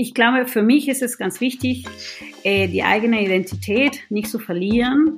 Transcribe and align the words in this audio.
Ich 0.00 0.14
glaube, 0.14 0.46
für 0.46 0.62
mich 0.62 0.88
ist 0.88 1.02
es 1.02 1.18
ganz 1.18 1.42
wichtig, 1.42 1.84
äh, 2.42 2.68
die 2.68 2.82
eigene 2.82 3.22
Identität 3.22 4.00
nicht 4.08 4.30
zu 4.30 4.38
verlieren. 4.38 5.16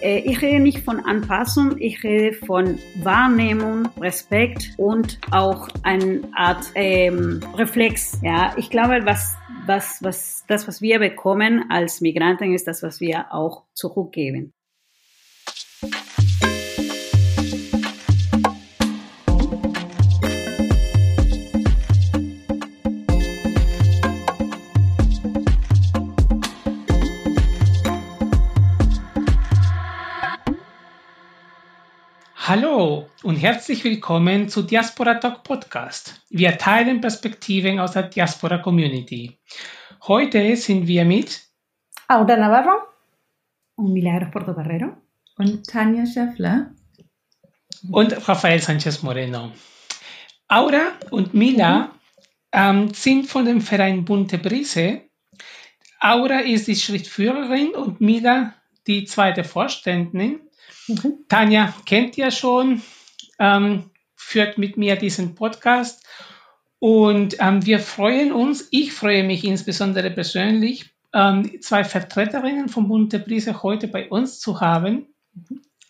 Äh, 0.00 0.20
ich 0.20 0.40
rede 0.40 0.60
nicht 0.60 0.84
von 0.84 1.00
Anpassung, 1.00 1.78
ich 1.80 2.04
rede 2.04 2.32
von 2.32 2.78
Wahrnehmung, 3.02 3.88
Respekt 4.00 4.70
und 4.76 5.18
auch 5.32 5.68
eine 5.82 6.20
Art 6.32 6.64
ähm, 6.76 7.40
Reflex. 7.56 8.20
Ja, 8.22 8.54
ich 8.56 8.70
glaube, 8.70 9.00
was, 9.04 9.34
was, 9.66 9.98
was, 10.00 10.44
das, 10.46 10.68
was 10.68 10.80
wir 10.80 11.00
bekommen 11.00 11.64
als 11.68 12.00
Migranten, 12.00 12.54
ist 12.54 12.68
das, 12.68 12.84
was 12.84 13.00
wir 13.00 13.34
auch 13.34 13.64
zurückgeben. 13.72 14.52
Und 33.24 33.36
herzlich 33.36 33.82
willkommen 33.84 34.50
zu 34.50 34.62
Diaspora 34.62 35.14
Talk 35.14 35.44
Podcast. 35.44 36.20
Wir 36.28 36.58
teilen 36.58 37.00
Perspektiven 37.00 37.80
aus 37.80 37.92
der 37.92 38.02
Diaspora 38.02 38.58
Community. 38.58 39.38
Heute 40.06 40.54
sind 40.56 40.86
wir 40.86 41.06
mit 41.06 41.40
Aura 42.06 42.36
Navarro 42.36 42.82
und 43.76 43.94
Milagros 43.94 44.30
Portocarrero 44.30 44.98
und 45.38 45.66
Tanja 45.66 46.04
Schäffler 46.04 46.74
und 47.90 48.28
Rafael 48.28 48.60
Sanchez 48.60 49.02
Moreno. 49.02 49.52
Aura 50.48 50.92
und 51.10 51.32
Mila 51.32 51.78
mhm. 51.78 51.90
ähm, 52.52 52.92
sind 52.92 53.26
von 53.26 53.46
dem 53.46 53.62
Verein 53.62 54.04
Bunte 54.04 54.36
Brise. 54.36 55.00
Aura 55.98 56.40
ist 56.40 56.68
die 56.68 56.76
Schriftführerin 56.76 57.70
und 57.70 58.02
Mila 58.02 58.52
die 58.86 59.06
zweite 59.06 59.44
Vorständin. 59.44 60.40
Mhm. 60.88 61.24
Tanja 61.30 61.72
kennt 61.86 62.18
ja 62.18 62.30
schon, 62.30 62.82
ähm, 63.38 63.90
führt 64.16 64.58
mit 64.58 64.76
mir 64.76 64.96
diesen 64.96 65.34
Podcast 65.34 66.04
und 66.86 67.36
ähm, 67.40 67.64
wir 67.64 67.78
freuen 67.78 68.30
uns, 68.30 68.68
ich 68.70 68.92
freue 68.92 69.24
mich 69.24 69.44
insbesondere 69.44 70.10
persönlich, 70.10 70.90
ähm, 71.14 71.60
zwei 71.62 71.82
Vertreterinnen 71.82 72.68
vom 72.68 72.88
Bund 72.88 73.12
der 73.12 73.20
Brise 73.20 73.62
heute 73.62 73.88
bei 73.88 74.10
uns 74.10 74.38
zu 74.38 74.60
haben. 74.60 75.06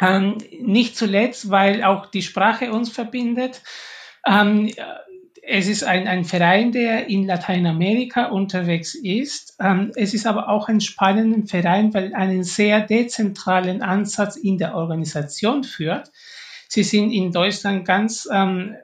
Ähm, 0.00 0.38
nicht 0.60 0.96
zuletzt, 0.96 1.50
weil 1.50 1.82
auch 1.82 2.06
die 2.06 2.22
Sprache 2.22 2.70
uns 2.72 2.90
verbindet. 2.90 3.62
Ähm, 4.24 4.70
es 5.42 5.66
ist 5.66 5.82
ein, 5.82 6.06
ein 6.06 6.24
Verein, 6.24 6.72
der 6.72 7.08
in 7.08 7.26
Lateinamerika 7.26 8.26
unterwegs 8.26 8.94
ist. 8.94 9.56
Ähm, 9.60 9.92
es 9.96 10.14
ist 10.14 10.26
aber 10.26 10.48
auch 10.48 10.68
ein 10.68 10.80
spannender 10.80 11.46
Verein, 11.46 11.92
weil 11.92 12.14
einen 12.14 12.44
sehr 12.44 12.80
dezentralen 12.80 13.82
Ansatz 13.82 14.36
in 14.36 14.58
der 14.58 14.76
Organisation 14.76 15.64
führt. 15.64 16.12
Sie 16.74 16.82
sind 16.82 17.12
in 17.12 17.30
Deutschland 17.30 17.84
ganz 17.84 18.28
ähm, 18.32 18.74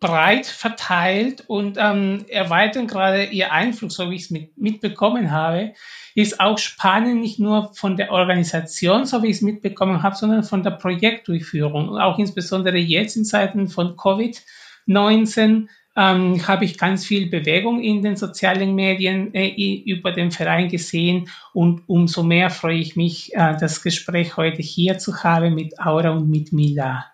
breit 0.00 0.46
verteilt 0.46 1.44
und 1.46 1.76
ähm, 1.78 2.24
erweitern 2.28 2.88
gerade 2.88 3.26
ihr 3.26 3.52
Einfluss, 3.52 3.94
so 3.94 4.10
wie 4.10 4.16
ich 4.16 4.22
es 4.22 4.30
mit, 4.30 4.58
mitbekommen 4.58 5.30
habe. 5.30 5.74
Ist 6.16 6.40
auch 6.40 6.58
spannend, 6.58 7.20
nicht 7.20 7.38
nur 7.38 7.72
von 7.74 7.96
der 7.96 8.10
Organisation, 8.10 9.04
so 9.04 9.22
wie 9.22 9.28
ich 9.28 9.36
es 9.36 9.42
mitbekommen 9.42 10.02
habe, 10.02 10.16
sondern 10.16 10.42
von 10.42 10.64
der 10.64 10.72
Projektdurchführung. 10.72 11.90
Und 11.90 12.00
auch 12.00 12.18
insbesondere 12.18 12.78
jetzt 12.78 13.16
in 13.16 13.24
Zeiten 13.24 13.68
von 13.68 13.94
Covid-19 13.94 15.68
ähm, 15.96 16.48
habe 16.48 16.64
ich 16.64 16.78
ganz 16.78 17.06
viel 17.06 17.30
Bewegung 17.30 17.80
in 17.80 18.02
den 18.02 18.16
sozialen 18.16 18.74
Medien 18.74 19.32
äh, 19.34 19.82
über 19.84 20.10
den 20.10 20.32
Verein 20.32 20.68
gesehen 20.68 21.28
und 21.52 21.82
umso 21.88 22.24
mehr 22.24 22.50
freue 22.50 22.78
ich 22.78 22.96
mich, 22.96 23.34
äh, 23.34 23.56
das 23.60 23.82
Gespräch 23.82 24.36
heute 24.36 24.62
hier 24.62 24.98
zu 24.98 25.22
haben 25.22 25.54
mit 25.54 25.78
Aura 25.78 26.10
und 26.10 26.28
mit 26.28 26.52
Mila. 26.52 27.09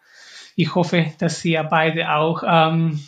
Ich 0.57 0.75
hoffe, 0.75 1.13
dass 1.19 1.45
ihr 1.45 1.63
beide 1.63 2.11
auch 2.13 2.43
ähm, 2.47 2.99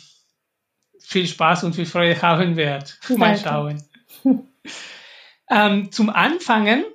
viel 0.99 1.25
Spaß 1.25 1.63
und 1.63 1.75
viel 1.75 1.87
Freude 1.87 2.21
haben 2.21 2.55
werdet. 2.55 2.99
Mal 3.17 3.37
schauen. 3.37 3.83
ähm, 5.49 5.91
zum 5.91 6.11
Anfangen 6.11 6.85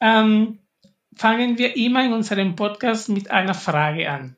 ähm, 0.00 0.60
fangen 1.16 1.58
wir 1.58 1.76
immer 1.76 2.04
in 2.04 2.12
unserem 2.12 2.54
Podcast 2.54 3.08
mit 3.08 3.32
einer 3.32 3.54
Frage 3.54 4.08
an. 4.08 4.36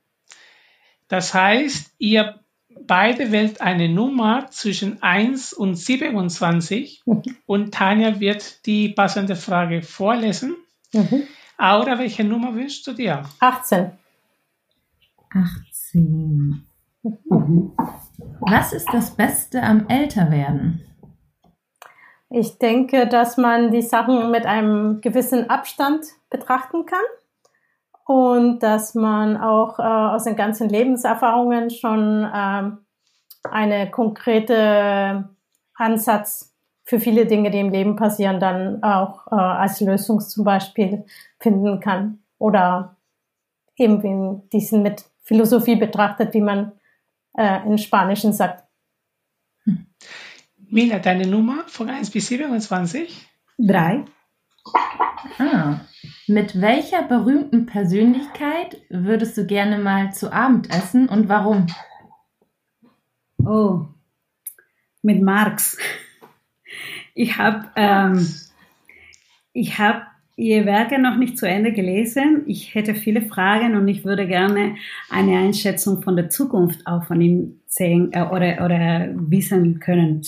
Das 1.09 1.35
heißt, 1.35 1.93
ihr 1.99 2.41
beide 2.87 3.31
wählt 3.31 3.61
eine 3.61 3.91
Nummer 3.91 4.49
zwischen 4.51 5.03
1 5.03 5.53
und 5.53 5.77
27 5.77 7.03
mhm. 7.05 7.23
und 7.47 7.75
Tanja 7.75 8.19
wird 8.19 8.65
die 8.65 8.89
passende 8.89 9.37
Frage 9.37 9.83
vorlesen. 9.83 10.57
Mhm. 10.95 11.25
Aura, 11.59 11.99
welche 11.99 12.25
Nummer 12.25 12.55
wünschst 12.55 12.87
du 12.87 12.95
dir? 12.95 13.25
18. 13.41 13.93
18. 15.37 16.67
Mhm. 17.03 17.73
Was 18.41 18.73
ist 18.73 18.89
das 18.93 19.11
Beste 19.17 19.63
am 19.63 19.87
Älterwerden? 19.89 20.83
Ich 22.29 22.59
denke, 22.59 23.07
dass 23.07 23.37
man 23.37 23.71
die 23.71 23.83
Sachen 23.83 24.31
mit 24.31 24.47
einem 24.47 25.01
gewissen 25.01 25.49
Abstand 25.49 26.05
betrachten 26.29 26.85
kann 26.87 26.99
und 28.05 28.63
dass 28.63 28.95
man 28.95 29.37
auch 29.37 29.79
äh, 29.79 29.83
aus 29.83 30.25
den 30.25 30.37
ganzen 30.37 30.69
Lebenserfahrungen 30.69 31.71
schon 31.71 32.25
äh, 32.25 32.71
eine 33.49 33.91
konkrete 33.91 35.29
Ansatz 35.75 36.55
für 36.83 36.99
viele 37.01 37.27
Dinge, 37.27 37.51
die 37.51 37.61
im 37.61 37.71
Leben 37.71 37.97
passieren, 37.97 38.41
dann 38.41 38.83
auch 38.83 39.27
äh, 39.31 39.35
als 39.35 39.81
Lösung 39.81 40.21
zum 40.21 40.45
Beispiel 40.45 41.05
finden 41.39 41.81
kann 41.81 42.21
oder 42.39 42.97
eben 43.77 44.49
diesen 44.51 44.83
mit 44.83 45.05
Philosophie 45.27 45.77
betrachtet, 45.77 46.33
wie 46.35 46.41
man 46.41 46.73
äh, 47.37 47.67
in 47.67 47.79
Spanischen 47.79 48.33
sagt. 48.33 48.65
Mila, 50.69 51.01
deine 51.01 51.27
Nummer 51.27 51.65
von 51.67 51.91
1 51.91 52.11
bis 52.11 52.29
27? 52.29 53.29
3. 53.59 54.05
Ah. 55.39 55.81
Mit 56.29 56.61
welcher 56.61 57.03
berühmten 57.03 57.67
Persönlichkeit 57.67 58.81
würdest 58.89 59.37
du 59.37 59.47
gerne 59.47 59.79
mal 59.79 60.13
zu 60.13 60.33
Abend 60.33 60.71
essen 60.71 61.09
und 61.09 61.29
warum? 61.29 61.67
Oh, 63.45 63.87
mit 65.03 65.23
Marx. 65.23 65.77
Ich 67.15 67.39
habe 67.39 67.71
ähm, 67.77 68.35
ich 69.53 69.79
hab 69.79 70.16
Ihr 70.39 70.67
Werke 70.67 70.99
noch 70.99 71.17
nicht 71.17 71.39
zu 71.39 71.49
Ende 71.49 71.73
gelesen. 71.73 72.43
Ich 72.47 72.75
hätte 72.75 72.95
viele 72.95 73.23
Fragen 73.23 73.75
und 73.75 73.89
ich 73.89 74.05
würde 74.05 74.27
gerne 74.27 74.77
eine 75.09 75.39
Einschätzung 75.39 76.03
von 76.03 76.15
der 76.15 76.29
Zukunft 76.29 76.87
auch 76.87 77.05
von 77.05 77.23
ihm 77.23 77.61
sehen 77.67 78.13
äh, 78.13 78.21
oder, 78.21 78.63
oder 78.63 79.09
wissen 79.15 79.81
können. 79.81 80.23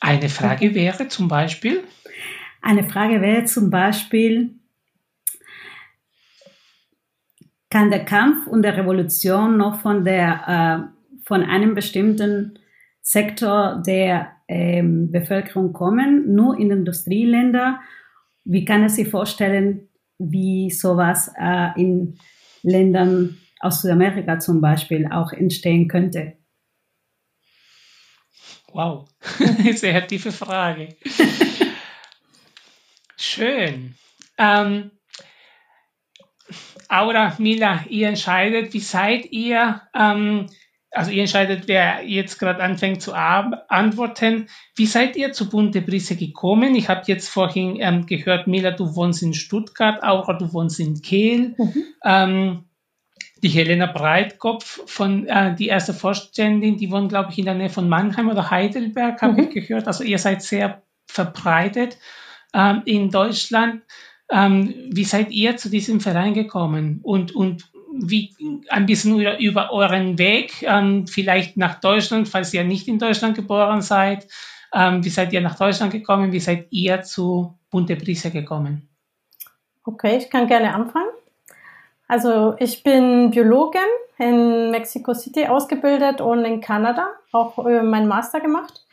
Eine 0.00 0.30
Frage 0.30 0.74
wäre 0.74 1.08
zum 1.08 1.28
Beispiel? 1.28 1.84
Eine 2.62 2.84
Frage 2.84 3.20
wäre 3.20 3.44
zum 3.44 3.68
Beispiel, 3.68 4.54
kann 7.68 7.90
der 7.90 8.06
Kampf 8.06 8.46
und 8.46 8.62
der 8.62 8.76
Revolution 8.76 9.58
noch 9.58 9.80
von, 9.80 10.04
der, 10.04 10.88
äh, 10.88 11.24
von 11.26 11.42
einem 11.42 11.74
bestimmten 11.74 12.58
Sektor 13.02 13.82
der 13.86 14.33
ähm, 14.48 15.10
Bevölkerung 15.10 15.72
kommen, 15.72 16.34
nur 16.34 16.58
in 16.58 16.70
Industrieländer? 16.70 17.80
Wie 18.44 18.64
kann 18.64 18.82
er 18.82 18.88
sich 18.88 19.08
vorstellen, 19.08 19.88
wie 20.18 20.70
sowas 20.70 21.32
äh, 21.38 21.80
in 21.80 22.18
Ländern 22.62 23.38
aus 23.60 23.82
Südamerika 23.82 24.38
zum 24.38 24.60
Beispiel 24.60 25.06
auch 25.10 25.32
entstehen 25.32 25.88
könnte? 25.88 26.34
Wow, 28.72 29.08
sehr 29.74 30.06
tiefe 30.06 30.32
Frage. 30.32 30.96
Schön. 33.16 33.94
Ähm, 34.36 34.90
Aura, 36.88 37.34
Mila, 37.38 37.84
ihr 37.88 38.08
entscheidet, 38.08 38.74
wie 38.74 38.80
seid 38.80 39.26
ihr, 39.32 39.80
ähm, 39.94 40.46
also 40.94 41.10
ihr 41.10 41.22
entscheidet, 41.22 41.66
wer 41.66 42.04
jetzt 42.06 42.38
gerade 42.38 42.62
anfängt 42.62 43.02
zu 43.02 43.12
antworten. 43.14 44.48
Wie 44.76 44.86
seid 44.86 45.16
ihr 45.16 45.32
zu 45.32 45.48
Bunte 45.48 45.82
Brise 45.82 46.16
gekommen? 46.16 46.74
Ich 46.74 46.88
habe 46.88 47.02
jetzt 47.06 47.28
vorhin 47.28 47.76
ähm, 47.80 48.06
gehört, 48.06 48.46
Mila, 48.46 48.70
du 48.70 48.94
wohnst 48.94 49.22
in 49.22 49.34
Stuttgart, 49.34 50.02
Aura, 50.02 50.34
du 50.34 50.52
wohnst 50.52 50.80
in 50.80 51.00
Kehl. 51.02 51.54
Mhm. 51.58 51.84
Ähm, 52.04 52.64
die 53.42 53.48
Helena 53.48 53.86
Breitkopf 53.86 54.80
von 54.86 55.26
äh, 55.26 55.54
die 55.54 55.66
erste 55.66 55.92
Vorständin, 55.92 56.78
die 56.78 56.90
wohnt, 56.90 57.10
glaube 57.10 57.30
ich, 57.30 57.38
in 57.38 57.44
der 57.44 57.54
Nähe 57.54 57.68
von 57.68 57.88
Mannheim 57.88 58.30
oder 58.30 58.50
Heidelberg, 58.50 59.20
habe 59.20 59.34
mhm. 59.34 59.38
ich 59.40 59.50
gehört. 59.50 59.86
Also 59.86 60.02
ihr 60.02 60.18
seid 60.18 60.42
sehr 60.42 60.82
verbreitet 61.06 61.98
ähm, 62.54 62.82
in 62.86 63.10
Deutschland. 63.10 63.82
Ähm, 64.30 64.74
wie 64.90 65.04
seid 65.04 65.30
ihr 65.30 65.56
zu 65.56 65.68
diesem 65.68 66.00
Verein 66.00 66.32
gekommen? 66.32 67.00
Und, 67.02 67.34
und 67.34 67.70
wie 67.96 68.34
ein 68.68 68.86
bisschen 68.86 69.20
über, 69.20 69.38
über 69.38 69.72
euren 69.72 70.18
Weg, 70.18 70.62
ähm, 70.62 71.06
vielleicht 71.06 71.56
nach 71.56 71.80
Deutschland, 71.80 72.28
falls 72.28 72.52
ihr 72.52 72.64
nicht 72.64 72.88
in 72.88 72.98
Deutschland 72.98 73.36
geboren 73.36 73.82
seid. 73.82 74.26
Ähm, 74.72 75.04
wie 75.04 75.10
seid 75.10 75.32
ihr 75.32 75.40
nach 75.40 75.56
Deutschland 75.56 75.92
gekommen? 75.92 76.32
Wie 76.32 76.40
seid 76.40 76.66
ihr 76.70 77.02
zu 77.02 77.56
Bunte 77.70 77.96
Brise 77.96 78.30
gekommen? 78.30 78.88
Okay, 79.84 80.16
ich 80.16 80.30
kann 80.30 80.48
gerne 80.48 80.74
anfangen. 80.74 81.10
Also 82.08 82.56
ich 82.58 82.82
bin 82.82 83.30
Biologin 83.30 83.80
in 84.18 84.70
Mexico 84.70 85.14
City 85.14 85.46
ausgebildet 85.46 86.20
und 86.20 86.44
in 86.44 86.60
Kanada 86.60 87.08
auch 87.32 87.64
äh, 87.64 87.82
meinen 87.82 88.08
Master 88.08 88.40
gemacht. 88.40 88.84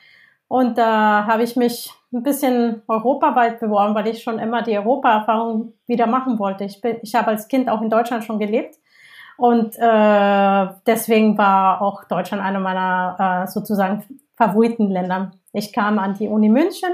Und 0.47 0.77
da 0.77 1.25
habe 1.27 1.43
ich 1.43 1.55
mich 1.55 1.91
ein 2.13 2.23
bisschen 2.23 2.81
europaweit 2.87 3.59
beworben, 3.59 3.95
weil 3.95 4.07
ich 4.07 4.21
schon 4.21 4.37
immer 4.37 4.61
die 4.61 4.77
Europa-Erfahrung 4.77 5.73
wieder 5.87 6.07
machen 6.07 6.39
wollte. 6.39 6.65
Ich, 6.65 6.83
ich 7.01 7.15
habe 7.15 7.27
als 7.27 7.47
Kind 7.47 7.69
auch 7.69 7.81
in 7.81 7.89
Deutschland 7.89 8.25
schon 8.25 8.37
gelebt 8.37 8.80
und 9.37 9.75
äh, 9.77 10.67
deswegen 10.85 11.37
war 11.37 11.81
auch 11.81 12.03
Deutschland 12.05 12.43
einer 12.43 12.59
meiner 12.59 13.43
äh, 13.43 13.47
sozusagen 13.47 14.03
Favoritenländer. 14.35 15.31
Ich 15.53 15.73
kam 15.73 15.99
an 15.99 16.15
die 16.15 16.27
Uni 16.27 16.49
München, 16.49 16.91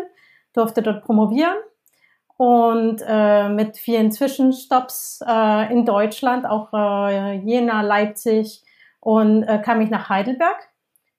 durfte 0.54 0.82
dort 0.82 1.04
promovieren 1.04 1.58
und 2.38 3.02
äh, 3.08 3.50
mit 3.50 3.78
vielen 3.78 4.12
Zwischenstopps 4.12 5.24
äh, 5.28 5.74
in 5.74 5.86
Deutschland, 5.86 6.46
auch 6.46 6.72
äh, 6.72 7.34
Jena, 7.38 7.82
Leipzig 7.82 8.64
und 9.00 9.44
äh, 9.44 9.60
kam 9.60 9.82
ich 9.82 9.90
nach 9.90 10.10
Heidelberg, 10.10 10.70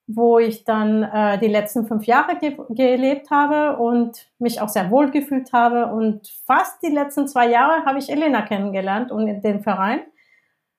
wo 0.07 0.39
ich 0.39 0.65
dann 0.65 1.03
äh, 1.03 1.39
die 1.39 1.49
letzten 1.49 1.87
fünf 1.87 2.07
Jahre 2.07 2.37
ge 2.37 2.57
gelebt 2.71 3.31
habe 3.31 3.77
und 3.79 4.29
mich 4.39 4.61
auch 4.61 4.69
sehr 4.69 4.91
wohl 4.91 5.11
gefühlt 5.11 5.53
habe 5.53 5.87
und 5.87 6.29
fast 6.47 6.83
die 6.83 6.93
letzten 6.93 7.27
zwei 7.27 7.49
Jahre 7.49 7.85
habe 7.85 7.99
ich 7.99 8.11
Elena 8.11 8.43
kennengelernt 8.43 9.11
und 9.11 9.27
den 9.43 9.61
Verein, 9.61 10.01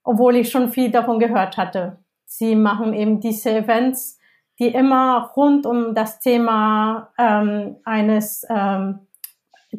obwohl 0.09 0.37
ich 0.37 0.49
schon 0.49 0.69
viel 0.69 0.89
davon 0.89 1.19
gehört 1.19 1.55
hatte. 1.55 1.99
Sie 2.25 2.55
machen 2.55 2.95
eben 2.95 3.19
diese 3.19 3.51
Events, 3.51 4.19
die 4.57 4.69
immer 4.69 5.31
rund 5.35 5.67
um 5.67 5.93
das 5.93 6.19
Thema 6.19 7.11
ähm, 7.19 7.75
eines 7.85 8.43
ähm, 8.49 9.01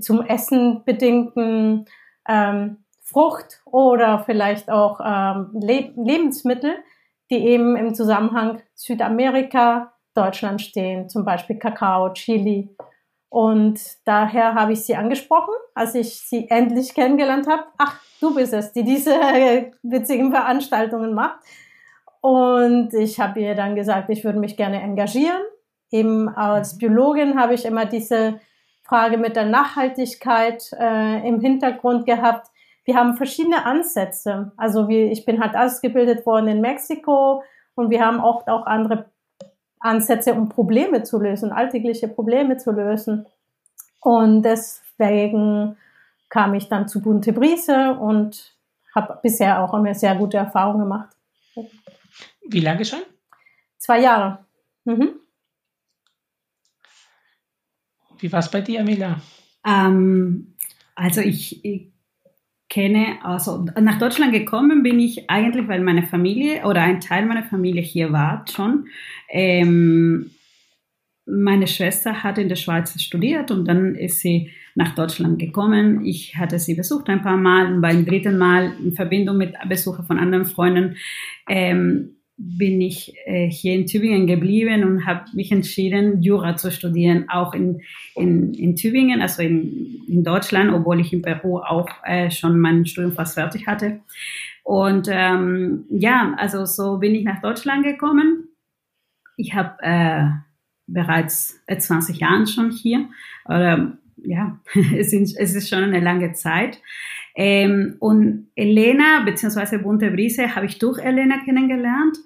zum 0.00 0.24
Essen 0.24 0.84
bedingten 0.84 1.86
ähm, 2.28 2.76
Frucht 3.02 3.60
oder 3.64 4.20
vielleicht 4.20 4.70
auch 4.70 5.00
ähm, 5.04 5.50
Le 5.60 5.92
Lebensmittel, 5.96 6.76
die 7.28 7.44
eben 7.48 7.74
im 7.74 7.92
Zusammenhang 7.92 8.62
Südamerika, 8.76 9.94
Deutschland 10.14 10.62
stehen, 10.62 11.08
zum 11.08 11.24
Beispiel 11.24 11.58
Kakao, 11.58 12.12
Chili. 12.12 12.68
Und 13.30 13.80
daher 14.04 14.54
habe 14.54 14.72
ich 14.72 14.84
sie 14.84 14.96
angesprochen, 14.96 15.54
als 15.74 15.94
ich 15.94 16.20
sie 16.20 16.50
endlich 16.50 16.94
kennengelernt 16.94 17.46
habe. 17.46 17.62
Ach, 17.78 18.00
du 18.20 18.34
bist 18.34 18.52
es, 18.52 18.72
die 18.72 18.82
diese 18.82 19.12
witzigen 19.82 20.32
Veranstaltungen 20.32 21.14
macht. 21.14 21.38
Und 22.20 22.92
ich 22.92 23.20
habe 23.20 23.40
ihr 23.40 23.54
dann 23.54 23.76
gesagt, 23.76 24.10
ich 24.10 24.24
würde 24.24 24.40
mich 24.40 24.56
gerne 24.56 24.82
engagieren. 24.82 25.40
Eben 25.92 26.28
als 26.28 26.76
Biologin 26.76 27.38
habe 27.38 27.54
ich 27.54 27.64
immer 27.64 27.86
diese 27.86 28.40
Frage 28.82 29.16
mit 29.16 29.36
der 29.36 29.46
Nachhaltigkeit 29.46 30.64
äh, 30.72 31.26
im 31.26 31.40
Hintergrund 31.40 32.06
gehabt. 32.06 32.48
Wir 32.84 32.96
haben 32.96 33.16
verschiedene 33.16 33.64
Ansätze. 33.64 34.50
Also 34.56 34.88
wie, 34.88 35.04
ich 35.04 35.24
bin 35.24 35.40
halt 35.40 35.54
ausgebildet 35.54 36.26
worden 36.26 36.48
in 36.48 36.60
Mexiko 36.60 37.44
und 37.76 37.90
wir 37.90 38.04
haben 38.04 38.18
oft 38.18 38.48
auch 38.48 38.66
andere 38.66 39.08
Ansätze, 39.80 40.34
um 40.34 40.48
Probleme 40.48 41.02
zu 41.02 41.18
lösen, 41.18 41.52
alltägliche 41.52 42.06
Probleme 42.08 42.58
zu 42.58 42.70
lösen. 42.70 43.26
Und 44.00 44.42
deswegen 44.42 45.76
kam 46.28 46.54
ich 46.54 46.68
dann 46.68 46.88
zu 46.88 47.02
Bunte 47.02 47.32
Brise 47.32 47.94
und 47.94 48.56
habe 48.94 49.18
bisher 49.22 49.62
auch 49.62 49.74
eine 49.74 49.94
sehr 49.94 50.14
gute 50.14 50.36
Erfahrung 50.36 50.80
gemacht. 50.80 51.08
Wie 52.48 52.60
lange 52.60 52.84
schon? 52.84 53.00
Zwei 53.78 54.00
Jahre. 54.00 54.44
Mhm. 54.84 55.20
Wie 58.18 58.30
war 58.30 58.40
es 58.40 58.50
bei 58.50 58.60
dir, 58.60 58.80
Amila? 58.80 59.20
Ähm, 59.64 60.54
also 60.94 61.20
ich, 61.20 61.64
ich, 61.64 61.92
kenne, 62.70 63.18
also 63.22 63.66
nach 63.80 63.98
Deutschland 63.98 64.32
gekommen 64.32 64.82
bin 64.82 64.98
ich 65.00 65.28
eigentlich, 65.28 65.68
weil 65.68 65.82
meine 65.82 66.04
Familie 66.04 66.64
oder 66.64 66.80
ein 66.80 67.00
Teil 67.00 67.26
meiner 67.26 67.42
Familie 67.42 67.82
hier 67.82 68.12
war 68.12 68.44
schon. 68.48 68.86
Ähm, 69.28 70.30
meine 71.26 71.66
Schwester 71.66 72.22
hat 72.22 72.38
in 72.38 72.48
der 72.48 72.56
Schweiz 72.56 72.98
studiert 73.00 73.50
und 73.50 73.66
dann 73.66 73.94
ist 73.94 74.20
sie 74.20 74.50
nach 74.74 74.94
Deutschland 74.94 75.38
gekommen. 75.38 76.04
Ich 76.04 76.36
hatte 76.36 76.58
sie 76.58 76.74
besucht 76.74 77.08
ein 77.08 77.22
paar 77.22 77.36
Mal 77.36 77.72
und 77.72 77.80
beim 77.80 78.06
dritten 78.06 78.38
Mal 78.38 78.72
in 78.82 78.92
Verbindung 78.92 79.36
mit 79.36 79.54
Besuchen 79.68 80.04
von 80.06 80.18
anderen 80.18 80.46
Freunden 80.46 80.96
ähm, 81.48 82.19
bin 82.42 82.80
ich 82.80 83.14
äh, 83.26 83.50
hier 83.50 83.74
in 83.74 83.86
Tübingen 83.86 84.26
geblieben 84.26 84.82
und 84.82 85.04
habe 85.04 85.24
mich 85.34 85.52
entschieden, 85.52 86.22
Jura 86.22 86.56
zu 86.56 86.72
studieren, 86.72 87.28
auch 87.28 87.52
in, 87.52 87.82
in, 88.16 88.54
in 88.54 88.76
Tübingen, 88.76 89.20
also 89.20 89.42
in, 89.42 90.02
in 90.08 90.24
Deutschland, 90.24 90.72
obwohl 90.72 91.00
ich 91.00 91.12
in 91.12 91.20
Peru 91.20 91.58
auch 91.58 91.90
äh, 92.02 92.30
schon 92.30 92.58
mein 92.58 92.86
Studium 92.86 93.12
fast 93.12 93.34
fertig 93.34 93.66
hatte. 93.66 94.00
Und 94.62 95.06
ähm, 95.10 95.84
ja, 95.90 96.34
also 96.38 96.64
so 96.64 96.96
bin 96.96 97.14
ich 97.14 97.24
nach 97.24 97.42
Deutschland 97.42 97.84
gekommen. 97.84 98.48
Ich 99.36 99.54
habe 99.54 99.76
äh, 99.82 100.24
bereits 100.86 101.60
20 101.66 102.16
äh, 102.16 102.20
Jahre 102.20 102.46
schon 102.46 102.70
hier. 102.70 103.06
Oder, 103.44 103.98
ja, 104.16 104.58
es, 104.96 105.10
sind, 105.10 105.30
es 105.36 105.54
ist 105.54 105.68
schon 105.68 105.84
eine 105.84 106.00
lange 106.00 106.32
Zeit. 106.32 106.80
Ähm, 107.34 107.96
und 108.00 108.50
Elena 108.54 109.22
beziehungsweise 109.24 109.78
Bunte 109.78 110.10
Brise 110.10 110.54
habe 110.54 110.66
ich 110.66 110.78
durch 110.78 110.98
Elena 110.98 111.38
kennengelernt. 111.44 112.16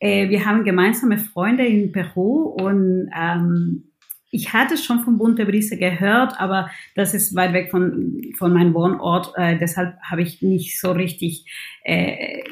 Äh, 0.00 0.28
wir 0.28 0.44
haben 0.44 0.64
gemeinsame 0.64 1.18
Freunde 1.18 1.66
in 1.66 1.92
Peru 1.92 2.54
und 2.60 3.10
ähm, 3.16 3.84
ich 4.30 4.52
hatte 4.52 4.76
schon 4.76 5.00
von 5.00 5.18
Bunte 5.18 5.46
Brise 5.46 5.76
gehört, 5.76 6.38
aber 6.38 6.70
das 6.94 7.14
ist 7.14 7.34
weit 7.34 7.52
weg 7.52 7.70
von, 7.70 8.20
von 8.36 8.52
meinem 8.52 8.74
Wohnort. 8.74 9.32
Äh, 9.36 9.58
deshalb 9.58 9.98
habe 10.02 10.22
ich 10.22 10.42
nicht 10.42 10.78
so 10.78 10.92
richtig 10.92 11.46
äh, 11.84 12.42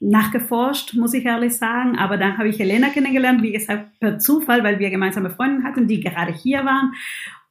nachgeforscht, 0.00 0.94
muss 0.94 1.12
ich 1.12 1.26
ehrlich 1.26 1.56
sagen. 1.56 1.98
Aber 1.98 2.16
dann 2.16 2.38
habe 2.38 2.48
ich 2.48 2.58
Elena 2.58 2.88
kennengelernt, 2.88 3.42
wie 3.42 3.52
gesagt, 3.52 4.00
per 4.00 4.18
Zufall, 4.18 4.64
weil 4.64 4.78
wir 4.78 4.90
gemeinsame 4.90 5.30
Freunde 5.30 5.62
hatten, 5.64 5.86
die 5.86 6.00
gerade 6.00 6.32
hier 6.32 6.64
waren. 6.64 6.92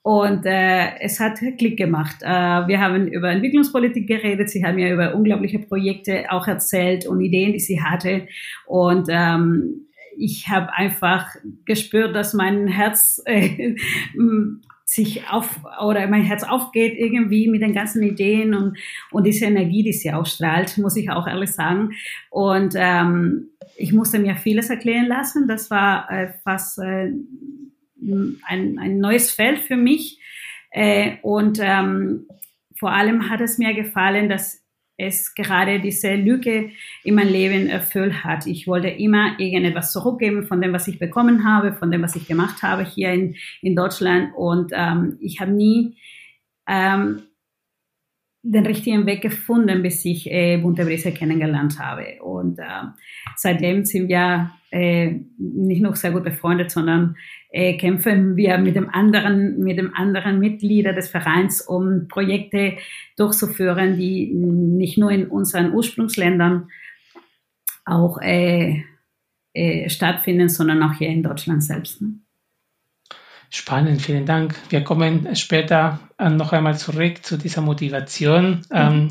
Und 0.02 0.46
äh, 0.46 0.98
es 1.02 1.20
hat 1.20 1.40
Klick 1.58 1.78
gemacht. 1.78 2.18
Äh, 2.22 2.28
wir 2.28 2.80
haben 2.80 3.08
über 3.08 3.30
Entwicklungspolitik 3.30 4.08
geredet. 4.08 4.50
Sie 4.50 4.66
haben 4.66 4.76
mir 4.76 4.94
über 4.94 5.14
unglaubliche 5.14 5.60
Projekte 5.60 6.32
auch 6.32 6.48
erzählt 6.48 7.06
und 7.06 7.22
Ideen, 7.22 7.54
die 7.54 7.60
sie 7.60 7.82
hatte. 7.82 8.28
Und 8.66 9.08
ähm, 9.10 9.88
ich 10.18 10.48
habe 10.48 10.74
einfach 10.74 11.36
gespürt, 11.66 12.16
dass 12.16 12.34
mein 12.34 12.68
Herz 12.68 13.22
äh, 13.26 13.76
sich 14.86 15.30
auf 15.30 15.60
oder 15.84 16.08
mein 16.08 16.24
Herz 16.24 16.44
aufgeht 16.44 16.98
irgendwie 16.98 17.48
mit 17.48 17.62
den 17.62 17.74
ganzen 17.74 18.02
Ideen 18.02 18.56
und 18.56 18.78
und 19.12 19.28
diese 19.28 19.46
Energie, 19.46 19.84
die 19.84 19.94
sie 19.94 20.12
ausstrahlt, 20.12 20.80
muss 20.80 20.98
ich 20.98 21.12
auch 21.12 21.28
ehrlich 21.28 21.52
sagen. 21.52 21.92
Und 22.32 22.74
ähm, 22.76 23.50
ich 23.78 23.94
musste 23.94 24.18
mir 24.18 24.36
vieles 24.36 24.70
erklären 24.70 25.08
lassen. 25.08 25.48
Das 25.48 25.70
war 25.70 26.10
äh, 26.12 26.34
fast 26.44 26.80
äh, 26.80 27.12
ein, 28.02 28.78
ein 28.80 29.00
neues 29.00 29.32
Feld 29.32 29.60
für 29.60 29.78
mich. 29.78 30.20
Äh, 30.72 31.18
und 31.22 31.60
ähm, 31.62 32.28
vor 32.78 32.92
allem 32.92 33.30
hat 33.30 33.42
es 33.42 33.58
mir 33.58 33.74
gefallen, 33.74 34.30
dass 34.30 34.64
es 35.00 35.34
gerade 35.34 35.80
diese 35.80 36.16
Lücke 36.16 36.72
in 37.04 37.16
meinem 37.16 37.32
Leben 37.32 37.68
erfüllt 37.68 38.24
hat. 38.24 38.46
Ich 38.46 38.68
wollte 38.68 38.90
immer 38.90 39.40
irgendetwas 39.40 39.94
zurückgeben 39.94 40.46
von 40.46 40.62
dem, 40.62 40.74
was 40.74 40.88
ich 40.88 41.00
bekommen 41.00 41.46
habe, 41.46 41.74
von 41.74 41.90
dem, 41.90 42.02
was 42.02 42.16
ich 42.16 42.28
gemacht 42.28 42.62
habe 42.62 42.84
hier 42.84 43.14
in, 43.14 43.36
in 43.62 43.76
Deutschland. 43.76 44.34
Und 44.36 44.72
ähm, 44.76 45.18
ich 45.22 45.40
habe 45.40 45.52
nie 45.52 45.96
ähm, 46.68 47.24
den 48.52 48.66
richtigen 48.66 49.06
Weg 49.06 49.22
gefunden, 49.22 49.84
bis 49.84 50.04
ich 50.06 50.30
äh, 50.32 50.58
Bunte 50.58 50.84
Brise 50.84 51.12
kennengelernt 51.12 51.80
habe. 51.80 52.22
Und 52.22 52.58
äh, 52.58 52.64
seitdem 53.36 53.86
sind 53.86 54.10
wir 54.10 54.52
äh, 54.72 55.20
nicht 55.38 55.82
nur 55.82 55.96
sehr 55.96 56.12
gut 56.12 56.24
befreundet, 56.24 56.72
sondern 56.72 57.16
äh, 57.52 57.78
kämpfen 57.78 58.36
wir 58.36 58.58
mit 58.58 58.76
dem 58.76 58.90
anderen, 58.90 59.60
mit 59.60 59.78
dem 59.78 59.94
anderen 59.94 60.40
Mitglieder 60.40 60.94
des 60.94 61.10
Vereins, 61.10 61.62
um 61.62 62.08
Projekte 62.08 62.74
durchzuführen, 63.18 63.98
die 63.98 64.34
nicht 64.34 64.98
nur 64.98 65.12
in 65.12 65.28
unseren 65.28 65.74
Ursprungsländern 65.74 66.70
auch 67.86 68.20
äh, 68.20 68.84
äh, 69.54 69.90
stattfinden, 69.90 70.50
sondern 70.50 70.82
auch 70.82 70.94
hier 70.94 71.10
in 71.10 71.22
Deutschland 71.22 71.64
selbst. 71.64 72.02
Ne? 72.02 72.14
Spannend, 73.50 74.02
vielen 74.02 74.26
Dank. 74.26 74.56
Wir 74.70 74.84
kommen 74.84 75.36
später 75.36 76.00
noch 76.20 76.54
einmal 76.54 76.78
zurück 76.78 77.26
zu 77.26 77.38
dieser 77.38 77.62
Motivation. 77.62 78.62
Mhm. 78.70 78.76
Ähm, 78.76 79.10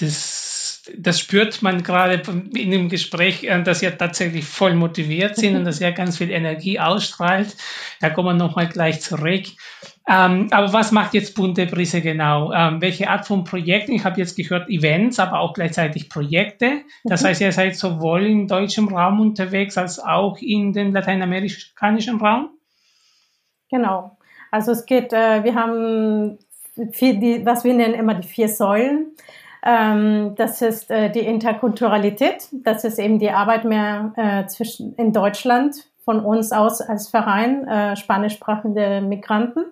das, 0.00 0.82
das 0.96 1.18
spürt 1.18 1.60
man 1.62 1.82
gerade 1.82 2.22
in 2.54 2.70
dem 2.70 2.88
Gespräch, 2.88 3.44
äh, 3.44 3.62
dass 3.62 3.82
ihr 3.82 3.96
tatsächlich 3.96 4.44
voll 4.44 4.74
motiviert 4.74 5.36
sind 5.36 5.56
und 5.56 5.64
dass 5.64 5.80
ihr 5.80 5.92
ganz 5.92 6.18
viel 6.18 6.30
Energie 6.30 6.78
ausstrahlt. 6.78 7.56
Da 8.00 8.10
kommen 8.10 8.28
wir 8.28 8.46
nochmal 8.46 8.68
gleich 8.68 9.00
zurück. 9.00 9.44
Ähm, 10.08 10.48
aber 10.52 10.72
was 10.72 10.90
macht 10.90 11.14
jetzt 11.14 11.34
Bunte 11.34 11.66
Brise 11.66 12.00
genau? 12.00 12.52
Ähm, 12.52 12.80
welche 12.80 13.10
Art 13.10 13.26
von 13.26 13.44
Projekten? 13.44 13.92
Ich 13.92 14.04
habe 14.04 14.18
jetzt 14.18 14.36
gehört 14.36 14.70
Events, 14.70 15.18
aber 15.18 15.40
auch 15.40 15.52
gleichzeitig 15.52 16.08
Projekte. 16.08 16.82
Das 17.04 17.22
mhm. 17.22 17.26
heißt, 17.26 17.40
ihr 17.42 17.52
seid 17.52 17.76
sowohl 17.76 18.24
im 18.24 18.48
deutschen 18.48 18.88
Raum 18.88 19.20
unterwegs 19.20 19.76
als 19.76 19.98
auch 19.98 20.38
in 20.40 20.72
den 20.72 20.92
lateinamerikanischen 20.92 22.20
Raum? 22.20 22.50
Genau. 23.70 24.16
Also 24.50 24.72
es 24.72 24.86
geht, 24.86 25.12
äh, 25.12 25.44
wir 25.44 25.54
haben 25.54 26.38
vier, 26.92 27.18
die, 27.18 27.44
was 27.44 27.64
wir 27.64 27.74
nennen 27.74 27.94
immer 27.94 28.14
die 28.14 28.28
vier 28.28 28.48
Säulen. 28.48 29.14
Ähm, 29.64 30.34
das 30.36 30.62
ist 30.62 30.90
äh, 30.90 31.10
die 31.10 31.20
Interkulturalität. 31.20 32.48
Das 32.52 32.84
ist 32.84 32.98
eben 32.98 33.18
die 33.18 33.30
Arbeit 33.30 33.64
mehr 33.64 34.12
äh, 34.16 34.46
zwischen 34.46 34.94
in 34.94 35.12
Deutschland 35.12 35.76
von 36.04 36.24
uns 36.24 36.52
aus 36.52 36.80
als 36.80 37.08
Verein 37.08 37.66
äh, 37.68 37.96
spanischsprachige 37.96 39.02
Migranten 39.06 39.64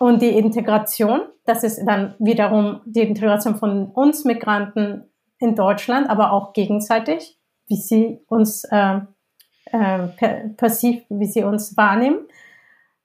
und 0.00 0.22
die 0.22 0.36
Integration. 0.36 1.20
Das 1.44 1.62
ist 1.62 1.84
dann 1.84 2.14
wiederum 2.18 2.80
die 2.86 3.02
Integration 3.02 3.56
von 3.56 3.86
uns 3.86 4.24
Migranten 4.24 5.04
in 5.38 5.54
Deutschland, 5.54 6.08
aber 6.08 6.32
auch 6.32 6.54
gegenseitig, 6.54 7.38
wie 7.68 7.76
sie 7.76 8.20
uns 8.28 8.64
äh, 8.64 9.00
äh, 9.66 10.48
passiv, 10.56 11.02
wie 11.08 11.26
sie 11.26 11.44
uns 11.44 11.76
wahrnehmen. 11.76 12.18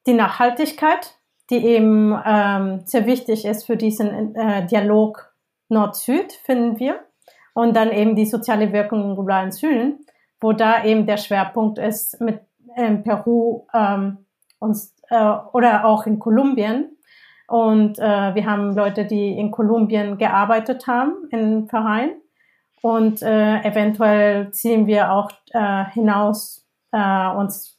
Die 0.09 0.15
Nachhaltigkeit, 0.15 1.13
die 1.51 1.63
eben 1.63 2.19
ähm, 2.25 2.81
sehr 2.83 3.05
wichtig 3.05 3.45
ist 3.45 3.67
für 3.67 3.77
diesen 3.77 4.35
äh, 4.35 4.65
Dialog 4.65 5.31
Nord-Süd, 5.67 6.33
finden 6.33 6.79
wir. 6.79 7.01
Und 7.53 7.75
dann 7.75 7.91
eben 7.91 8.15
die 8.15 8.25
soziale 8.25 8.73
Wirkung 8.73 9.03
im 9.03 9.13
globalen 9.13 9.51
Süden, 9.51 10.03
wo 10.41 10.51
da 10.51 10.83
eben 10.83 11.05
der 11.05 11.17
Schwerpunkt 11.17 11.77
ist 11.77 12.19
mit 12.21 12.41
in 12.75 13.03
Peru 13.03 13.67
ähm, 13.71 14.25
uns, 14.57 14.95
äh, 15.11 15.35
oder 15.53 15.85
auch 15.85 16.07
in 16.07 16.17
Kolumbien. 16.17 16.97
Und 17.47 17.99
äh, 17.99 18.33
wir 18.33 18.47
haben 18.47 18.75
Leute, 18.75 19.05
die 19.05 19.37
in 19.37 19.51
Kolumbien 19.51 20.17
gearbeitet 20.17 20.87
haben 20.87 21.27
im 21.29 21.69
Verein. 21.69 22.13
Und 22.81 23.21
äh, 23.21 23.61
eventuell 23.61 24.49
ziehen 24.49 24.87
wir 24.87 25.11
auch 25.11 25.29
äh, 25.51 25.85
hinaus 25.93 26.65
äh, 26.93 27.27
uns 27.27 27.78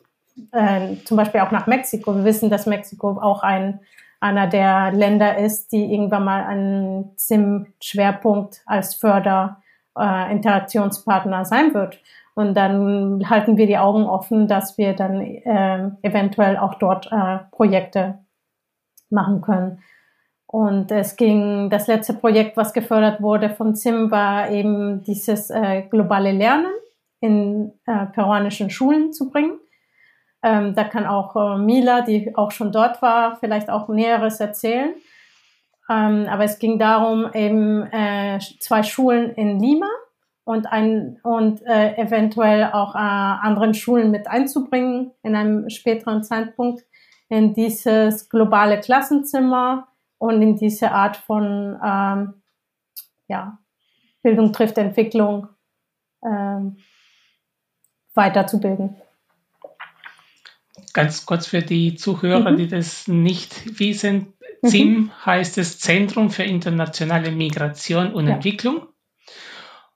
äh, 0.53 0.97
zum 1.05 1.17
Beispiel 1.17 1.41
auch 1.41 1.51
nach 1.51 1.67
Mexiko. 1.67 2.15
Wir 2.15 2.25
wissen, 2.25 2.51
dass 2.51 2.67
Mexiko 2.67 3.19
auch 3.21 3.43
ein 3.43 3.81
einer 4.21 4.47
der 4.47 4.93
Länder 4.93 5.39
ist, 5.39 5.73
die 5.73 5.93
irgendwann 5.93 6.25
mal 6.25 6.45
einen 6.45 7.11
SIM-Schwerpunkt 7.17 8.63
als 8.67 8.95
Förderinteraktionspartner 8.95 11.41
äh, 11.41 11.47
sein 11.47 11.75
wird. 11.75 11.99
Und 12.35 12.55
dann 12.55 13.29
halten 13.29 13.57
wir 13.57 13.67
die 13.67 13.79
Augen 13.79 14.05
offen, 14.05 14.47
dass 14.47 14.79
wir 14.79 14.95
dann 14.95 15.21
äh, 15.23 15.91
eventuell 16.03 16.57
auch 16.59 16.75
dort 16.75 17.11
äh, 17.11 17.39
Projekte 17.51 18.21
machen 19.09 19.41
können. 19.41 19.83
Und 20.47 20.91
es 20.91 21.17
ging, 21.17 21.71
das 21.71 21.87
letzte 21.87 22.13
Projekt, 22.13 22.57
was 22.57 22.73
gefördert 22.73 23.23
wurde 23.23 23.51
von 23.51 23.75
ZIM, 23.75 24.11
war 24.11 24.51
eben 24.51 25.03
dieses 25.03 25.51
äh, 25.51 25.83
globale 25.83 26.33
Lernen 26.33 26.73
in 27.21 27.73
äh, 27.87 28.07
peruanischen 28.07 28.71
Schulen 28.71 29.13
zu 29.13 29.31
bringen. 29.31 29.59
Ähm, 30.43 30.75
da 30.75 30.85
kann 30.85 31.07
auch 31.07 31.37
äh, 31.37 31.59
Mila, 31.59 32.01
die 32.03 32.37
auch 32.37 32.51
schon 32.51 32.73
dort 32.73 33.03
war, 33.03 33.37
vielleicht 33.37 33.69
auch 33.69 33.89
Näheres 33.89 34.41
erzählen. 34.41 34.95
Ähm, 35.91 36.27
aber 36.29 36.45
es 36.45 36.59
ging 36.59 36.79
darum, 36.79 37.31
eben 37.35 37.83
äh, 37.93 38.39
zwei 38.61 38.83
Schulen 38.83 39.31
in 39.35 39.59
Lima 39.59 39.89
und, 40.45 40.67
ein, 40.67 41.19
und 41.23 41.63
äh, 41.67 41.97
eventuell 41.97 42.71
auch 42.73 42.95
äh, 42.95 42.99
anderen 42.99 43.75
Schulen 43.75 44.11
mit 44.11 44.29
einzubringen 44.29 45.13
in 45.23 45.35
einem 45.35 45.69
späteren 45.69 46.23
Zeitpunkt 46.23 46.85
in 47.29 47.55
dieses 47.55 48.29
globale 48.29 48.81
Klassenzimmer 48.81 49.89
und 50.19 50.43
in 50.43 50.57
diese 50.57 50.91
Art 50.91 51.17
von 51.17 51.79
ähm, 51.83 52.43
ja, 53.29 53.59
Bildung 54.23 54.53
trifft 54.53 54.79
Entwicklung 54.79 55.49
ähm, 56.25 56.79
weiterzubilden. 58.15 58.97
Ganz 60.93 61.27
kurz 61.27 61.47
für 61.47 61.63
die 61.63 61.95
Zuhörer, 61.95 62.53
mhm. 62.53 62.57
die 62.57 62.69
das 62.69 63.09
nicht 63.09 63.79
wissen. 63.79 64.35
ZIM 64.65 64.89
mhm. 64.89 65.11
heißt 65.25 65.59
es 65.59 65.79
Zentrum 65.79 66.31
für 66.31 66.43
internationale 66.43 67.31
Migration 67.31 68.13
und 68.13 68.27
ja. 68.27 68.35
Entwicklung 68.35 68.89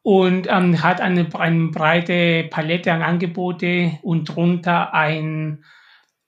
und 0.04 0.48
ähm, 0.50 0.82
hat 0.82 1.00
eine, 1.00 1.26
eine 1.34 1.68
breite 1.68 2.46
Palette 2.50 2.92
an 2.92 3.02
Angebote 3.02 3.98
und 4.02 4.26
drunter 4.26 4.92
ein, 4.92 5.64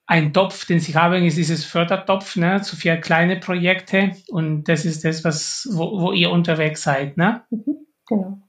ein 0.06 0.32
Topf, 0.32 0.64
den 0.64 0.80
sie 0.80 0.94
haben, 0.94 1.24
ist 1.24 1.36
dieses 1.36 1.66
Fördertopf 1.66 2.36
ne, 2.36 2.62
zu 2.62 2.74
vier 2.74 2.96
kleine 2.96 3.36
Projekte 3.36 4.12
und 4.28 4.64
das 4.64 4.86
ist 4.86 5.04
das, 5.04 5.24
was, 5.24 5.68
wo, 5.70 6.00
wo 6.00 6.12
ihr 6.12 6.30
unterwegs 6.30 6.82
seid. 6.82 7.18
Ne? 7.18 7.42
Mhm, 7.50 7.86
genau. 8.08 8.42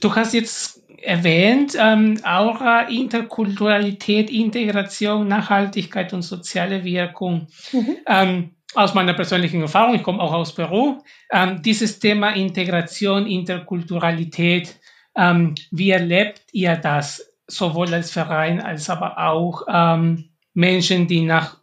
Du 0.00 0.14
hast 0.14 0.34
jetzt 0.34 0.82
erwähnt, 1.02 1.76
ähm, 1.78 2.20
Aura, 2.24 2.82
Interkulturalität, 2.82 4.30
Integration, 4.30 5.28
Nachhaltigkeit 5.28 6.12
und 6.12 6.22
soziale 6.22 6.84
Wirkung. 6.84 7.48
Mhm. 7.72 7.96
Ähm, 8.06 8.50
aus 8.74 8.94
meiner 8.94 9.14
persönlichen 9.14 9.62
Erfahrung, 9.62 9.94
ich 9.94 10.02
komme 10.02 10.20
auch 10.20 10.32
aus 10.32 10.54
Peru, 10.54 10.98
ähm, 11.30 11.62
dieses 11.62 11.98
Thema 11.98 12.30
Integration, 12.30 13.26
Interkulturalität, 13.26 14.76
ähm, 15.14 15.54
wie 15.70 15.90
erlebt 15.90 16.42
ihr 16.52 16.76
das, 16.76 17.32
sowohl 17.46 17.94
als 17.94 18.10
Verein 18.10 18.60
als 18.60 18.90
aber 18.90 19.18
auch 19.18 19.62
ähm, 19.68 20.30
Menschen, 20.52 21.06
die 21.06 21.22
nach, 21.22 21.58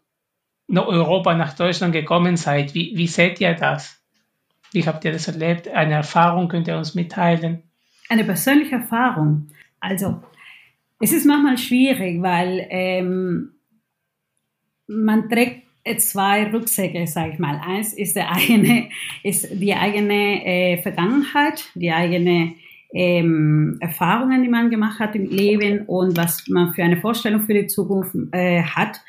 Europa, 0.74 1.36
nach 1.36 1.54
Deutschland 1.54 1.94
gekommen 1.94 2.38
seid? 2.38 2.74
Wie, 2.74 2.94
wie 2.96 3.08
seht 3.08 3.42
ihr 3.42 3.54
das? 3.54 4.02
Wie 4.72 4.88
habt 4.88 5.06
ihr 5.06 5.12
das 5.12 5.28
erlebt? 5.28 5.68
Eine 5.68 5.96
Erfahrung 5.96 6.48
könnt 6.48 6.68
ihr 6.68 6.78
uns 6.78 6.96
mitteilen? 6.96 7.64
Eine 8.14 8.24
persönliche 8.24 8.76
Erfahrung. 8.76 9.48
Also, 9.80 10.22
es 11.00 11.12
ist 11.12 11.26
manchmal 11.26 11.58
schwierig, 11.58 12.22
weil 12.22 12.66
ähm, 12.70 13.50
man 14.88 15.30
trägt 15.30 15.64
zwei 15.98 16.50
Rucksäcke, 16.52 17.06
sage 17.08 17.34
ich 17.34 17.40
mal. 17.40 17.60
Eins 17.66 17.94
ist 17.94 18.16
der 18.16 18.32
eigene, 18.32 18.90
ist 19.24 19.50
die 19.52 19.74
eigene 19.74 20.46
äh, 20.46 20.82
Vergangenheit, 20.82 21.66
die 21.76 21.92
eigene 21.92 22.54
ähm, 22.94 23.78
Erfahrungen, 23.82 24.44
die 24.44 24.50
man 24.50 24.70
gemacht 24.70 25.00
hat 25.00 25.16
im 25.16 25.26
Leben 25.26 25.86
und 25.88 26.16
was 26.16 26.48
man 26.48 26.74
für 26.74 26.84
eine 26.84 26.98
Vorstellung 26.98 27.42
für 27.42 27.56
die 27.56 27.68
Zukunft 27.68 28.16
äh, 28.32 28.62
hat. 28.62 29.02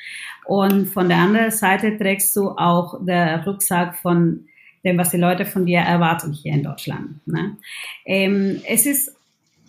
Und 0.47 0.87
von 0.87 1.09
der 1.09 1.19
anderen 1.19 1.51
Seite 1.51 1.97
trägst 1.97 2.35
du 2.35 2.51
auch 2.51 3.05
der 3.05 3.45
Rucksack 3.47 3.97
von 3.97 4.47
dem, 4.85 4.99
was 4.99 5.11
die 5.11 5.17
Leute 5.17 5.45
von 5.45 5.67
dir 5.67 5.81
erwarten 5.81 6.33
hier 6.33 6.53
in 6.53 6.63
Deutschland. 6.63 7.27
Ne? 7.27 7.57
Ähm, 8.05 8.61
es 8.69 8.87
ist 8.87 9.17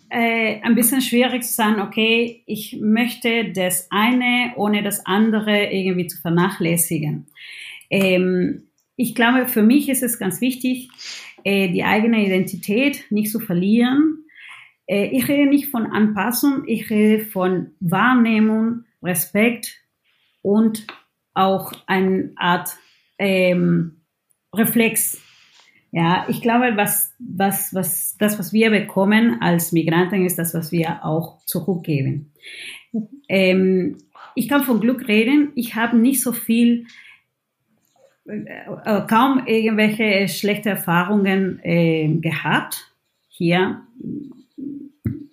äh, 0.09 0.61
ein 0.61 0.75
bisschen 0.75 1.01
schwierig 1.01 1.43
zu 1.43 1.53
sagen, 1.53 1.81
okay, 1.81 2.43
ich 2.45 2.77
möchte 2.79 3.51
das 3.51 3.87
eine 3.89 4.53
ohne 4.55 4.83
das 4.83 5.05
andere 5.05 5.71
irgendwie 5.71 6.07
zu 6.07 6.21
vernachlässigen. 6.21 7.27
Ähm, 7.89 8.63
ich 8.97 9.15
glaube, 9.15 9.47
für 9.47 9.63
mich 9.63 9.89
ist 9.89 10.03
es 10.03 10.19
ganz 10.19 10.41
wichtig, 10.41 10.89
äh, 11.43 11.69
die 11.69 11.83
eigene 11.83 12.25
Identität 12.25 13.05
nicht 13.09 13.31
zu 13.31 13.39
verlieren. 13.39 14.25
Äh, 14.87 15.07
ich 15.07 15.27
rede 15.27 15.49
nicht 15.49 15.67
von 15.67 15.85
Anpassung, 15.87 16.63
ich 16.67 16.89
rede 16.89 17.25
von 17.25 17.71
Wahrnehmung, 17.79 18.85
Respekt 19.03 19.81
und 20.41 20.87
auch 21.33 21.73
eine 21.87 22.31
Art 22.35 22.69
ähm, 23.17 23.94
Reflex. 24.57 25.21
Ja, 25.91 26.25
ich 26.27 26.41
glaube, 26.41 26.73
was, 26.75 27.13
was, 27.19 27.73
was, 27.73 28.17
das, 28.17 28.37
was 28.37 28.51
wir 28.51 28.69
bekommen 28.69 29.41
als 29.41 29.71
Migranten, 29.71 30.25
ist 30.25 30.37
das, 30.37 30.53
was 30.53 30.71
wir 30.71 31.05
auch 31.05 31.39
zurückgeben. 31.45 32.33
Ähm, 33.29 33.97
ich 34.35 34.49
kann 34.49 34.63
von 34.63 34.81
Glück 34.81 35.07
reden. 35.07 35.51
Ich 35.55 35.75
habe 35.75 35.97
nicht 35.97 36.21
so 36.21 36.33
viel, 36.33 36.87
äh, 38.25 38.43
äh, 38.83 39.01
kaum 39.07 39.45
irgendwelche 39.45 40.27
schlechte 40.27 40.69
Erfahrungen 40.69 41.59
äh, 41.63 42.09
gehabt. 42.19 42.91
Hier, 43.29 43.81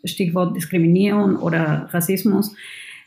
Stichwort 0.05 0.57
Diskriminierung 0.57 1.37
oder 1.37 1.89
Rassismus, 1.93 2.55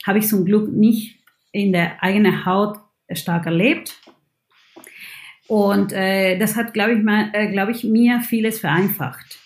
habe 0.06 0.20
ich 0.20 0.28
zum 0.28 0.46
Glück 0.46 0.72
nicht 0.72 1.20
in 1.52 1.72
der 1.72 2.04
eigenen 2.04 2.46
Haut 2.46 2.80
stark 3.12 3.46
erlebt. 3.46 3.98
Und 5.48 5.94
äh, 5.94 6.38
das 6.40 6.56
hat, 6.56 6.74
glaube 6.74 6.94
ich, 6.94 7.04
mal, 7.04 7.30
äh, 7.34 7.52
glaube 7.52 7.72
ich, 7.72 7.84
mir 7.84 8.22
vieles 8.22 8.60
vereinfacht. 8.60 9.38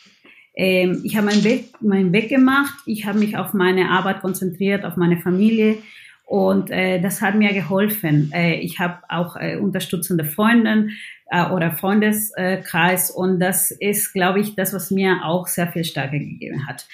Ähm, 0.55 1.01
ich 1.03 1.15
habe 1.15 1.27
meinen 1.27 1.43
Weg, 1.43 1.81
meinen 1.81 2.13
Weg 2.13 2.29
gemacht, 2.29 2.73
ich 2.85 3.05
habe 3.05 3.19
mich 3.19 3.37
auf 3.37 3.53
meine 3.53 3.89
Arbeit 3.89 4.21
konzentriert, 4.21 4.85
auf 4.85 4.97
meine 4.97 5.17
Familie 5.17 5.77
und 6.25 6.69
äh, 6.69 7.01
das 7.01 7.21
hat 7.21 7.35
mir 7.35 7.53
geholfen. 7.53 8.31
Äh, 8.33 8.59
ich 8.59 8.79
habe 8.79 8.99
auch 9.09 9.35
äh, 9.35 9.57
unterstützende 9.57 10.25
Freunde 10.25 10.89
äh, 11.31 11.45
oder 11.45 11.71
Freundeskreis 11.71 13.09
und 13.09 13.39
das 13.39 13.71
ist, 13.71 14.13
glaube 14.13 14.39
ich, 14.39 14.55
das, 14.55 14.73
was 14.73 14.91
mir 14.91 15.23
auch 15.23 15.47
sehr 15.47 15.67
viel 15.67 15.83
Stärke 15.83 16.19
gegeben 16.19 16.67
hat. 16.67 16.87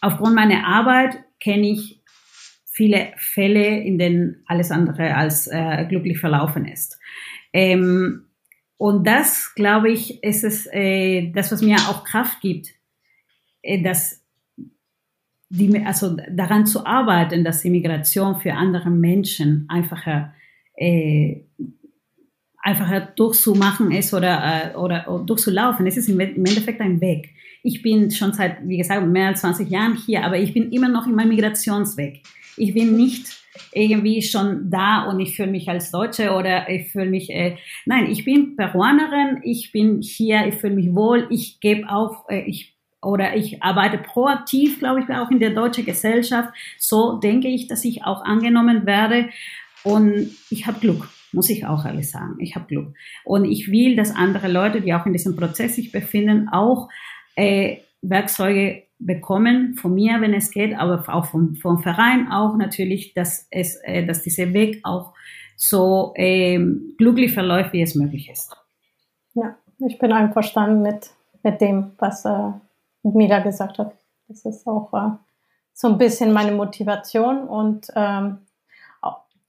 Aufgrund 0.00 0.34
meiner 0.34 0.66
Arbeit 0.66 1.18
kenne 1.40 1.70
ich 1.70 2.00
viele 2.72 3.12
Fälle, 3.16 3.80
in 3.80 3.98
denen 3.98 4.44
alles 4.46 4.70
andere 4.70 5.14
als 5.14 5.46
äh, 5.46 5.84
glücklich 5.88 6.18
verlaufen 6.18 6.66
ist. 6.66 6.98
Ähm, 7.54 8.24
und 8.76 9.06
das, 9.06 9.54
glaube 9.54 9.90
ich, 9.90 10.22
ist 10.22 10.42
es 10.42 10.66
äh, 10.72 11.30
das, 11.32 11.52
was 11.52 11.62
mir 11.62 11.76
auch 11.76 12.04
Kraft 12.04 12.40
gibt, 12.40 12.68
äh, 13.62 13.80
dass 13.80 14.20
die, 15.48 15.84
also 15.86 16.16
daran 16.30 16.66
zu 16.66 16.84
arbeiten, 16.84 17.44
dass 17.44 17.62
die 17.62 17.70
Migration 17.70 18.40
für 18.40 18.54
andere 18.54 18.90
Menschen 18.90 19.66
einfacher, 19.68 20.34
äh, 20.76 21.42
einfacher 22.58 23.00
durchzumachen 23.02 23.92
ist 23.92 24.12
oder, 24.12 24.72
äh, 24.72 24.76
oder, 24.76 25.08
oder 25.08 25.24
durchzulaufen. 25.24 25.86
Es 25.86 25.96
ist 25.96 26.08
im 26.08 26.18
Endeffekt 26.18 26.80
ein 26.80 27.00
Weg. 27.00 27.30
Ich 27.62 27.82
bin 27.82 28.10
schon 28.10 28.32
seit, 28.32 28.66
wie 28.66 28.78
gesagt, 28.78 29.06
mehr 29.06 29.28
als 29.28 29.42
20 29.42 29.70
Jahren 29.70 29.96
hier, 29.96 30.24
aber 30.24 30.38
ich 30.38 30.52
bin 30.52 30.72
immer 30.72 30.88
noch 30.88 31.06
in 31.06 31.14
meinem 31.14 31.28
Migrationsweg. 31.28 32.22
Ich 32.56 32.74
bin 32.74 32.96
nicht 32.96 33.43
irgendwie 33.72 34.22
schon 34.22 34.70
da 34.70 35.04
und 35.04 35.20
ich 35.20 35.36
fühle 35.36 35.50
mich 35.50 35.68
als 35.68 35.90
Deutsche 35.90 36.32
oder 36.32 36.68
ich 36.68 36.90
fühle 36.90 37.10
mich, 37.10 37.30
äh, 37.30 37.56
nein, 37.86 38.10
ich 38.10 38.24
bin 38.24 38.56
Peruanerin, 38.56 39.40
ich 39.42 39.72
bin 39.72 40.00
hier, 40.02 40.46
ich 40.46 40.54
fühle 40.56 40.74
mich 40.74 40.94
wohl, 40.94 41.26
ich 41.30 41.60
gebe 41.60 41.88
auch, 41.90 42.28
äh, 42.28 42.42
ich 42.42 42.74
oder 43.02 43.36
ich 43.36 43.62
arbeite 43.62 43.98
proaktiv, 43.98 44.78
glaube 44.78 45.00
ich, 45.00 45.14
auch 45.14 45.30
in 45.30 45.38
der 45.38 45.50
deutschen 45.50 45.84
Gesellschaft. 45.84 46.54
So 46.78 47.18
denke 47.18 47.48
ich, 47.48 47.68
dass 47.68 47.84
ich 47.84 48.04
auch 48.04 48.24
angenommen 48.24 48.86
werde 48.86 49.28
und 49.82 50.30
ich 50.50 50.66
habe 50.66 50.80
Glück 50.80 51.08
muss 51.34 51.50
ich 51.50 51.66
auch 51.66 51.84
ehrlich 51.84 52.10
sagen. 52.10 52.36
Ich 52.38 52.54
habe 52.54 52.66
Glück. 52.66 52.94
Und 53.24 53.44
ich 53.44 53.70
will, 53.70 53.96
dass 53.96 54.14
andere 54.14 54.46
Leute, 54.46 54.80
die 54.80 54.94
auch 54.94 55.04
in 55.04 55.12
diesem 55.12 55.34
Prozess 55.36 55.74
sich 55.74 55.90
befinden, 55.90 56.48
auch 56.48 56.88
äh, 57.34 57.78
Werkzeuge 58.02 58.83
bekommen 58.98 59.74
von 59.74 59.94
mir, 59.94 60.20
wenn 60.20 60.34
es 60.34 60.50
geht, 60.50 60.76
aber 60.76 61.04
auch 61.12 61.26
vom, 61.26 61.56
vom 61.56 61.78
Verein 61.80 62.30
auch 62.30 62.56
natürlich, 62.56 63.14
dass 63.14 63.46
es, 63.50 63.76
äh, 63.84 64.06
dass 64.06 64.22
dieser 64.22 64.52
Weg 64.52 64.80
auch 64.84 65.12
so 65.56 66.12
äh, 66.16 66.58
glücklich 66.96 67.32
verläuft, 67.32 67.72
wie 67.72 67.82
es 67.82 67.94
möglich 67.94 68.30
ist. 68.30 68.56
Ja, 69.34 69.56
ich 69.86 69.98
bin 69.98 70.12
einverstanden 70.12 70.82
mit, 70.82 71.10
mit 71.42 71.60
dem, 71.60 71.92
was 71.98 72.24
äh, 72.24 72.50
Mila 73.02 73.40
gesagt 73.40 73.78
hat. 73.78 73.94
Das 74.28 74.44
ist 74.44 74.66
auch 74.66 74.92
äh, 74.94 75.16
so 75.72 75.88
ein 75.88 75.98
bisschen 75.98 76.32
meine 76.32 76.52
Motivation 76.52 77.46
und 77.48 77.88
ähm, 77.94 78.38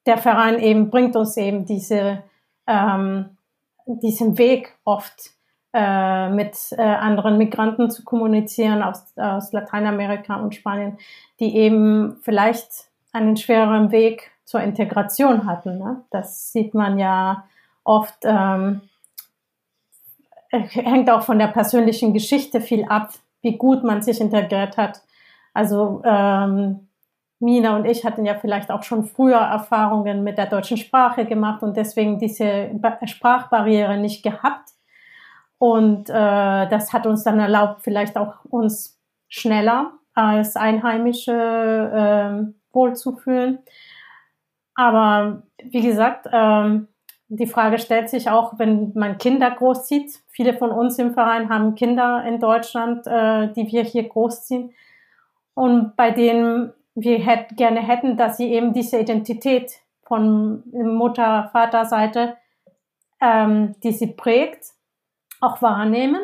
der 0.06 0.18
Verein 0.18 0.60
eben 0.60 0.90
bringt 0.90 1.16
uns 1.16 1.38
eben 1.38 1.66
diese, 1.66 2.24
ähm, 2.68 3.38
diesen 3.86 4.38
Weg 4.38 4.74
oft 4.84 5.32
äh, 5.78 6.30
mit 6.30 6.56
äh, 6.72 6.82
anderen 6.82 7.38
Migranten 7.38 7.92
zu 7.92 8.06
kommunizieren 8.06 8.82
aus, 8.82 9.04
aus 9.18 9.52
Lateinamerika 9.52 10.38
und 10.38 10.56
Spanien, 10.56 10.98
die 11.42 11.54
eben 11.58 12.16
vielleicht 12.22 12.70
einen 13.12 13.36
schwereren 13.36 13.92
Weg 13.92 14.32
zur 14.46 14.62
Integration 14.62 15.46
hatten. 15.46 15.78
Ne? 15.78 16.02
Das 16.12 16.54
sieht 16.54 16.74
man 16.76 16.98
ja 16.98 17.44
oft, 17.84 18.16
ähm, 18.24 18.82
hängt 20.50 21.10
auch 21.10 21.24
von 21.24 21.40
der 21.40 21.48
persönlichen 21.48 22.14
Geschichte 22.14 22.62
viel 22.62 22.86
ab, 22.86 23.10
wie 23.42 23.58
gut 23.58 23.84
man 23.84 24.02
sich 24.02 24.22
integriert 24.22 24.78
hat. 24.78 25.02
Also 25.54 26.02
ähm, 26.06 26.88
Mina 27.40 27.76
und 27.76 27.84
ich 27.84 28.06
hatten 28.06 28.26
ja 28.26 28.36
vielleicht 28.36 28.72
auch 28.72 28.84
schon 28.84 29.04
früher 29.04 29.40
Erfahrungen 29.40 30.24
mit 30.24 30.38
der 30.38 30.46
deutschen 30.46 30.78
Sprache 30.78 31.26
gemacht 31.26 31.64
und 31.64 31.76
deswegen 31.76 32.18
diese 32.18 32.70
Sprachbarriere 33.06 33.98
nicht 33.98 34.24
gehabt. 34.24 34.75
Und 35.58 36.10
äh, 36.10 36.14
das 36.14 36.94
hat 36.94 37.08
uns 37.08 37.24
dann 37.24 37.40
erlaubt, 37.40 37.82
vielleicht 37.84 38.18
auch 38.18 38.44
uns 38.46 39.00
schneller 39.28 39.94
als 40.14 40.56
Einheimische 40.56 41.34
äh, 41.34 42.54
wohlzufühlen. 42.74 43.60
Aber 44.76 45.44
wie 45.64 45.82
gesagt, 45.82 46.28
äh, 46.32 46.80
die 47.28 47.48
Frage 47.48 47.80
stellt 47.80 48.10
sich 48.10 48.30
auch, 48.30 48.60
wenn 48.60 48.92
man 48.94 49.18
Kinder 49.18 49.50
großzieht. 49.50 50.20
Viele 50.30 50.54
von 50.54 50.72
uns 50.72 51.00
im 51.00 51.14
Verein 51.14 51.50
haben 51.50 51.76
Kinder 51.76 52.24
in 52.28 52.40
Deutschland, 52.40 53.08
äh, 53.08 53.52
die 53.54 53.72
wir 53.72 53.84
hier 53.84 54.08
großziehen. 54.08 54.74
Und 55.54 55.96
bei 55.96 56.12
denen 56.12 56.74
wir 56.94 57.20
hätt, 57.20 57.58
gerne 57.58 57.82
hätten, 57.82 58.18
dass 58.18 58.38
sie 58.38 58.52
eben 58.54 58.74
diese 58.74 59.00
Identität 59.00 59.72
von 60.04 60.64
Mutter, 60.72 61.50
Vater 61.52 61.86
Seite, 61.86 62.38
ähm, 63.20 63.76
die 63.84 63.92
sie 63.92 64.08
prägt, 64.08 64.75
auch 65.46 65.62
wahrnehmen 65.62 66.20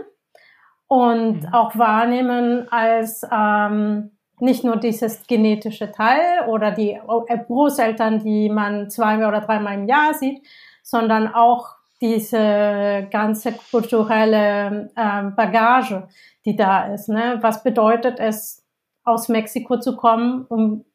und 0.88 1.44
mhm. 1.44 1.54
auch 1.54 1.78
wahrnehmen 1.78 2.68
als 2.72 3.26
ähm, 3.32 4.12
nicht 4.40 4.64
nur 4.64 4.78
dieses 4.78 5.28
genetische 5.28 5.92
Teil 5.92 6.48
oder 6.48 6.72
die 6.72 7.00
Großeltern, 7.48 8.24
die 8.24 8.50
man 8.50 8.90
zweimal 8.90 9.28
oder 9.28 9.42
dreimal 9.42 9.76
im 9.76 9.88
Jahr 9.88 10.14
sieht, 10.16 10.42
sondern 10.82 11.28
auch 11.34 11.76
diese 12.02 13.08
ganze 13.12 13.54
kulturelle 13.70 14.90
äh, 14.96 15.24
Bagage, 15.36 16.08
die 16.44 16.56
da 16.56 16.92
ist. 16.92 17.08
Ne? 17.08 17.38
Was 17.42 17.64
bedeutet 17.64 18.20
es, 18.20 18.66
aus 19.04 19.30
Mexiko 19.30 19.80
zu 19.80 19.96
kommen? 19.96 20.46
Um 20.48 20.86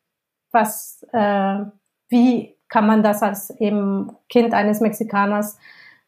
was, 0.51 1.07
äh, 1.13 1.59
wie 2.09 2.57
kann 2.69 2.87
man 2.87 3.03
das 3.03 3.23
als 3.23 3.51
eben 3.61 4.17
Kind 4.29 4.55
eines 4.55 4.81
Mexikaners 4.81 5.59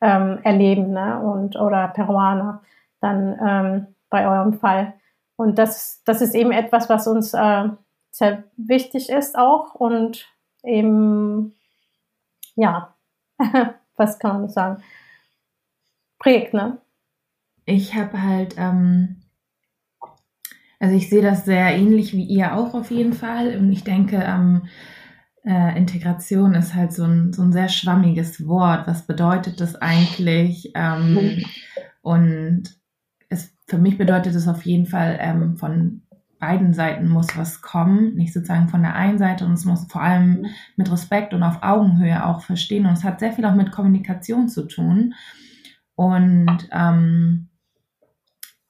ähm, 0.01 0.39
erleben 0.43 0.93
ne? 0.93 1.21
und 1.21 1.57
oder 1.57 1.89
Peruaner 1.89 2.63
dann 3.01 3.39
ähm, 3.45 3.87
bei 4.11 4.29
eurem 4.29 4.55
Fall. 4.55 4.95
Und 5.37 5.59
das, 5.59 6.03
das 6.05 6.21
ist 6.21 6.35
eben 6.35 6.51
etwas, 6.51 6.89
was 6.89 7.07
uns 7.07 7.35
äh, 7.35 7.69
sehr 8.11 8.45
wichtig 8.57 9.09
ist 9.09 9.39
auch 9.39 9.75
und 9.75 10.27
eben, 10.65 11.55
ja, 12.57 12.95
was 13.97 14.19
kann 14.19 14.41
man 14.41 14.49
sagen, 14.49 14.83
prägt, 16.19 16.55
ne? 16.55 16.79
Ich 17.65 17.95
habe 17.95 18.23
halt, 18.23 18.57
ähm, 18.59 19.21
also 20.81 20.97
ich 20.97 21.11
sehe 21.11 21.23
das 21.23 21.45
sehr 21.45 21.77
ähnlich 21.77 22.15
wie 22.15 22.25
ihr 22.25 22.57
auch 22.57 22.75
auf 22.75 22.91
jeden 22.91 23.13
Fall. 23.13 23.57
Und 23.57 23.71
ich 23.71 23.85
denke, 23.85 24.17
ähm, 24.17 24.69
äh, 25.45 25.77
Integration 25.77 26.55
ist 26.55 26.75
halt 26.75 26.93
so 26.93 27.05
ein, 27.05 27.33
so 27.33 27.43
ein 27.43 27.53
sehr 27.53 27.69
schwammiges 27.69 28.47
Wort. 28.47 28.87
Was 28.87 29.07
bedeutet 29.07 29.61
das 29.61 29.77
eigentlich? 29.77 30.73
Ähm. 30.75 31.43
Und 32.01 32.63
es, 33.29 33.55
für 33.67 33.79
mich 33.79 33.99
bedeutet 33.99 34.35
es 34.35 34.49
auf 34.49 34.63
jeden 34.63 34.87
Fall, 34.87 35.19
ähm, 35.21 35.57
von 35.57 36.03
beiden 36.39 36.73
Seiten 36.73 37.09
muss 37.09 37.37
was 37.37 37.61
kommen, 37.61 38.15
nicht 38.15 38.33
sozusagen 38.33 38.69
von 38.69 38.83
der 38.83 38.95
einen 38.95 39.19
Seite 39.19 39.45
und 39.45 39.53
es 39.53 39.65
muss 39.65 39.87
vor 39.91 40.03
allem 40.03 40.47
mit 40.77 40.91
Respekt 40.91 41.35
und 41.35 41.43
auf 41.43 41.63
Augenhöhe 41.63 42.25
auch 42.25 42.43
verstehen 42.43 42.87
und 42.87 42.93
es 42.93 43.05
hat 43.05 43.21
sehr 43.21 43.33
viel 43.33 43.45
auch 43.45 43.57
mit 43.57 43.73
Kommunikation 43.73 44.49
zu 44.49 44.67
tun 44.67 45.15
und 45.97 46.69
ähm, 46.73 47.48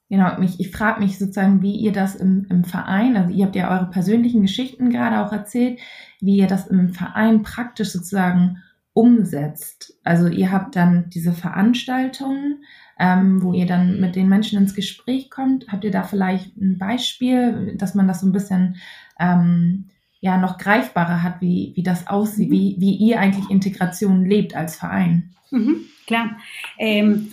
genau, 0.09 0.37
mich, 0.39 0.59
ich 0.59 0.71
frage 0.71 0.99
mich 0.99 1.17
sozusagen, 1.17 1.61
wie 1.61 1.75
ihr 1.75 1.91
das 1.91 2.15
im, 2.15 2.45
im 2.49 2.63
Verein, 2.63 3.15
also 3.15 3.33
ihr 3.33 3.45
habt 3.45 3.55
ja 3.55 3.71
eure 3.71 3.89
persönlichen 3.89 4.41
Geschichten 4.41 4.89
gerade 4.89 5.25
auch 5.25 5.31
erzählt, 5.31 5.79
wie 6.19 6.37
ihr 6.37 6.47
das 6.47 6.67
im 6.67 6.89
Verein 6.89 7.43
praktisch 7.43 7.89
sozusagen 7.89 8.57
umsetzt. 8.93 9.97
Also 10.03 10.27
ihr 10.27 10.51
habt 10.51 10.75
dann 10.75 11.09
diese 11.09 11.31
Veranstaltungen, 11.31 12.63
ähm, 12.99 13.41
wo 13.41 13.53
ihr 13.53 13.65
dann 13.65 14.01
mit 14.01 14.15
den 14.15 14.27
Menschen 14.27 14.59
ins 14.59 14.75
Gespräch 14.75 15.29
kommt. 15.29 15.67
Habt 15.69 15.85
ihr 15.85 15.91
da 15.91 16.03
vielleicht 16.03 16.57
ein 16.57 16.77
Beispiel, 16.77 17.75
dass 17.77 17.95
man 17.95 18.07
das 18.07 18.21
so 18.21 18.27
ein 18.27 18.33
bisschen 18.33 18.75
ähm, 19.19 19.89
ja 20.19 20.37
noch 20.37 20.57
greifbarer 20.57 21.23
hat, 21.23 21.39
wie, 21.39 21.71
wie 21.75 21.83
das 21.83 22.07
aussieht, 22.07 22.49
mhm. 22.49 22.53
wie, 22.53 22.75
wie 22.79 22.95
ihr 22.95 23.19
eigentlich 23.19 23.49
Integration 23.49 24.25
lebt 24.25 24.55
als 24.55 24.75
Verein? 24.75 25.33
Mhm, 25.51 25.85
klar. 26.05 26.37
Ähm, 26.77 27.31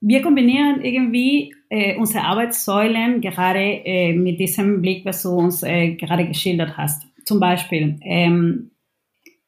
wir 0.00 0.22
kombinieren 0.22 0.82
irgendwie 0.82 1.54
äh, 1.74 1.96
unsere 1.96 2.24
Arbeitssäulen 2.24 3.20
gerade 3.20 3.58
äh, 3.58 4.12
mit 4.12 4.38
diesem 4.38 4.80
Blick, 4.80 5.04
was 5.04 5.22
du 5.22 5.30
uns 5.30 5.64
äh, 5.64 5.94
gerade 5.94 6.24
geschildert 6.24 6.76
hast. 6.76 7.02
Zum 7.24 7.40
Beispiel 7.40 7.98
ähm, 8.02 8.70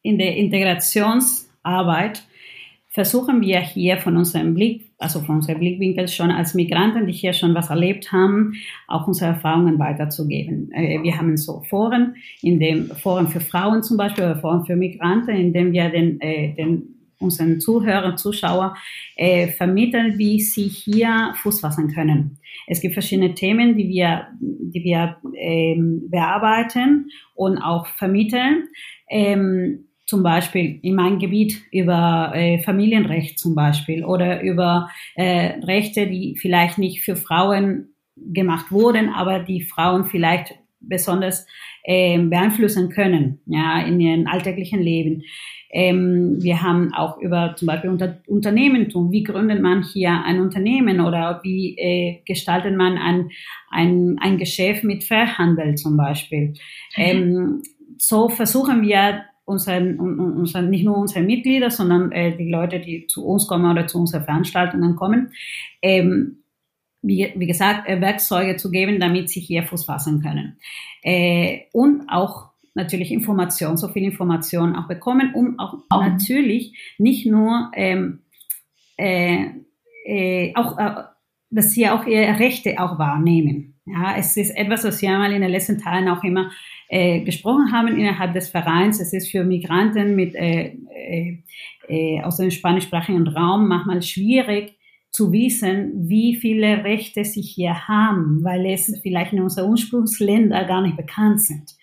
in 0.02 0.18
der 0.18 0.36
Integrationsarbeit 0.36 2.24
versuchen 2.88 3.42
wir 3.42 3.60
hier 3.60 3.98
von 3.98 4.16
unserem 4.16 4.54
Blick, 4.54 4.90
also 4.98 5.20
von 5.20 5.36
unserem 5.36 5.60
Blickwinkel 5.60 6.08
schon 6.08 6.32
als 6.32 6.54
Migranten, 6.54 7.06
die 7.06 7.12
hier 7.12 7.32
schon 7.32 7.54
was 7.54 7.70
erlebt 7.70 8.10
haben, 8.10 8.54
auch 8.88 9.06
unsere 9.06 9.30
Erfahrungen 9.32 9.78
weiterzugeben. 9.78 10.72
Äh, 10.72 11.00
wir 11.04 11.16
haben 11.16 11.36
so 11.36 11.62
Foren, 11.68 12.16
in 12.42 12.58
dem 12.58 12.86
Foren 12.88 13.28
für 13.28 13.40
Frauen 13.40 13.84
zum 13.84 13.98
Beispiel 13.98 14.24
oder 14.24 14.40
Foren 14.40 14.66
für 14.66 14.74
Migranten, 14.74 15.36
in 15.36 15.52
dem 15.52 15.72
wir 15.72 15.90
den, 15.90 16.20
äh, 16.20 16.54
den 16.54 16.95
unseren 17.18 17.60
Zuhörern, 17.60 18.18
Zuschauer 18.18 18.76
äh, 19.16 19.48
vermitteln, 19.48 20.18
wie 20.18 20.40
sie 20.40 20.68
hier 20.68 21.34
Fuß 21.36 21.60
fassen 21.60 21.88
können. 21.88 22.38
Es 22.66 22.80
gibt 22.80 22.94
verschiedene 22.94 23.34
Themen, 23.34 23.76
die 23.76 23.88
wir, 23.88 24.28
die 24.40 24.84
wir 24.84 25.16
ähm, 25.34 26.08
bearbeiten 26.08 27.10
und 27.34 27.58
auch 27.58 27.86
vermitteln. 27.86 28.68
Ähm, 29.08 29.86
zum 30.06 30.22
Beispiel 30.22 30.78
in 30.82 30.94
meinem 30.94 31.18
Gebiet 31.18 31.62
über 31.72 32.30
äh, 32.34 32.62
Familienrecht 32.62 33.38
zum 33.38 33.56
Beispiel 33.56 34.04
oder 34.04 34.40
über 34.40 34.88
äh, 35.16 35.58
Rechte, 35.64 36.06
die 36.06 36.36
vielleicht 36.40 36.78
nicht 36.78 37.02
für 37.02 37.16
Frauen 37.16 37.88
gemacht 38.14 38.70
wurden, 38.70 39.08
aber 39.08 39.40
die 39.40 39.62
Frauen 39.62 40.04
vielleicht 40.04 40.54
besonders 40.80 41.46
äh, 41.84 42.18
beeinflussen 42.18 42.90
können, 42.90 43.40
ja, 43.46 43.80
in 43.80 44.00
ihrem 44.00 44.26
alltäglichen 44.26 44.80
Leben. 44.80 45.22
Ähm, 45.78 46.42
wir 46.42 46.62
haben 46.62 46.94
auch 46.94 47.18
über 47.18 47.54
zum 47.54 47.66
Beispiel 47.66 47.90
unter 47.90 48.16
Unternehmentum, 48.26 49.12
wie 49.12 49.22
gründet 49.22 49.60
man 49.60 49.82
hier 49.82 50.22
ein 50.24 50.40
Unternehmen 50.40 51.00
oder 51.00 51.40
wie 51.42 51.76
äh, 51.76 52.22
gestaltet 52.24 52.74
man 52.74 52.96
ein, 52.96 53.28
ein, 53.70 54.16
ein 54.18 54.38
Geschäft 54.38 54.84
mit 54.84 55.04
Verhandel 55.04 55.74
zum 55.74 55.98
Beispiel. 55.98 56.54
Mhm. 56.96 57.04
Ähm, 57.04 57.62
so 57.98 58.30
versuchen 58.30 58.80
wir 58.80 59.24
unseren, 59.44 60.00
unseren, 60.00 60.70
nicht 60.70 60.86
nur 60.86 60.96
unsere 60.96 61.22
Mitglieder, 61.22 61.70
sondern 61.70 62.10
äh, 62.10 62.34
die 62.34 62.48
Leute, 62.48 62.80
die 62.80 63.06
zu 63.06 63.26
uns 63.26 63.46
kommen 63.46 63.70
oder 63.70 63.86
zu 63.86 63.98
unseren 63.98 64.24
Veranstaltungen 64.24 64.96
kommen, 64.96 65.32
ähm, 65.82 66.38
wie, 67.02 67.34
wie 67.36 67.46
gesagt, 67.46 67.86
äh, 67.86 68.00
Werkzeuge 68.00 68.56
zu 68.56 68.70
geben, 68.70 68.98
damit 68.98 69.28
sie 69.28 69.40
hier 69.40 69.64
Fuß 69.64 69.84
fassen 69.84 70.22
können. 70.22 70.56
Äh, 71.02 71.64
und 71.74 72.08
auch 72.08 72.48
natürlich 72.76 73.10
Information, 73.10 73.76
so 73.76 73.88
viel 73.88 74.04
Information 74.04 74.76
auch 74.76 74.86
bekommen, 74.86 75.32
um 75.34 75.58
auch 75.58 75.74
mhm. 75.74 76.12
natürlich 76.12 76.94
nicht 76.98 77.26
nur 77.26 77.72
ähm, 77.74 78.20
äh, 78.96 79.46
äh, 80.06 80.52
auch, 80.54 80.78
äh, 80.78 81.02
dass 81.50 81.72
sie 81.72 81.88
auch 81.88 82.06
ihre 82.06 82.38
Rechte 82.38 82.78
auch 82.78 82.98
wahrnehmen. 82.98 83.74
Ja, 83.86 84.16
es 84.16 84.36
ist 84.36 84.50
etwas, 84.56 84.84
was 84.84 85.00
wir 85.00 85.10
mal 85.10 85.32
in 85.32 85.42
den 85.42 85.50
letzten 85.50 85.78
Tagen 85.78 86.08
auch 86.08 86.24
immer 86.24 86.50
äh, 86.88 87.20
gesprochen 87.20 87.72
haben 87.72 87.96
innerhalb 87.96 88.32
des 88.34 88.48
Vereins. 88.48 89.00
Es 89.00 89.12
ist 89.12 89.30
für 89.30 89.44
Migranten 89.44 90.16
mit, 90.16 90.34
äh, 90.34 90.76
äh, 90.92 91.38
äh, 91.88 92.20
aus 92.22 92.38
dem 92.38 92.50
spanischsprachigen 92.50 93.28
Raum 93.28 93.68
manchmal 93.68 94.02
schwierig 94.02 94.76
zu 95.10 95.32
wissen, 95.32 96.08
wie 96.08 96.34
viele 96.34 96.84
Rechte 96.84 97.24
sie 97.24 97.42
hier 97.42 97.88
haben, 97.88 98.42
weil 98.42 98.66
es 98.66 98.92
vielleicht 99.02 99.32
in 99.32 99.40
unseren 99.40 99.70
Ursprungsländern 99.70 100.66
gar 100.66 100.82
nicht 100.82 100.96
bekannt 100.96 101.40
sind. 101.40 101.76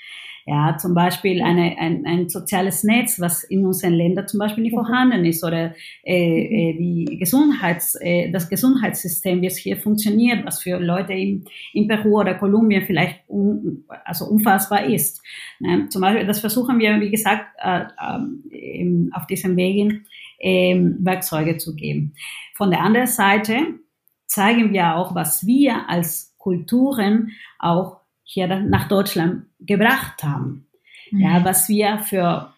Ja, 0.45 0.77
zum 0.77 0.93
Beispiel 0.93 1.41
eine, 1.41 1.77
ein, 1.77 2.05
ein 2.05 2.27
soziales 2.27 2.83
Netz, 2.83 3.19
was 3.19 3.45
in 3.45 3.65
unseren 3.65 3.93
Ländern 3.93 4.27
zum 4.27 4.39
Beispiel 4.39 4.63
nicht 4.63 4.73
mhm. 4.73 4.79
vorhanden 4.79 5.23
ist 5.23 5.43
oder 5.43 5.73
äh, 6.03 6.71
äh, 6.71 6.77
die 6.77 7.17
Gesundheits, 7.17 7.95
äh, 8.01 8.29
das 8.29 8.49
Gesundheitssystem, 8.49 9.41
wie 9.41 9.47
es 9.47 9.57
hier 9.57 9.77
funktioniert, 9.77 10.45
was 10.45 10.61
für 10.61 10.79
Leute 10.79 11.13
in, 11.13 11.45
in 11.71 11.87
Peru 11.87 12.19
oder 12.19 12.35
Kolumbien 12.35 12.85
vielleicht 12.85 13.21
un, 13.29 13.85
also 14.03 14.25
unfassbar 14.25 14.85
ist. 14.85 15.21
Ne? 15.59 15.87
Zum 15.89 16.01
Beispiel, 16.01 16.27
das 16.27 16.41
versuchen 16.41 16.77
wir, 16.77 16.99
wie 16.99 17.11
gesagt, 17.11 17.45
äh, 17.59 17.85
äh, 18.51 19.09
auf 19.13 19.25
diesen 19.27 19.55
Wegen 19.55 20.05
äh, 20.39 20.75
Werkzeuge 20.99 21.57
zu 21.57 21.73
geben. 21.73 22.15
Von 22.53 22.69
der 22.69 22.81
anderen 22.81 23.07
Seite 23.07 23.59
zeigen 24.25 24.73
wir 24.73 24.95
auch, 24.95 25.15
was 25.15 25.45
wir 25.45 25.89
als 25.89 26.35
Kulturen 26.37 27.31
auch 27.59 28.02
hier 28.23 28.47
nach 28.47 28.87
Deutschland 28.87 29.45
gebracht 29.59 30.23
haben. 30.23 30.67
Mhm. 31.11 31.21
Ja, 31.21 31.43
was 31.43 31.69
wir 31.69 31.99
für 31.99 32.53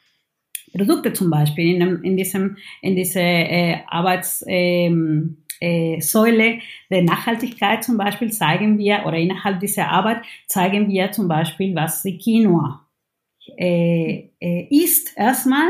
Produkte 0.75 1.13
zum 1.13 1.29
Beispiel 1.29 1.75
in, 1.75 2.03
in 2.03 2.17
diesem, 2.17 2.57
in 2.81 2.95
diese 2.95 3.21
äh, 3.21 3.77
Arbeitssäule 3.87 4.55
ähm, 4.55 5.37
äh, 5.61 6.01
Säule 6.01 6.59
der 6.89 7.03
Nachhaltigkeit 7.03 7.83
zum 7.83 7.97
Beispiel 7.97 8.31
zeigen 8.31 8.77
wir 8.77 9.03
oder 9.05 9.17
innerhalb 9.17 9.59
dieser 9.59 9.89
Arbeit 9.89 10.21
zeigen 10.47 10.89
wir 10.89 11.11
zum 11.11 11.27
Beispiel, 11.27 11.73
was 11.75 12.03
die 12.03 12.17
Quinoa 12.17 12.85
äh, 13.57 14.29
äh, 14.39 14.67
ist 14.69 15.17
erstmal, 15.17 15.69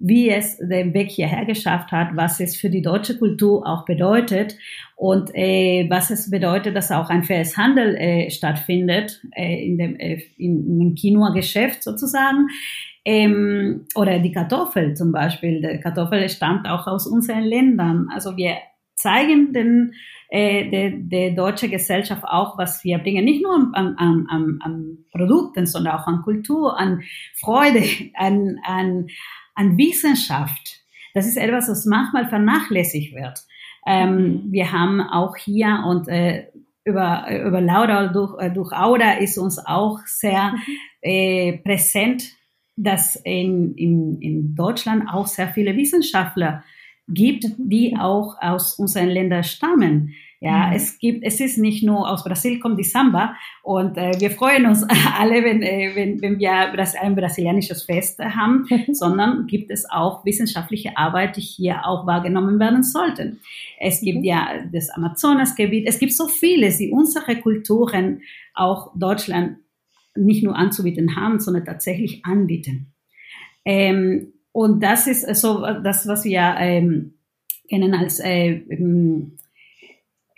wie 0.00 0.30
es 0.30 0.56
den 0.56 0.94
Weg 0.94 1.10
hierher 1.10 1.44
geschafft 1.44 1.92
hat, 1.92 2.16
was 2.16 2.40
es 2.40 2.56
für 2.56 2.70
die 2.70 2.80
deutsche 2.80 3.18
Kultur 3.18 3.66
auch 3.66 3.84
bedeutet 3.84 4.56
und 4.96 5.30
äh, 5.34 5.86
was 5.90 6.10
es 6.10 6.30
bedeutet, 6.30 6.74
dass 6.74 6.90
auch 6.90 7.10
ein 7.10 7.22
faires 7.22 7.56
Handel 7.58 7.94
äh, 7.96 8.30
stattfindet 8.30 9.20
äh, 9.36 9.64
in 9.64 9.76
dem 9.76 9.96
äh, 10.00 10.22
in, 10.38 10.78
dem 10.78 10.94
Quinoa-Geschäft 10.94 11.82
sozusagen. 11.82 12.48
Ähm, 13.04 13.86
oder 13.94 14.18
die 14.18 14.32
Kartoffel 14.32 14.94
zum 14.94 15.12
Beispiel. 15.12 15.60
Die 15.60 15.80
Kartoffel 15.80 16.28
stammt 16.28 16.66
auch 16.66 16.86
aus 16.86 17.06
unseren 17.06 17.44
Ländern. 17.44 18.08
Also 18.12 18.36
wir 18.36 18.56
zeigen 18.94 19.52
den 19.52 19.92
äh, 20.32 20.70
der, 20.70 20.90
der 20.92 21.30
deutsche 21.32 21.68
Gesellschaft 21.68 22.22
auch, 22.24 22.56
was 22.56 22.84
wir 22.84 22.98
bringen, 22.98 23.24
nicht 23.24 23.42
nur 23.42 23.52
an, 23.52 23.96
an, 23.96 24.26
an, 24.28 24.58
an 24.62 24.98
Produkten, 25.10 25.66
sondern 25.66 25.96
auch 25.96 26.06
an 26.06 26.22
Kultur, 26.22 26.78
an 26.78 27.02
Freude, 27.34 27.82
an, 28.14 28.60
an, 28.64 29.08
an 29.60 29.76
Wissenschaft. 29.76 30.80
Das 31.12 31.26
ist 31.26 31.36
etwas, 31.36 31.68
was 31.68 31.84
manchmal 31.84 32.28
vernachlässigt 32.28 33.14
wird. 33.14 33.40
Ähm, 33.86 34.16
mhm. 34.16 34.52
wir 34.52 34.72
haben 34.72 35.00
auch 35.00 35.36
hier 35.36 35.84
und 35.86 36.08
äh, 36.08 36.46
über, 36.84 37.26
über 37.44 37.60
Laura 37.60 38.08
durch, 38.08 38.38
äh, 38.40 38.50
durch 38.50 38.72
Aura 38.72 39.12
ist 39.12 39.38
uns 39.38 39.58
auch 39.58 39.98
sehr 40.06 40.52
mhm. 40.52 40.58
äh, 41.02 41.58
präsent, 41.58 42.24
dass 42.76 43.16
in, 43.16 43.74
in, 43.74 44.20
in 44.20 44.54
Deutschland 44.54 45.04
auch 45.12 45.26
sehr 45.26 45.48
viele 45.48 45.76
Wissenschaftler 45.76 46.62
gibt, 47.08 47.44
die 47.58 47.96
auch 47.98 48.36
aus 48.40 48.74
unseren 48.78 49.08
Ländern 49.08 49.44
stammen. 49.44 50.14
Ja, 50.42 50.68
mhm. 50.68 50.72
es 50.72 50.98
gibt, 50.98 51.22
es 51.22 51.38
ist 51.38 51.58
nicht 51.58 51.82
nur 51.82 52.08
aus 52.10 52.24
Brasil 52.24 52.58
kommt 52.60 52.78
die 52.78 52.84
Samba 52.84 53.36
und 53.62 53.98
äh, 53.98 54.18
wir 54.18 54.30
freuen 54.30 54.64
uns 54.64 54.82
alle, 55.18 55.44
wenn, 55.44 55.62
äh, 55.62 55.92
wenn, 55.94 56.22
wenn 56.22 56.38
wir 56.38 56.50
ein 56.52 57.14
brasilianisches 57.14 57.82
Fest 57.82 58.18
haben, 58.20 58.66
sondern 58.92 59.46
gibt 59.46 59.70
es 59.70 59.88
auch 59.90 60.24
wissenschaftliche 60.24 60.96
Arbeit, 60.96 61.36
die 61.36 61.42
hier 61.42 61.86
auch 61.86 62.06
wahrgenommen 62.06 62.58
werden 62.58 62.82
sollten. 62.82 63.40
Es 63.78 64.00
gibt 64.00 64.20
mhm. 64.20 64.24
ja 64.24 64.48
das 64.72 64.88
Amazonasgebiet, 64.88 65.86
es 65.86 65.98
gibt 65.98 66.14
so 66.14 66.26
vieles, 66.26 66.78
die 66.78 66.90
unsere 66.90 67.36
Kulturen 67.36 68.22
auch 68.54 68.92
Deutschland 68.96 69.58
nicht 70.16 70.42
nur 70.42 70.56
anzubieten 70.56 71.16
haben, 71.16 71.38
sondern 71.38 71.66
tatsächlich 71.66 72.24
anbieten. 72.24 72.92
Ähm, 73.66 74.32
und 74.52 74.82
das 74.82 75.06
ist 75.06 75.26
so 75.36 75.60
das, 75.84 76.08
was 76.08 76.24
wir 76.24 76.54
ähm, 76.58 77.12
kennen 77.68 77.94
als 77.94 78.20
äh, 78.20 78.62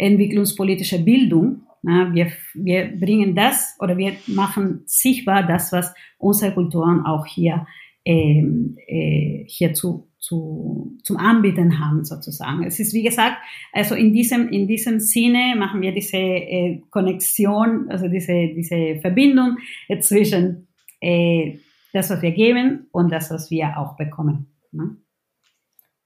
entwicklungspolitische 0.03 0.99
Bildung. 0.99 1.63
Na, 1.83 2.15
wir, 2.15 2.31
wir 2.55 2.97
bringen 2.99 3.35
das 3.35 3.77
oder 3.81 3.97
wir 3.99 4.13
machen 4.27 4.83
sichtbar 4.87 5.45
das, 5.47 5.73
was 5.73 5.93
unsere 6.19 6.53
Kulturen 6.55 7.05
auch 7.05 7.27
hier, 7.27 7.67
ähm, 8.05 8.77
äh, 8.87 9.45
hier 9.49 9.75
zu, 9.75 10.09
zu, 10.21 10.97
zum 11.03 11.17
Anbieten 11.17 11.81
haben 11.81 12.05
sozusagen. 12.05 12.65
Es 12.65 12.79
ist 12.79 12.95
wie 12.95 13.03
gesagt, 13.03 13.37
also 13.73 13.97
in 13.97 14.13
diesem, 14.13 14.49
in 14.49 14.69
diesem 14.69 15.01
Sinne 15.01 15.57
machen 15.57 15.81
wir 15.81 15.93
diese 15.93 16.19
äh, 16.19 16.83
Konnexion, 16.91 17.91
also 17.91 18.07
diese, 18.07 18.53
diese 18.55 19.01
Verbindung 19.01 19.57
zwischen 20.01 20.69
äh, 21.01 21.59
das, 21.93 22.11
was 22.11 22.23
wir 22.23 22.31
geben 22.31 22.87
und 22.93 23.11
das, 23.11 23.31
was 23.31 23.51
wir 23.51 23.77
auch 23.77 23.97
bekommen. 23.97 24.47
Ne? 24.71 24.97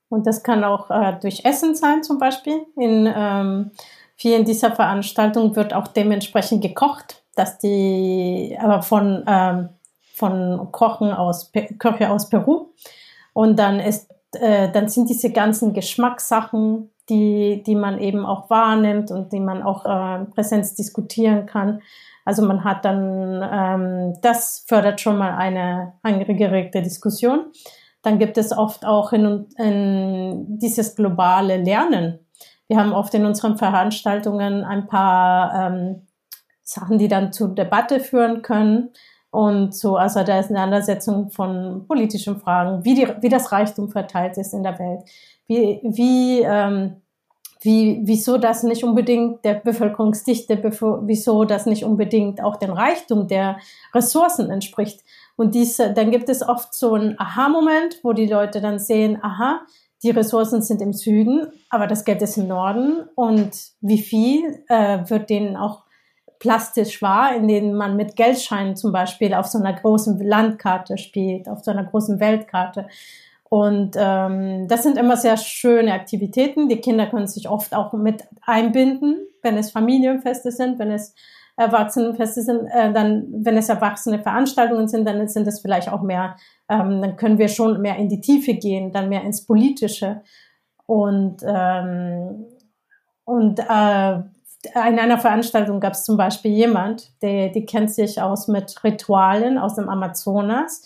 Und 0.09 0.25
das 0.25 0.43
kann 0.43 0.63
auch 0.63 0.89
äh, 0.89 1.17
durch 1.21 1.43
Essen 1.45 1.75
sein 1.75 2.03
zum 2.03 2.17
Beispiel. 2.17 2.65
In 2.75 3.11
ähm, 3.13 3.71
vielen 4.15 4.45
dieser 4.45 4.71
Veranstaltungen 4.71 5.55
wird 5.55 5.73
auch 5.73 5.87
dementsprechend 5.87 6.61
gekocht, 6.61 7.23
dass 7.35 7.57
die, 7.57 8.57
aber 8.59 8.81
von, 8.81 9.23
ähm, 9.27 9.69
von 10.15 10.71
Kochen 10.71 11.11
aus, 11.11 11.51
Köche 11.77 12.09
aus 12.09 12.29
Peru. 12.29 12.69
Und 13.33 13.59
dann 13.59 13.79
ist, 13.79 14.09
äh, 14.33 14.71
dann 14.71 14.87
sind 14.87 15.09
diese 15.09 15.31
ganzen 15.31 15.73
Geschmackssachen, 15.73 16.89
die, 17.09 17.63
die 17.65 17.75
man 17.75 17.99
eben 17.99 18.25
auch 18.25 18.49
wahrnimmt 18.49 19.11
und 19.11 19.31
die 19.31 19.39
man 19.39 19.61
auch 19.63 19.85
äh, 19.85 20.25
Präsenz 20.25 20.75
diskutieren 20.75 21.45
kann. 21.45 21.81
Also 22.25 22.45
man 22.45 22.63
hat 22.63 22.83
dann, 22.83 23.41
ähm, 23.49 24.17
das 24.21 24.65
fördert 24.67 24.99
schon 24.99 25.17
mal 25.17 25.35
eine 25.35 25.93
angeregte 26.01 26.81
Diskussion. 26.81 27.51
Dann 28.01 28.19
gibt 28.19 28.37
es 28.37 28.55
oft 28.55 28.85
auch 28.85 29.11
in, 29.11 29.47
in 29.57 30.59
dieses 30.59 30.95
globale 30.95 31.57
Lernen. 31.57 32.19
Wir 32.67 32.77
haben 32.77 32.93
oft 32.93 33.13
in 33.13 33.25
unseren 33.25 33.57
Veranstaltungen 33.57 34.63
ein 34.63 34.87
paar 34.87 35.71
ähm, 35.71 36.07
Sachen, 36.63 36.97
die 36.97 37.07
dann 37.07 37.31
zur 37.31 37.49
Debatte 37.55 37.99
führen 37.99 38.41
können 38.41 38.89
und 39.31 39.73
zu 39.73 39.95
der 39.95 40.39
Auseinandersetzung 40.39 41.31
von 41.31 41.85
politischen 41.87 42.39
Fragen, 42.39 42.83
wie, 42.83 42.95
die, 42.95 43.07
wie 43.21 43.29
das 43.29 43.51
Reichtum 43.51 43.89
verteilt 43.89 44.37
ist 44.37 44.53
in 44.53 44.63
der 44.63 44.77
Welt, 44.79 45.01
wie, 45.47 45.79
wie 45.83 46.41
ähm, 46.41 47.01
wie, 47.61 48.01
wieso 48.03 48.37
das 48.37 48.63
nicht 48.63 48.83
unbedingt 48.83 49.43
der 49.43 49.55
Bevölkerungsdichte, 49.55 50.61
wieso 51.03 51.43
das 51.43 51.65
nicht 51.65 51.83
unbedingt 51.83 52.43
auch 52.43 52.57
dem 52.57 52.71
Reichtum 52.71 53.27
der 53.27 53.57
Ressourcen 53.93 54.51
entspricht. 54.51 55.03
Und 55.37 55.55
diese, 55.55 55.93
dann 55.93 56.11
gibt 56.11 56.27
es 56.29 56.45
oft 56.45 56.73
so 56.73 56.95
einen 56.95 57.17
Aha-Moment, 57.17 57.99
wo 58.03 58.11
die 58.11 58.25
Leute 58.25 58.59
dann 58.59 58.79
sehen, 58.79 59.19
aha, 59.21 59.61
die 60.03 60.09
Ressourcen 60.09 60.61
sind 60.61 60.81
im 60.81 60.93
Süden, 60.93 61.47
aber 61.69 61.87
das 61.87 62.05
Geld 62.05 62.21
ist 62.21 62.37
im 62.37 62.47
Norden. 62.47 63.07
Und 63.15 63.51
wie 63.79 63.99
viel 63.99 64.63
äh, 64.67 64.99
wird 65.09 65.29
denen 65.29 65.55
auch 65.55 65.83
plastisch 66.39 67.01
wahr, 67.01 67.35
in 67.35 67.47
denen 67.47 67.73
man 67.73 67.95
mit 67.95 68.15
Geldscheinen 68.15 68.75
zum 68.75 68.91
Beispiel 68.91 69.33
auf 69.33 69.47
so 69.47 69.57
einer 69.57 69.73
großen 69.73 70.19
Landkarte 70.19 70.97
spielt, 70.97 71.47
auf 71.47 71.63
so 71.63 71.71
einer 71.71 71.85
großen 71.85 72.19
Weltkarte. 72.19 72.87
Und 73.49 73.95
ähm, 73.97 74.67
das 74.67 74.83
sind 74.83 74.97
immer 74.97 75.17
sehr 75.17 75.37
schöne 75.37 75.93
Aktivitäten. 75.93 76.67
Die 76.67 76.81
Kinder 76.81 77.07
können 77.07 77.27
sich 77.27 77.47
oft 77.47 77.73
auch 77.73 77.93
mit 77.93 78.23
einbinden, 78.45 79.25
wenn 79.41 79.57
es 79.57 79.71
Familienfeste 79.71 80.51
sind, 80.51 80.79
wenn 80.79 80.91
es 80.91 81.15
Erwachsenenfeste 81.57 82.43
sind, 82.43 82.67
äh, 82.67 82.93
dann, 82.93 83.27
wenn 83.31 83.57
es 83.57 83.67
erwachsene 83.67 84.19
Veranstaltungen 84.19 84.87
sind, 84.87 85.05
dann 85.07 85.27
sind 85.27 85.47
es 85.47 85.59
vielleicht 85.59 85.91
auch 85.91 86.03
mehr, 86.03 86.37
ähm, 86.69 87.01
dann 87.01 87.15
können 87.17 87.39
wir 87.39 87.47
schon 87.47 87.81
mehr 87.81 87.97
in 87.97 88.09
die 88.09 88.21
Tiefe 88.21 88.53
gehen, 88.53 88.91
dann 88.91 89.09
mehr 89.09 89.23
ins 89.23 89.43
Politische. 89.45 90.21
Und, 90.85 91.37
ähm, 91.43 92.45
und 93.25 93.59
äh, 93.59 94.13
in 94.13 94.99
einer 94.99 95.17
Veranstaltung 95.17 95.79
gab 95.79 95.93
es 95.93 96.03
zum 96.03 96.15
Beispiel 96.15 96.51
jemand, 96.51 97.11
der, 97.21 97.49
die 97.49 97.65
kennt 97.65 97.91
sich 97.91 98.21
aus 98.21 98.47
mit 98.47 98.83
Ritualen 98.83 99.57
aus 99.57 99.75
dem 99.75 99.89
Amazonas. 99.89 100.83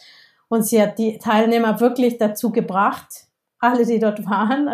Und 0.48 0.64
sie 0.66 0.82
hat 0.82 0.98
die 0.98 1.18
Teilnehmer 1.18 1.80
wirklich 1.80 2.18
dazu 2.18 2.52
gebracht, 2.52 3.28
alle, 3.60 3.86
die 3.86 4.00
dort 4.00 4.26
waren, 4.26 4.68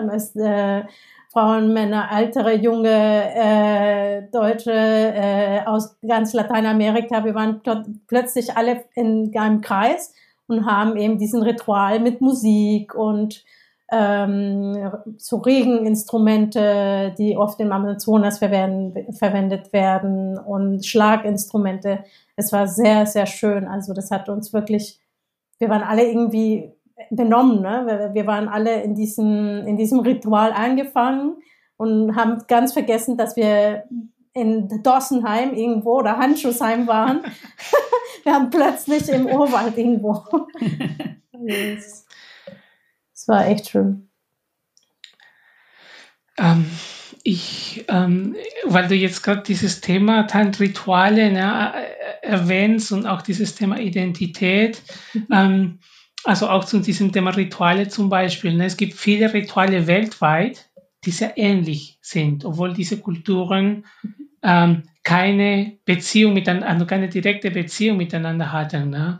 Frauen, 1.37 1.71
Männer, 1.71 2.09
ältere, 2.11 2.55
junge 2.55 2.89
äh, 2.89 4.23
Deutsche 4.31 4.71
äh, 4.73 5.59
aus 5.67 5.95
ganz 6.01 6.33
Lateinamerika. 6.33 7.23
Wir 7.23 7.35
waren 7.35 7.61
dort 7.63 7.85
plötzlich 8.07 8.57
alle 8.57 8.85
in 8.95 9.31
einem 9.37 9.61
Kreis 9.61 10.15
und 10.47 10.65
haben 10.65 10.97
eben 10.97 11.19
diesen 11.19 11.43
Ritual 11.43 11.99
mit 11.99 12.21
Musik 12.21 12.95
und 12.95 13.45
ähm, 13.91 14.91
so 15.17 15.37
Regeninstrumente, 15.37 17.13
die 17.19 17.37
oft 17.37 17.59
im 17.59 17.71
Amazonas 17.71 18.39
verwendet 18.39 19.71
werden 19.71 20.39
und 20.39 20.87
Schlaginstrumente. 20.87 21.99
Es 22.35 22.51
war 22.51 22.67
sehr, 22.67 23.05
sehr 23.05 23.27
schön. 23.27 23.67
Also 23.67 23.93
das 23.93 24.09
hat 24.09 24.27
uns 24.27 24.53
wirklich, 24.53 24.99
wir 25.59 25.69
waren 25.69 25.83
alle 25.83 26.03
irgendwie 26.03 26.73
benommen. 27.09 27.61
Ne? 27.61 28.11
Wir 28.13 28.27
waren 28.27 28.47
alle 28.47 28.81
in 28.81 28.95
diesem, 28.95 29.65
in 29.67 29.77
diesem 29.77 29.99
Ritual 29.99 30.51
angefangen 30.51 31.37
und 31.77 32.15
haben 32.15 32.43
ganz 32.47 32.73
vergessen, 32.73 33.17
dass 33.17 33.35
wir 33.35 33.83
in 34.33 34.83
Dossenheim 34.83 35.53
irgendwo 35.53 35.97
oder 35.99 36.17
Handschuhsheim 36.17 36.87
waren. 36.87 37.21
wir 38.23 38.33
haben 38.33 38.49
plötzlich 38.49 39.09
im 39.09 39.25
Urwald 39.25 39.77
irgendwo. 39.77 40.23
Es 43.13 43.27
war 43.27 43.47
echt 43.47 43.69
schön. 43.69 44.09
Ähm, 46.37 46.69
ich, 47.23 47.85
ähm, 47.89 48.35
weil 48.65 48.87
du 48.87 48.95
jetzt 48.95 49.23
gerade 49.23 49.41
dieses 49.41 49.81
Thema 49.81 50.21
Rituale 50.21 51.31
ne, 51.31 51.73
erwähnst 52.21 52.91
und 52.91 53.05
auch 53.05 53.21
dieses 53.21 53.55
Thema 53.55 53.79
Identität, 53.79 54.81
mhm. 55.13 55.27
ähm, 55.31 55.79
also 56.27 56.49
auch 56.49 56.65
zu 56.65 56.79
diesem 56.79 57.11
Thema 57.11 57.31
Rituale 57.31 57.87
zum 57.87 58.09
Beispiel. 58.09 58.53
Ne? 58.53 58.65
Es 58.65 58.77
gibt 58.77 58.93
viele 58.93 59.33
Rituale 59.33 59.87
weltweit, 59.87 60.69
die 61.05 61.11
sehr 61.11 61.37
ähnlich 61.37 61.97
sind, 62.01 62.43
obwohl 62.43 62.73
diese 62.73 62.99
Kulturen 62.99 63.85
ähm, 64.43 64.83
keine 65.03 65.77
Beziehung 65.85 66.33
miteinander, 66.33 66.67
also 66.67 66.85
keine 66.85 67.07
direkte 67.07 67.49
Beziehung 67.49 67.95
miteinander 67.95 68.51
hatten. 68.51 68.89
Ne? 68.89 69.19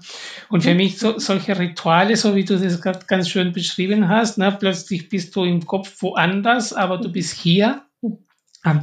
Und 0.50 0.64
für 0.64 0.76
mich 0.76 1.00
so, 1.00 1.18
solche 1.18 1.58
Rituale, 1.58 2.18
so 2.18 2.36
wie 2.36 2.44
du 2.44 2.60
das 2.60 2.82
gerade 2.82 3.06
ganz 3.08 3.30
schön 3.30 3.54
beschrieben 3.54 4.10
hast, 4.10 4.38
ne? 4.38 4.56
plötzlich 4.60 5.08
bist 5.08 5.34
du 5.36 5.46
im 5.46 5.66
Kopf 5.66 6.02
woanders, 6.02 6.74
aber 6.74 6.98
du 6.98 7.10
bist 7.10 7.40
hier, 7.40 7.84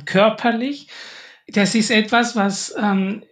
körperlich. 0.07 0.89
Das 1.47 1.75
ist 1.75 1.91
etwas, 1.91 2.37
was 2.37 2.75
ähm, 2.79 3.23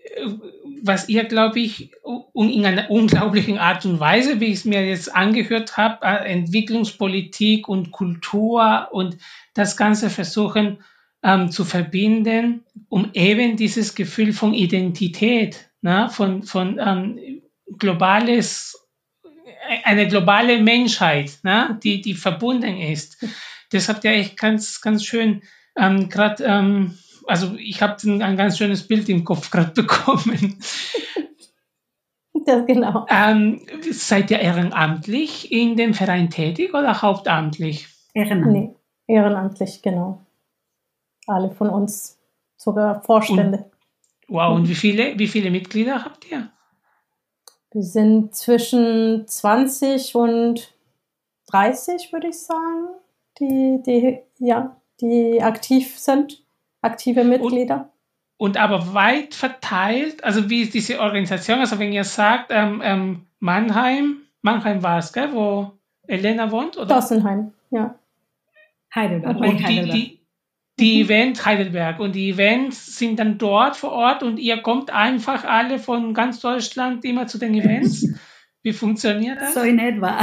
was 0.82 1.08
ihr, 1.08 1.24
glaube 1.24 1.60
ich, 1.60 1.92
in 2.34 2.66
einer 2.66 2.90
unglaublichen 2.90 3.58
Art 3.58 3.84
und 3.86 4.00
Weise, 4.00 4.40
wie 4.40 4.46
ich 4.46 4.58
es 4.58 4.64
mir 4.64 4.84
jetzt 4.84 5.14
angehört 5.14 5.76
habe, 5.76 6.04
äh, 6.04 6.32
Entwicklungspolitik 6.32 7.68
und 7.68 7.92
Kultur 7.92 8.88
und 8.90 9.16
das 9.54 9.76
Ganze 9.76 10.10
versuchen 10.10 10.82
ähm, 11.22 11.50
zu 11.52 11.64
verbinden, 11.64 12.64
um 12.88 13.10
eben 13.14 13.56
dieses 13.56 13.94
Gefühl 13.94 14.32
von 14.32 14.54
Identität, 14.54 15.70
ne, 15.82 16.08
von, 16.10 16.42
von 16.42 16.80
ähm, 16.80 17.42
globales, 17.78 18.88
äh, 19.22 19.84
eine 19.84 20.08
globale 20.08 20.60
Menschheit, 20.60 21.38
ne, 21.44 21.78
die, 21.82 22.00
die 22.00 22.14
verbunden 22.14 22.76
ist. 22.76 23.24
Das 23.70 23.88
habt 23.88 24.02
ihr 24.04 24.10
echt 24.10 24.36
ganz, 24.36 24.80
ganz 24.80 25.04
schön 25.04 25.42
ähm, 25.76 26.08
gerade 26.08 26.44
ähm, 26.44 26.98
also 27.32 27.54
ich 27.56 27.80
habe 27.80 27.96
ein 28.04 28.36
ganz 28.36 28.58
schönes 28.58 28.86
Bild 28.86 29.08
im 29.08 29.24
Kopf 29.24 29.50
gerade 29.50 29.70
bekommen. 29.82 30.58
Das 32.44 32.66
genau. 32.66 33.06
Ähm, 33.08 33.62
seid 33.90 34.30
ihr 34.30 34.40
ehrenamtlich 34.40 35.50
in 35.50 35.76
dem 35.76 35.94
Verein 35.94 36.28
tätig 36.28 36.74
oder 36.74 37.00
hauptamtlich? 37.00 37.88
Ehrenamtlich. 38.12 38.52
Nee, 38.52 38.74
ehrenamtlich, 39.06 39.80
genau. 39.80 40.20
Alle 41.26 41.50
von 41.50 41.70
uns, 41.70 42.18
sogar 42.58 43.02
Vorstände. 43.02 43.70
Und, 44.28 44.34
wow, 44.36 44.54
und 44.54 44.68
wie 44.68 44.74
viele, 44.74 45.18
wie 45.18 45.28
viele 45.28 45.50
Mitglieder 45.50 46.04
habt 46.04 46.30
ihr? 46.30 46.50
Wir 47.70 47.82
sind 47.82 48.34
zwischen 48.34 49.26
20 49.26 50.14
und 50.16 50.74
30, 51.46 52.12
würde 52.12 52.28
ich 52.28 52.38
sagen, 52.38 52.88
die, 53.38 53.80
die, 53.86 54.18
ja, 54.38 54.76
die 55.00 55.42
aktiv 55.42 55.98
sind 55.98 56.42
aktive 56.82 57.24
Mitglieder. 57.24 57.90
Und, 58.36 58.50
und, 58.50 58.56
aber 58.58 58.92
weit 58.92 59.34
verteilt, 59.34 60.22
also 60.24 60.50
wie 60.50 60.62
ist 60.62 60.74
diese 60.74 61.00
Organisation? 61.00 61.60
Also 61.60 61.78
wenn 61.78 61.92
ihr 61.92 62.04
sagt, 62.04 62.50
ähm, 62.50 62.82
ähm, 62.84 63.26
Mannheim, 63.38 64.18
Mannheim 64.42 64.82
war 64.82 64.98
es, 64.98 65.12
gell, 65.12 65.32
wo 65.32 65.72
Elena 66.06 66.50
wohnt? 66.50 66.76
Oder? 66.76 66.94
Dossenheim, 66.94 67.52
ja. 67.70 67.94
Heidelberg. 68.94 69.36
Und 69.36 69.58
die, 69.58 69.64
Heidelberg. 69.64 69.96
die, 69.96 70.20
die 70.78 70.96
mhm. 70.96 71.04
Event 71.04 71.46
Heidelberg 71.46 72.00
und 72.00 72.14
die 72.14 72.30
Events 72.30 72.98
sind 72.98 73.18
dann 73.18 73.38
dort 73.38 73.76
vor 73.76 73.92
Ort 73.92 74.22
und 74.22 74.38
ihr 74.38 74.60
kommt 74.60 74.90
einfach 74.90 75.44
alle 75.44 75.78
von 75.78 76.12
ganz 76.12 76.40
Deutschland 76.40 77.04
immer 77.04 77.26
zu 77.26 77.38
den 77.38 77.54
Events. 77.54 78.08
Wie 78.62 78.72
funktioniert 78.72 79.40
das? 79.40 79.54
So 79.54 79.60
in 79.60 79.78
etwa. 79.78 80.20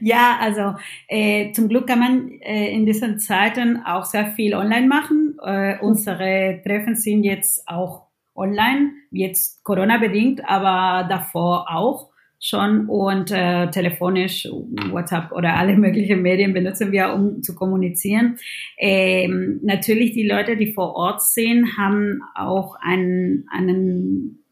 ja, 0.00 0.38
also 0.40 0.74
äh, 1.08 1.52
zum 1.52 1.68
Glück 1.68 1.86
kann 1.86 1.98
man 1.98 2.30
äh, 2.40 2.70
in 2.72 2.84
diesen 2.84 3.18
Zeiten 3.18 3.82
auch 3.84 4.04
sehr 4.04 4.26
viel 4.26 4.54
online 4.54 4.86
machen. 4.86 5.36
Äh, 5.42 5.78
unsere 5.80 6.60
Treffen 6.64 6.96
sind 6.96 7.24
jetzt 7.24 7.66
auch 7.66 8.08
online, 8.34 8.92
jetzt 9.10 9.64
Corona-bedingt, 9.64 10.42
aber 10.46 11.08
davor 11.08 11.70
auch 11.70 12.10
schon 12.40 12.86
und 12.86 13.32
äh, 13.32 13.68
telefonisch, 13.70 14.46
WhatsApp 14.90 15.32
oder 15.32 15.56
alle 15.56 15.76
möglichen 15.76 16.22
Medien 16.22 16.54
benutzen 16.54 16.92
wir, 16.92 17.12
um 17.12 17.42
zu 17.42 17.54
kommunizieren. 17.54 18.38
Ähm, 18.78 19.58
natürlich 19.62 20.12
die 20.12 20.26
Leute, 20.26 20.56
die 20.56 20.72
vor 20.72 20.94
Ort 20.94 21.22
sind, 21.22 21.76
haben 21.76 22.20
auch 22.36 22.76
einen, 22.80 23.46
einen 23.50 24.44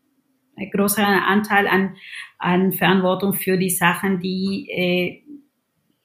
größeren 0.57 1.05
Anteil 1.05 1.67
an 1.69 1.97
an 2.39 2.73
Verantwortung 2.73 3.33
für 3.35 3.57
die 3.57 3.71
Sachen, 3.71 4.21
die 4.21 4.69
äh, 4.71 5.23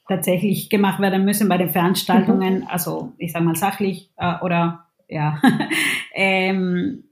tatsächlich 0.07 0.69
gemacht 0.69 0.99
werden 0.99 1.25
müssen 1.25 1.47
bei 1.49 1.57
den 1.57 1.69
Veranstaltungen, 1.69 2.61
mhm. 2.61 2.67
also 2.67 3.13
ich 3.17 3.31
sage 3.31 3.45
mal 3.45 3.55
sachlich 3.55 4.09
äh, 4.17 4.35
oder 4.41 4.87
ja, 5.07 5.41
ähm, 6.13 7.03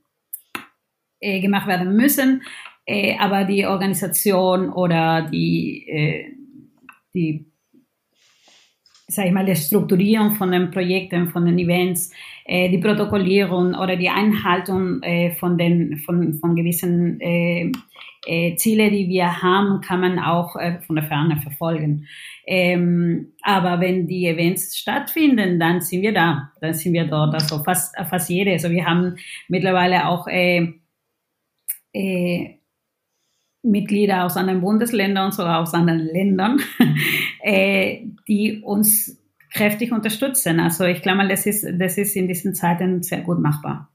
äh, 1.19 1.41
gemacht 1.41 1.67
werden 1.67 1.95
müssen. 1.95 2.43
Äh, 2.85 3.17
aber 3.19 3.43
die 3.43 3.65
Organisation 3.65 4.69
oder 4.69 5.21
die, 5.21 5.87
äh, 5.87 6.33
die 7.13 7.48
sag 9.09 9.25
ich 9.25 9.31
mal, 9.31 9.45
die 9.45 9.55
Strukturierung 9.55 10.33
von 10.33 10.51
den 10.51 10.71
Projekten, 10.71 11.29
von 11.29 11.45
den 11.45 11.57
Events, 11.59 12.11
äh, 12.45 12.69
die 12.69 12.77
Protokollierung 12.77 13.75
oder 13.75 13.95
die 13.95 14.09
Einhaltung 14.09 15.01
äh, 15.03 15.35
von 15.35 15.57
den 15.57 15.97
von, 15.97 16.35
von 16.35 16.55
gewissen 16.55 17.19
äh, 17.19 17.71
äh, 18.25 18.55
Ziele, 18.55 18.91
die 18.91 19.09
wir 19.09 19.41
haben, 19.41 19.81
kann 19.81 20.01
man 20.01 20.19
auch 20.19 20.55
äh, 20.55 20.79
von 20.81 20.95
der 20.95 21.05
Ferne 21.05 21.37
verfolgen. 21.37 22.07
Ähm, 22.45 23.33
aber 23.41 23.79
wenn 23.79 24.07
die 24.07 24.27
Events 24.27 24.77
stattfinden, 24.77 25.59
dann 25.59 25.81
sind 25.81 26.01
wir 26.01 26.13
da, 26.13 26.51
dann 26.61 26.73
sind 26.73 26.93
wir 26.93 27.05
dort, 27.05 27.33
also 27.33 27.63
fast, 27.63 27.95
fast 28.09 28.29
jede. 28.29 28.51
Also 28.51 28.69
wir 28.69 28.85
haben 28.85 29.15
mittlerweile 29.47 30.07
auch 30.07 30.27
äh, 30.27 30.73
äh, 31.93 32.55
Mitglieder 33.61 34.25
aus 34.25 34.37
anderen 34.37 34.61
Bundesländern 34.61 35.25
und 35.25 35.33
sogar 35.33 35.61
aus 35.61 35.73
anderen 35.73 35.99
Ländern, 35.99 36.61
äh, 37.43 38.05
die 38.29 38.61
uns 38.61 39.17
kräftig 39.51 39.91
unterstützen. 39.91 40.59
Also 40.59 40.85
ich 40.85 41.01
glaube, 41.01 41.27
das 41.27 41.45
ist, 41.45 41.65
das 41.79 41.97
ist 41.97 42.15
in 42.15 42.27
diesen 42.27 42.55
Zeiten 42.55 43.03
sehr 43.03 43.21
gut 43.21 43.39
machbar. 43.39 43.89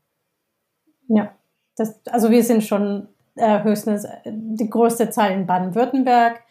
Ja, 1.09 1.33
das, 1.77 2.05
also 2.07 2.31
wir 2.31 2.42
sind 2.42 2.64
schon 2.64 3.09
äh, 3.37 3.62
höchstens 3.62 4.07
die 4.27 4.68
größte 4.68 5.11
Zahl 5.11 5.33
in 5.33 5.47
Baden-Württemberg. 5.47 6.42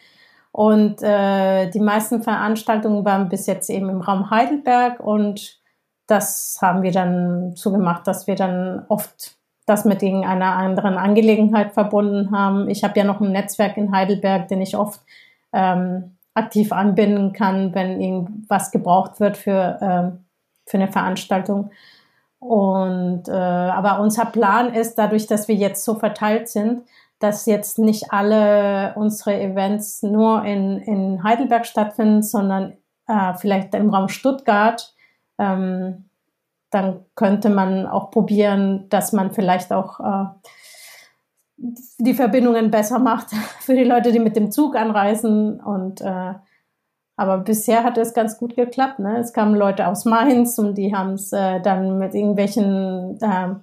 Und 0.52 1.02
äh, 1.02 1.70
die 1.72 1.80
meisten 1.80 2.22
Veranstaltungen 2.22 3.04
waren 3.04 3.28
bis 3.28 3.48
jetzt 3.48 3.70
eben 3.70 3.90
im 3.90 4.02
Raum 4.02 4.30
Heidelberg 4.30 5.00
und 5.00 5.60
das 6.06 6.60
haben 6.62 6.84
wir 6.84 6.92
dann 6.92 7.56
so 7.56 7.72
gemacht, 7.72 8.06
dass 8.06 8.28
wir 8.28 8.36
dann 8.36 8.86
oft 8.88 9.36
das 9.66 9.84
mit 9.84 10.04
irgendeiner 10.04 10.56
anderen 10.56 10.96
Angelegenheit 10.96 11.72
verbunden 11.72 12.38
haben. 12.38 12.70
Ich 12.70 12.84
habe 12.84 13.00
ja 13.00 13.06
noch 13.06 13.20
ein 13.20 13.32
Netzwerk 13.32 13.78
in 13.78 13.92
Heidelberg, 13.92 14.48
den 14.48 14.62
ich 14.62 14.78
oft 14.78 15.02
ähm, 15.54 16.18
aktiv 16.34 16.72
anbinden 16.72 17.34
kann, 17.34 17.74
wenn 17.76 18.02
irgendwas 18.02 18.72
gebraucht 18.72 19.20
wird 19.20 19.38
für, 19.38 19.78
ähm, 19.82 20.26
für 20.66 20.78
eine 20.78 20.92
Veranstaltung. 20.92 21.72
Und 22.40 23.28
äh, 23.30 23.32
aber 23.32 24.00
unser 24.00 24.26
Plan 24.26 24.74
ist, 24.74 24.96
dadurch, 24.96 25.28
dass 25.28 25.48
wir 25.48 25.56
jetzt 25.56 25.86
so 25.86 25.96
verteilt 25.96 26.50
sind, 26.50 26.84
dass 27.20 27.46
jetzt 27.46 27.80
nicht 27.80 28.12
alle 28.12 28.94
unsere 28.96 29.40
Events 29.40 30.04
nur 30.04 30.44
in, 30.44 30.80
in 30.80 31.24
Heidelberg 31.24 31.66
stattfinden, 31.66 32.22
sondern 32.22 32.74
äh, 33.08 33.34
vielleicht 33.36 33.74
im 33.76 33.90
Raum 33.90 34.10
Stuttgart. 34.10 34.94
Ähm, 35.38 36.10
dann 36.70 37.06
könnte 37.16 37.50
man 37.50 37.86
auch 37.86 38.12
probieren, 38.12 38.90
dass 38.90 39.14
man 39.14 39.32
vielleicht 39.32 39.72
auch 39.72 40.00
äh, 40.00 40.26
die 42.00 42.14
Verbindungen 42.14 42.72
besser 42.72 43.00
macht 43.00 43.30
für 43.60 43.76
die 43.76 43.84
Leute, 43.84 44.12
die 44.12 44.20
mit 44.20 44.36
dem 44.36 44.52
Zug 44.52 44.76
anreisen. 44.76 45.60
Und 45.60 46.02
äh, 46.02 46.34
aber 47.16 47.38
bisher 47.40 47.84
hat 47.84 47.98
es 47.98 48.14
ganz 48.14 48.38
gut 48.38 48.56
geklappt. 48.56 49.00
Ne? 49.00 49.20
Es 49.20 49.34
kamen 49.34 49.56
Leute 49.56 49.88
aus 49.88 50.06
Mainz 50.06 50.58
und 50.58 50.76
die 50.76 50.96
haben 50.96 51.14
es 51.14 51.32
äh, 51.32 51.62
dann 51.62 52.00
mit 52.00 52.16
irgendwelchen, 52.16 53.18
äh, 53.22 53.56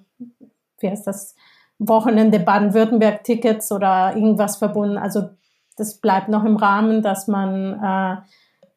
wie 0.78 0.88
heißt 0.88 1.06
das, 1.06 1.34
Wochenende 1.82 2.38
Baden-Württemberg-Tickets 2.40 3.72
oder 3.72 4.14
irgendwas 4.14 4.58
verbunden. 4.58 4.98
Also 4.98 5.30
das 5.78 5.94
bleibt 5.98 6.28
noch 6.28 6.44
im 6.44 6.56
Rahmen, 6.56 7.02
dass 7.02 7.26
man 7.26 7.82
äh, 7.82 8.16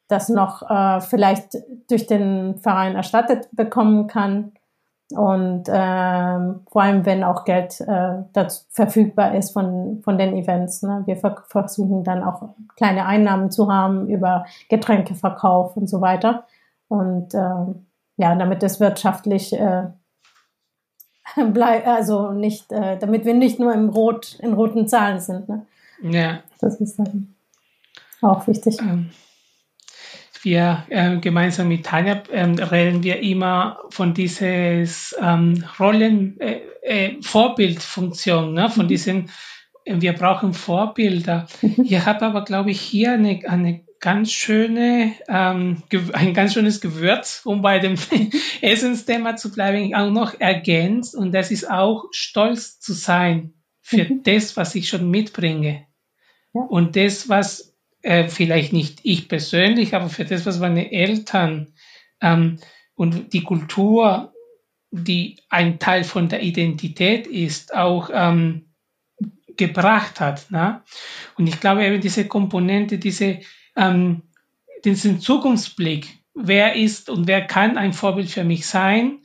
das 0.08 0.30
noch 0.30 0.70
äh, 0.70 1.02
vielleicht 1.02 1.58
durch 1.90 2.08
den 2.08 2.58
Verein 2.60 2.96
erstattet 2.96 3.50
bekommen 3.52 4.08
kann. 4.08 4.54
Und 5.12 5.68
äh, 5.68 6.40
vor 6.72 6.82
allem, 6.82 7.06
wenn 7.06 7.24
auch 7.24 7.46
Geld 7.46 7.82
äh, 7.82 8.24
dazu 8.34 8.64
verfügbar 8.70 9.36
ist 9.36 9.52
von, 9.52 10.02
von 10.04 10.18
den 10.18 10.36
Events. 10.36 10.82
Ne? 10.82 11.04
Wir 11.06 11.18
ver 11.18 11.44
versuchen 11.48 12.04
dann 12.04 12.24
auch 12.24 12.56
kleine 12.76 13.06
Einnahmen 13.06 13.52
zu 13.52 13.72
haben 13.72 14.08
über 14.08 14.46
Getränkeverkauf 14.70 15.78
und 15.78 15.88
so 15.88 16.02
weiter. 16.02 16.46
Und 16.88 17.34
äh, 17.34 17.74
ja, 18.18 18.36
damit 18.36 18.64
es 18.64 18.80
wirtschaftlich 18.80 19.54
äh, 19.54 19.84
bleibt, 21.52 21.88
also 21.88 22.32
nicht, 22.32 22.72
äh, 22.72 22.98
damit 22.98 23.26
wir 23.26 23.34
nicht 23.34 23.60
nur 23.60 23.74
im 23.74 23.90
Rot, 23.90 24.40
in 24.40 24.54
roten 24.54 24.88
Zahlen 24.88 25.20
sind. 25.20 25.48
Ne? 25.48 25.66
Ja. 26.02 26.40
Das 26.60 26.80
ist 26.82 26.98
dann 26.98 27.36
auch 28.22 28.48
wichtig. 28.48 28.80
Ähm 28.82 29.10
wir 30.44 30.86
äh, 30.90 31.18
gemeinsam 31.18 31.68
mit 31.68 31.86
Tanja 31.86 32.24
ähm, 32.32 32.56
reden 32.56 33.04
wir 33.04 33.20
immer 33.20 33.80
von 33.90 34.14
dieses 34.14 35.16
ähm, 35.22 35.64
Rollen 35.80 36.40
äh, 36.40 36.62
äh, 36.82 37.22
Vorbildfunktion, 37.22 38.54
ne? 38.54 38.70
von 38.70 38.86
mhm. 38.86 38.90
diesen 38.90 39.30
äh, 39.86 39.96
wir 40.00 40.14
brauchen 40.14 40.54
Vorbilder. 40.54 41.48
Mhm. 41.62 41.86
Ich 41.86 42.06
habe 42.06 42.26
aber 42.26 42.44
glaube 42.44 42.72
ich 42.72 42.82
hier 42.82 43.14
eine, 43.14 43.42
eine 43.48 43.86
ganz 44.00 44.32
schöne 44.34 45.14
ähm, 45.30 45.84
ein 46.12 46.34
ganz 46.34 46.54
schönes 46.54 46.82
Gewürz, 46.82 47.42
um 47.46 47.62
bei 47.62 47.80
dem 47.80 47.96
Essensthema 48.62 49.38
zu 49.38 49.52
bleiben, 49.52 49.96
auch 49.96 50.12
noch 50.12 50.40
ergänzt 50.40 51.16
und 51.16 51.34
das 51.34 51.52
ist 51.52 51.70
auch 51.70 52.06
stolz 52.12 52.80
zu 52.80 52.94
sein 52.94 53.54
für 53.82 54.06
mhm. 54.06 54.24
das, 54.24 54.58
was 54.58 54.76
ich 54.76 54.90
schon 54.90 55.10
mitbringe. 55.10 55.86
Ja. 56.54 56.62
Und 56.62 56.96
das, 56.96 57.30
was 57.30 57.73
äh, 58.04 58.28
vielleicht 58.28 58.74
nicht 58.74 59.00
ich 59.04 59.28
persönlich, 59.28 59.96
aber 59.96 60.10
für 60.10 60.26
das, 60.26 60.46
was 60.46 60.60
meine 60.60 60.92
Eltern 60.92 61.74
ähm, 62.22 62.60
und 62.96 63.34
die 63.34 63.44
Kultur, 63.44 64.34
die 64.92 65.40
ein 65.50 65.80
Teil 65.80 66.04
von 66.04 66.30
der 66.30 66.44
Identität 66.44 67.26
ist, 67.26 67.74
auch 67.74 68.10
ähm, 68.14 68.68
gebracht 69.58 70.20
hat. 70.20 70.52
Ne? 70.52 70.84
Und 71.38 71.48
ich 71.48 71.60
glaube 71.60 71.86
eben 71.86 72.02
diese 72.02 72.28
Komponente, 72.28 73.00
diese, 73.00 73.40
ähm, 73.76 74.22
diesen 74.86 75.20
Zukunftsblick, 75.20 76.08
wer 76.36 76.76
ist 76.76 77.10
und 77.10 77.28
wer 77.28 77.46
kann 77.46 77.78
ein 77.78 77.94
Vorbild 77.94 78.30
für 78.30 78.44
mich 78.44 78.68
sein, 78.68 79.20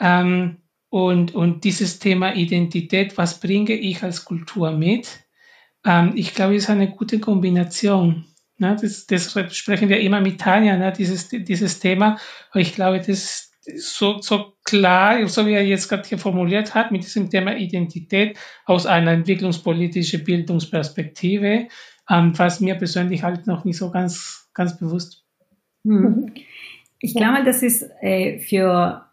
ähm, 0.00 0.56
und, 0.90 1.34
und 1.36 1.62
dieses 1.62 2.00
Thema 2.00 2.34
Identität, 2.34 3.16
was 3.16 3.38
bringe 3.38 3.74
ich 3.74 4.02
als 4.02 4.24
Kultur 4.24 4.72
mit? 4.72 5.20
Ähm, 5.84 6.12
ich 6.14 6.34
glaube, 6.34 6.56
es 6.56 6.64
ist 6.64 6.70
eine 6.70 6.90
gute 6.90 7.20
Kombination. 7.20 8.24
Ne? 8.58 8.76
Das, 8.80 9.06
das 9.06 9.32
sprechen 9.56 9.88
wir 9.88 10.00
immer 10.00 10.20
mit 10.20 10.40
Tanja, 10.40 10.76
ne? 10.76 10.92
dieses, 10.92 11.28
dieses 11.28 11.80
Thema. 11.80 12.18
Aber 12.50 12.60
ich 12.60 12.74
glaube, 12.74 12.98
das 12.98 13.08
ist 13.64 13.96
so, 13.96 14.20
so 14.20 14.54
klar, 14.64 15.26
so 15.28 15.46
wie 15.46 15.52
er 15.52 15.64
jetzt 15.64 15.88
gerade 15.88 16.08
hier 16.08 16.18
formuliert 16.18 16.74
hat, 16.74 16.92
mit 16.92 17.04
diesem 17.04 17.30
Thema 17.30 17.56
Identität 17.56 18.38
aus 18.64 18.86
einer 18.86 19.12
entwicklungspolitischen 19.12 20.24
Bildungsperspektive, 20.24 21.68
ähm, 22.08 22.38
was 22.38 22.60
mir 22.60 22.74
persönlich 22.76 23.22
halt 23.22 23.46
noch 23.46 23.64
nicht 23.64 23.78
so 23.78 23.90
ganz, 23.90 24.48
ganz 24.54 24.78
bewusst. 24.78 25.24
Hm. 25.84 26.32
Ich 26.98 27.14
glaube, 27.14 27.44
das 27.44 27.62
ist 27.62 27.82
äh, 28.02 28.38
für 28.40 29.06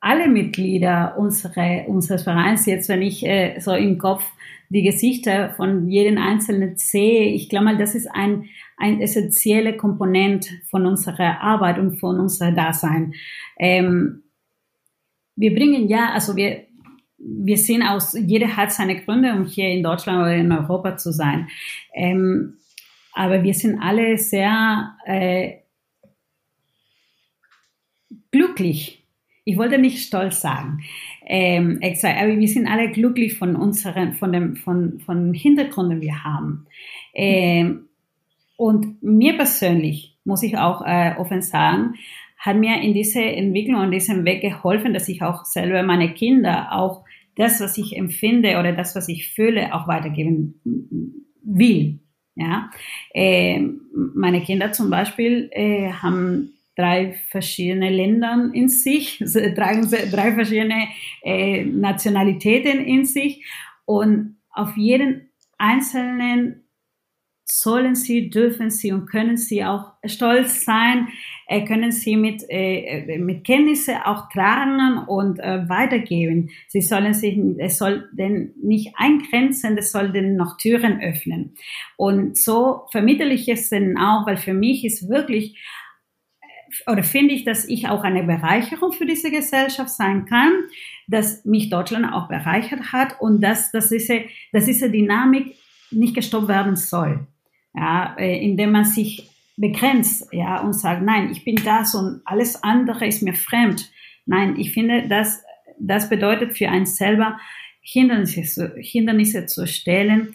alle 0.00 0.28
Mitglieder 0.28 1.14
unsere, 1.16 1.84
unseres 1.86 2.24
Vereins, 2.24 2.66
jetzt 2.66 2.88
wenn 2.88 3.02
ich 3.02 3.24
äh, 3.24 3.60
so 3.60 3.72
im 3.72 3.98
Kopf 3.98 4.24
die 4.72 4.82
Gesichter 4.82 5.50
von 5.50 5.88
jedem 5.88 6.16
Einzelnen 6.16 6.76
sehe, 6.78 7.26
ich 7.26 7.50
glaube 7.50 7.66
mal, 7.66 7.76
das 7.76 7.94
ist 7.94 8.06
ein, 8.06 8.48
ein 8.78 9.00
essentieller 9.00 9.74
Komponent 9.74 10.48
von 10.70 10.86
unserer 10.86 11.42
Arbeit 11.42 11.78
und 11.78 11.98
von 12.00 12.18
unserem 12.18 12.56
Dasein. 12.56 13.12
Ähm, 13.58 14.22
wir 15.36 15.54
bringen 15.54 15.88
ja, 15.88 16.10
also 16.12 16.36
wir, 16.36 16.64
wir 17.18 17.58
sind 17.58 17.82
aus, 17.82 18.14
jeder 18.18 18.56
hat 18.56 18.72
seine 18.72 18.98
Gründe, 19.02 19.34
um 19.34 19.44
hier 19.44 19.68
in 19.68 19.82
Deutschland 19.82 20.20
oder 20.20 20.34
in 20.34 20.50
Europa 20.50 20.96
zu 20.96 21.12
sein. 21.12 21.48
Ähm, 21.94 22.56
aber 23.12 23.42
wir 23.42 23.52
sind 23.52 23.78
alle 23.78 24.16
sehr 24.16 24.96
äh, 25.04 25.58
glücklich 28.30 29.02
ich 29.44 29.58
wollte 29.58 29.78
nicht 29.78 30.06
stolz 30.06 30.40
sagen, 30.40 30.84
ähm, 31.34 31.80
aber 31.80 32.38
wir 32.38 32.48
sind 32.48 32.66
alle 32.66 32.90
glücklich 32.90 33.38
von 33.38 33.56
unseren, 33.56 34.12
von 34.12 34.32
dem, 34.32 34.56
von, 34.56 35.00
von 35.00 35.32
Hintergründen 35.32 36.02
wir 36.02 36.24
haben. 36.24 36.66
Ähm, 37.14 37.88
und 38.58 39.02
mir 39.02 39.34
persönlich, 39.38 40.18
muss 40.24 40.42
ich 40.42 40.58
auch 40.58 40.82
äh, 40.84 41.14
offen 41.16 41.40
sagen, 41.40 41.94
hat 42.36 42.56
mir 42.58 42.82
in 42.82 42.92
dieser 42.92 43.24
Entwicklung 43.24 43.80
und 43.80 43.92
diesem 43.92 44.26
Weg 44.26 44.42
geholfen, 44.42 44.92
dass 44.92 45.08
ich 45.08 45.22
auch 45.22 45.46
selber 45.46 45.82
meine 45.82 46.12
Kinder 46.12 46.72
auch 46.72 47.02
das, 47.36 47.62
was 47.62 47.78
ich 47.78 47.96
empfinde 47.96 48.58
oder 48.58 48.72
das, 48.72 48.94
was 48.94 49.08
ich 49.08 49.30
fühle, 49.30 49.74
auch 49.74 49.88
weitergeben 49.88 50.60
will. 51.42 52.00
Ja, 52.34 52.68
äh, 53.14 53.58
meine 53.94 54.42
Kinder 54.42 54.72
zum 54.72 54.90
Beispiel 54.90 55.48
äh, 55.52 55.92
haben 55.92 56.52
drei 56.76 57.14
verschiedene 57.30 57.90
Länder 57.90 58.50
in 58.52 58.68
sich, 58.68 59.18
drei, 59.20 59.80
drei 60.10 60.32
verschiedene 60.32 60.88
äh, 61.22 61.64
Nationalitäten 61.64 62.80
in 62.80 63.04
sich 63.04 63.44
und 63.84 64.36
auf 64.50 64.76
jeden 64.76 65.30
einzelnen 65.58 66.62
sollen 67.44 67.94
sie, 67.94 68.30
dürfen 68.30 68.70
sie 68.70 68.92
und 68.92 69.06
können 69.06 69.36
sie 69.36 69.64
auch 69.64 69.92
stolz 70.04 70.64
sein, 70.64 71.08
äh, 71.46 71.64
können 71.64 71.92
sie 71.92 72.16
mit, 72.16 72.42
äh, 72.48 73.18
mit 73.18 73.44
Kenntnisse 73.44 74.06
auch 74.06 74.28
tragen 74.30 74.98
und 75.06 75.38
äh, 75.38 75.68
weitergeben. 75.68 76.50
Sie 76.68 76.80
sollen 76.80 77.12
sich, 77.12 77.38
es 77.58 77.78
soll 77.78 78.08
denn 78.12 78.54
nicht 78.62 78.94
eingrenzen, 78.96 79.76
es 79.76 79.92
soll 79.92 80.12
denn 80.12 80.36
noch 80.36 80.56
Türen 80.56 81.00
öffnen. 81.02 81.54
Und 81.96 82.38
so 82.38 82.86
vermittle 82.90 83.32
ich 83.32 83.48
es 83.48 83.68
denn 83.68 83.98
auch, 83.98 84.26
weil 84.26 84.38
für 84.38 84.54
mich 84.54 84.84
ist 84.84 85.08
wirklich 85.10 85.58
oder 86.86 87.02
finde 87.02 87.34
ich, 87.34 87.44
dass 87.44 87.68
ich 87.68 87.88
auch 87.88 88.02
eine 88.02 88.22
Bereicherung 88.24 88.92
für 88.92 89.06
diese 89.06 89.30
Gesellschaft 89.30 89.90
sein 89.90 90.26
kann, 90.26 90.52
dass 91.06 91.44
mich 91.44 91.70
Deutschland 91.70 92.12
auch 92.12 92.28
bereichert 92.28 92.92
hat 92.92 93.20
und 93.20 93.40
dass, 93.40 93.70
dass, 93.72 93.88
diese, 93.88 94.22
dass 94.52 94.66
diese 94.66 94.90
Dynamik 94.90 95.56
nicht 95.90 96.14
gestoppt 96.14 96.48
werden 96.48 96.76
soll. 96.76 97.26
Ja, 97.74 98.16
äh, 98.18 98.42
indem 98.44 98.72
man 98.72 98.84
sich 98.84 99.28
begrenzt, 99.56 100.28
ja, 100.32 100.60
und 100.60 100.74
sagt, 100.74 101.02
nein, 101.02 101.30
ich 101.30 101.44
bin 101.44 101.56
das 101.56 101.94
und 101.94 102.20
alles 102.24 102.62
andere 102.62 103.06
ist 103.06 103.22
mir 103.22 103.34
fremd. 103.34 103.90
Nein, 104.26 104.58
ich 104.58 104.72
finde, 104.72 105.08
dass 105.08 105.42
das 105.78 106.08
bedeutet 106.08 106.56
für 106.56 106.68
einen 106.68 106.86
selber 106.86 107.38
Hindernisse, 107.80 108.74
Hindernisse 108.78 109.46
zu 109.46 109.66
stellen, 109.66 110.34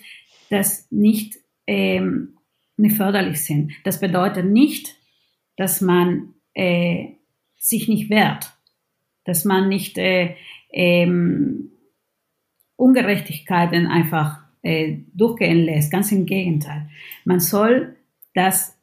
das 0.50 0.88
nicht 0.92 1.38
ähm, 1.68 2.38
nicht 2.78 2.96
förderlich 2.96 3.44
sind. 3.44 3.74
Das 3.84 4.00
bedeutet 4.00 4.46
nicht, 4.46 4.96
dass 5.58 5.82
man 5.82 6.34
äh, 6.54 7.10
sich 7.58 7.88
nicht 7.88 8.10
wehrt, 8.10 8.54
dass 9.26 9.44
man 9.44 9.68
nicht 9.68 9.98
äh, 9.98 10.36
ähm, 10.72 11.72
Ungerechtigkeiten 12.78 13.88
einfach 13.88 14.40
äh, 14.62 15.00
durchgehen 15.14 15.66
lässt. 15.66 15.92
Ganz 15.92 16.12
im 16.12 16.26
Gegenteil. 16.26 16.88
Man 17.26 17.40
soll 17.40 17.96
das, 18.34 18.78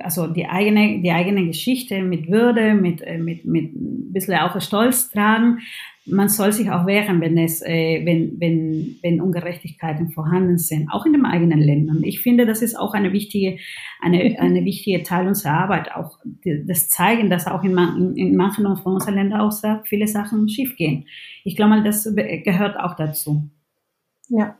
also 0.00 0.26
die 0.26 0.46
eigene, 0.46 1.00
die 1.00 1.12
eigene 1.12 1.46
Geschichte 1.46 2.02
mit 2.02 2.28
Würde, 2.30 2.74
mit, 2.74 3.00
äh, 3.02 3.18
mit, 3.18 3.44
mit 3.44 3.74
ein 3.74 4.12
bisschen 4.12 4.34
auch 4.38 4.60
Stolz 4.60 5.10
tragen, 5.10 5.60
man 6.06 6.28
soll 6.28 6.52
sich 6.52 6.70
auch 6.70 6.86
wehren, 6.86 7.20
wenn 7.20 7.36
es, 7.36 7.62
äh, 7.62 8.02
wenn, 8.04 8.38
wenn, 8.40 8.96
wenn 9.02 9.20
Ungerechtigkeiten 9.20 10.10
vorhanden 10.10 10.58
sind, 10.58 10.88
auch 10.90 11.04
in 11.04 11.12
den 11.12 11.26
eigenen 11.26 11.60
Ländern. 11.60 12.02
Ich 12.04 12.20
finde, 12.20 12.46
das 12.46 12.62
ist 12.62 12.78
auch 12.78 12.94
eine 12.94 13.12
wichtige, 13.12 13.58
eine, 14.00 14.36
eine 14.38 14.64
wichtige 14.64 15.02
Teil 15.02 15.26
unserer 15.26 15.52
Arbeit, 15.52 15.92
auch 15.92 16.18
das 16.44 16.88
Zeigen, 16.88 17.28
dass 17.28 17.46
auch 17.46 17.64
in, 17.64 17.74
man, 17.74 18.14
in 18.16 18.36
manchen 18.36 18.64
von 18.76 18.94
unseren 18.94 19.14
Ländern 19.14 19.40
auch 19.40 19.52
sehr 19.52 19.82
viele 19.86 20.06
Sachen 20.06 20.48
schiefgehen. 20.48 21.06
Ich 21.44 21.56
glaube 21.56 21.70
mal, 21.70 21.84
das 21.84 22.08
gehört 22.44 22.78
auch 22.78 22.94
dazu. 22.94 23.48
Ja, 24.28 24.56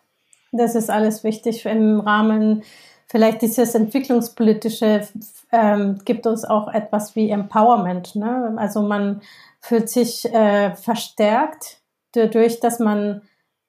das 0.52 0.74
ist 0.74 0.90
alles 0.90 1.24
wichtig 1.24 1.64
im 1.64 2.00
Rahmen 2.00 2.62
vielleicht 3.06 3.42
dieses 3.42 3.74
entwicklungspolitische 3.74 5.06
ähm, 5.52 5.98
gibt 6.04 6.26
uns 6.26 6.44
auch 6.44 6.68
etwas 6.68 7.16
wie 7.16 7.30
Empowerment. 7.30 8.16
Ne? 8.16 8.54
Also 8.56 8.82
man 8.82 9.22
fühlt 9.66 9.88
sich 9.88 10.24
äh, 10.32 10.76
verstärkt 10.76 11.80
dadurch, 12.12 12.60
dass 12.60 12.78
man 12.78 13.22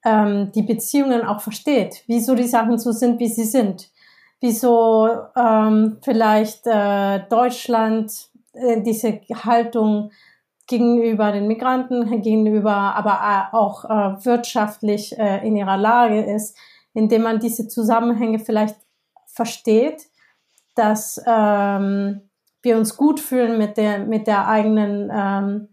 ähm, 0.06 0.52
die 0.54 0.62
Beziehungen 0.62 1.24
auch 1.24 1.42
versteht, 1.42 2.04
wieso 2.06 2.36
die 2.36 2.48
Sachen 2.48 2.78
so 2.78 2.92
sind, 2.92 3.20
wie 3.20 3.28
sie 3.28 3.46
sind, 3.46 3.90
wieso 4.40 5.10
ähm, 5.36 5.98
vielleicht 6.04 6.68
äh, 6.68 7.22
Deutschland 7.30 8.30
äh, 8.54 8.82
diese 8.82 9.22
Haltung 9.44 10.12
gegenüber 10.68 11.32
den 11.32 11.48
Migranten, 11.48 12.22
gegenüber 12.22 12.76
aber 12.76 13.50
auch 13.54 13.86
äh, 13.86 14.26
wirtschaftlich 14.26 15.18
äh, 15.18 15.48
in 15.48 15.56
ihrer 15.56 15.78
Lage 15.78 16.22
ist, 16.22 16.56
indem 16.94 17.24
man 17.24 17.40
diese 17.40 17.68
Zusammenhänge 17.68 18.38
vielleicht 18.38 18.76
versteht, 19.26 20.04
dass 20.76 21.20
ähm, 21.26 22.30
wir 22.62 22.78
uns 22.78 22.98
gut 22.98 23.20
fühlen 23.20 23.58
mit 23.58 23.78
der, 23.78 24.00
mit 24.00 24.28
der 24.28 24.48
eigenen 24.48 25.12
ähm, 25.12 25.70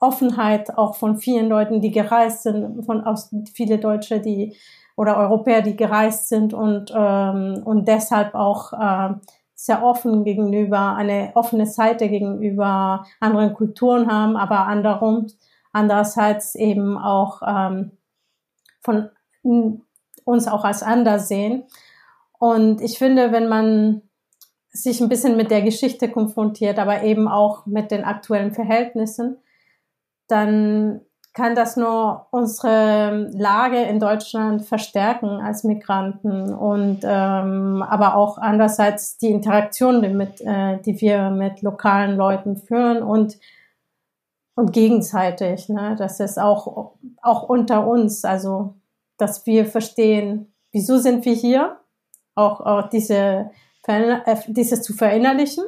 Offenheit 0.00 0.76
auch 0.76 0.96
von 0.96 1.18
vielen 1.18 1.48
Leuten, 1.48 1.80
die 1.80 1.92
gereist 1.92 2.42
sind, 2.42 2.84
von 2.84 3.04
aus 3.04 3.30
viele 3.54 3.78
Deutsche, 3.78 4.20
die 4.20 4.56
oder 4.96 5.16
Europäer, 5.16 5.62
die 5.62 5.76
gereist 5.76 6.28
sind 6.28 6.52
und 6.52 6.92
ähm, 6.94 7.62
und 7.64 7.86
deshalb 7.86 8.34
auch 8.34 8.72
äh, 8.72 9.14
sehr 9.54 9.82
offen 9.84 10.24
gegenüber 10.24 10.96
eine 10.96 11.32
offene 11.34 11.66
Seite 11.66 12.08
gegenüber 12.08 13.04
anderen 13.20 13.52
Kulturen 13.52 14.10
haben, 14.10 14.36
aber 14.36 14.66
anderem 14.66 15.26
andererseits 15.72 16.54
eben 16.54 16.96
auch 16.96 17.42
ähm, 17.46 17.92
von 18.80 19.10
uns 20.24 20.48
auch 20.48 20.64
als 20.64 20.82
anders 20.82 21.28
sehen. 21.28 21.64
Und 22.38 22.80
ich 22.80 22.98
finde, 22.98 23.32
wenn 23.32 23.48
man 23.48 24.02
sich 24.72 25.00
ein 25.00 25.08
bisschen 25.08 25.36
mit 25.36 25.50
der 25.50 25.62
Geschichte 25.62 26.10
konfrontiert, 26.10 26.78
aber 26.78 27.02
eben 27.02 27.28
auch 27.28 27.66
mit 27.66 27.90
den 27.90 28.04
aktuellen 28.04 28.52
Verhältnissen, 28.52 29.38
dann 30.30 31.00
kann 31.32 31.54
das 31.54 31.76
nur 31.76 32.26
unsere 32.32 33.30
Lage 33.32 33.80
in 33.82 34.00
Deutschland 34.00 34.64
verstärken 34.64 35.40
als 35.40 35.62
Migranten 35.62 36.52
und 36.52 37.00
ähm, 37.04 37.84
aber 37.88 38.16
auch 38.16 38.36
andererseits 38.36 39.16
die 39.16 39.30
Interaktion, 39.30 40.02
die, 40.02 40.44
äh, 40.44 40.78
die 40.82 41.00
wir 41.00 41.30
mit 41.30 41.62
lokalen 41.62 42.16
Leuten 42.16 42.56
führen 42.56 43.02
und 43.02 43.38
und 44.56 44.72
gegenseitig, 44.72 45.68
ne? 45.68 45.94
Das 45.96 46.20
ist 46.20 46.38
auch 46.38 46.94
auch 47.22 47.42
unter 47.48 47.86
uns, 47.86 48.24
also 48.24 48.74
dass 49.16 49.46
wir 49.46 49.66
verstehen, 49.66 50.52
wieso 50.72 50.98
sind 50.98 51.24
wir 51.24 51.34
hier, 51.34 51.76
auch, 52.34 52.60
auch 52.60 52.88
diese 52.88 53.50
äh, 53.86 54.36
dieses 54.48 54.82
zu 54.82 54.94
verinnerlichen. 54.94 55.64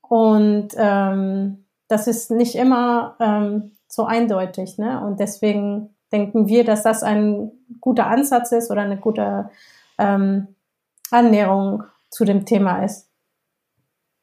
Und 0.00 0.68
ähm, 0.76 1.64
das 1.86 2.06
ist 2.06 2.30
nicht 2.30 2.54
immer 2.54 3.16
ähm, 3.20 3.77
so 3.88 4.04
eindeutig. 4.04 4.78
Ne? 4.78 5.04
Und 5.04 5.20
deswegen 5.20 5.90
denken 6.12 6.48
wir, 6.48 6.64
dass 6.64 6.82
das 6.82 7.02
ein 7.02 7.50
guter 7.80 8.06
Ansatz 8.06 8.52
ist 8.52 8.70
oder 8.70 8.82
eine 8.82 8.98
gute 8.98 9.50
ähm, 9.98 10.48
Annäherung 11.10 11.84
zu 12.10 12.24
dem 12.24 12.46
Thema 12.46 12.84
ist. 12.84 13.08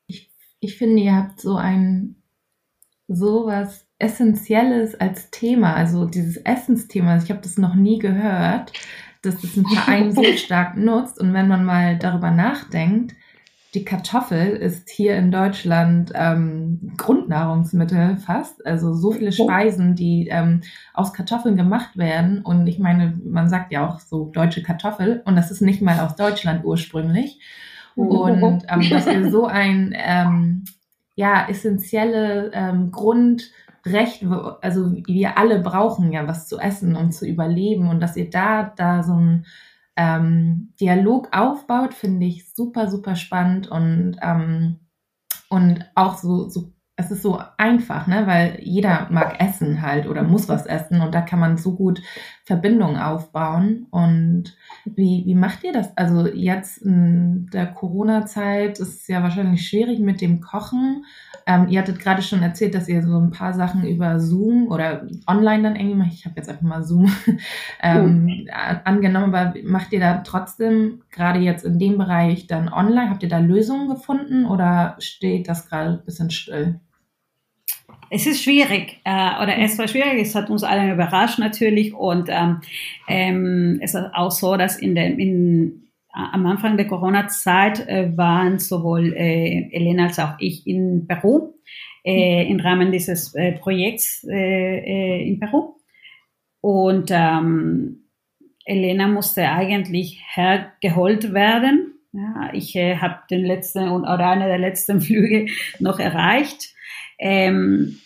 Ich, 0.07 0.31
ich 0.59 0.77
finde, 0.77 1.01
ihr 1.01 1.15
habt 1.15 1.41
so 1.41 1.55
ein 1.55 2.15
sowas 3.07 3.85
Essentielles 3.97 4.99
als 4.99 5.29
Thema, 5.31 5.73
also 5.73 6.05
dieses 6.05 6.37
Essensthema. 6.37 7.17
Ich 7.17 7.29
habe 7.29 7.41
das 7.41 7.57
noch 7.57 7.75
nie 7.75 7.99
gehört, 7.99 8.73
dass 9.21 9.41
das 9.41 9.55
ein 9.55 9.65
Verein 9.65 10.11
so 10.15 10.23
stark 10.23 10.75
nutzt. 10.75 11.19
Und 11.19 11.33
wenn 11.33 11.47
man 11.47 11.63
mal 11.63 11.97
darüber 11.97 12.31
nachdenkt, 12.31 13.15
die 13.75 13.83
Kartoffel 13.83 14.55
ist 14.55 14.89
hier 14.89 15.17
in 15.17 15.31
Deutschland 15.31 16.13
ähm, 16.15 16.93
Grundnahrungsmittel 16.97 18.17
fast. 18.17 18.65
Also 18.65 18.93
so 18.93 19.11
viele 19.11 19.33
Speisen, 19.33 19.95
die 19.95 20.29
ähm, 20.29 20.61
aus 20.93 21.11
Kartoffeln 21.11 21.57
gemacht 21.57 21.97
werden. 21.97 22.41
Und 22.41 22.67
ich 22.67 22.79
meine, 22.79 23.19
man 23.25 23.49
sagt 23.49 23.73
ja 23.73 23.87
auch 23.87 23.99
so 23.99 24.31
deutsche 24.33 24.63
Kartoffel. 24.63 25.21
Und 25.25 25.35
das 25.35 25.51
ist 25.51 25.61
nicht 25.61 25.81
mal 25.81 25.99
aus 25.99 26.15
Deutschland 26.15 26.63
ursprünglich. 26.63 27.41
Und 27.95 28.63
ähm, 28.69 28.89
dass 28.89 29.05
wir 29.05 29.29
so 29.29 29.45
ein 29.45 29.93
ähm, 29.97 30.63
ja 31.15 31.47
essentielle 31.49 32.51
ähm, 32.53 32.91
Grundrecht, 32.91 34.25
also 34.61 34.93
wir 35.05 35.37
alle 35.37 35.59
brauchen 35.59 36.13
ja 36.13 36.27
was 36.27 36.47
zu 36.47 36.59
essen, 36.59 36.95
um 36.95 37.11
zu 37.11 37.27
überleben. 37.27 37.89
Und 37.89 37.99
dass 37.99 38.15
ihr 38.15 38.29
da 38.29 38.73
da 38.75 39.03
so 39.03 39.13
ein 39.13 39.45
ähm, 39.95 40.73
Dialog 40.79 41.29
aufbaut, 41.31 41.93
finde 41.93 42.25
ich 42.25 42.53
super, 42.53 42.89
super 42.89 43.15
spannend 43.15 43.67
und, 43.67 44.17
ähm, 44.21 44.79
und 45.49 45.85
auch 45.95 46.17
so, 46.17 46.49
so, 46.49 46.73
es 46.97 47.11
ist 47.11 47.21
so 47.21 47.41
einfach, 47.57 48.07
ne, 48.07 48.27
weil 48.27 48.59
jeder 48.61 49.07
mag 49.11 49.39
essen 49.39 49.81
halt 49.81 50.07
oder 50.07 50.23
muss 50.23 50.49
was 50.49 50.65
essen 50.65 51.01
und 51.01 51.13
da 51.13 51.21
kann 51.21 51.39
man 51.39 51.57
so 51.57 51.75
gut 51.75 52.01
Verbindungen 52.45 52.97
aufbauen. 52.97 53.87
Und 53.89 54.55
wie, 54.85 55.23
wie 55.25 55.33
macht 55.33 55.63
ihr 55.63 55.73
das? 55.73 55.97
Also 55.97 56.27
jetzt 56.27 56.77
in 56.77 57.49
der 57.51 57.65
Corona-Zeit 57.65 58.79
ist 58.79 59.01
es 59.01 59.07
ja 59.07 59.23
wahrscheinlich 59.23 59.67
schwierig 59.67 59.99
mit 59.99 60.21
dem 60.21 60.41
Kochen. 60.41 61.05
Ähm, 61.47 61.67
ihr 61.69 61.79
hattet 61.79 61.99
gerade 61.99 62.21
schon 62.21 62.43
erzählt, 62.43 62.75
dass 62.75 62.87
ihr 62.87 63.01
so 63.01 63.19
ein 63.19 63.31
paar 63.31 63.53
Sachen 63.53 63.83
über 63.83 64.19
Zoom 64.19 64.67
oder 64.67 65.07
online 65.25 65.63
dann 65.63 65.75
irgendwie 65.75 65.95
macht. 65.95 66.13
Ich 66.13 66.25
habe 66.25 66.35
jetzt 66.37 66.49
einfach 66.49 66.61
mal 66.61 66.83
Zoom 66.83 67.11
ähm, 67.81 68.47
oh. 68.47 68.75
angenommen, 68.83 69.33
aber 69.33 69.55
macht 69.63 69.91
ihr 69.91 69.99
da 69.99 70.19
trotzdem 70.19 71.01
gerade 71.09 71.39
jetzt 71.39 71.65
in 71.65 71.79
dem 71.79 71.97
Bereich 71.97 72.45
dann 72.45 72.71
online? 72.71 73.09
Habt 73.09 73.23
ihr 73.23 73.29
da 73.29 73.39
Lösungen 73.39 73.89
gefunden 73.89 74.45
oder 74.45 74.97
steht 74.99 75.49
das 75.49 75.67
gerade 75.67 75.93
ein 75.93 76.05
bisschen 76.05 76.29
still? 76.29 76.79
Es 78.09 78.27
ist 78.27 78.43
schwierig, 78.43 78.99
äh, 79.03 79.43
oder 79.43 79.57
es 79.57 79.77
war 79.77 79.87
schwierig, 79.87 80.21
es 80.21 80.35
hat 80.35 80.49
uns 80.49 80.63
alle 80.63 80.93
überrascht 80.93 81.39
natürlich 81.39 81.93
und 81.93 82.29
ähm, 82.29 82.61
ähm, 83.07 83.79
es 83.81 83.95
ist 83.95 84.13
auch 84.13 84.31
so, 84.31 84.55
dass 84.57 84.77
in 84.77 84.95
der, 84.95 85.07
in, 85.17 85.89
am 86.13 86.45
Anfang 86.45 86.77
der 86.77 86.87
Corona-Zeit 86.87 87.87
äh, 87.87 88.15
waren 88.15 88.59
sowohl 88.59 89.13
äh, 89.13 89.69
Elena 89.71 90.05
als 90.05 90.19
auch 90.19 90.35
ich 90.39 90.65
in 90.67 91.07
Peru 91.07 91.55
äh, 92.05 92.47
im 92.47 92.59
Rahmen 92.59 92.91
dieses 92.91 93.33
äh, 93.33 93.53
Projekts 93.53 94.23
äh, 94.29 94.77
äh, 94.77 95.27
in 95.27 95.39
Peru. 95.39 95.75
Und 96.61 97.09
ähm, 97.11 98.05
Elena 98.65 99.07
musste 99.07 99.49
eigentlich 99.49 100.21
hergeholt 100.33 101.33
werden. 101.33 101.93
Ja, 102.13 102.49
ich 102.53 102.75
äh, 102.75 102.97
habe 102.97 103.19
den 103.29 103.43
letzten 103.43 103.89
oder 103.89 104.29
einer 104.29 104.47
der 104.47 104.59
letzten 104.59 105.01
Flüge 105.01 105.47
noch 105.79 105.99
erreicht. 105.99 106.74
Ähm, 107.19 107.99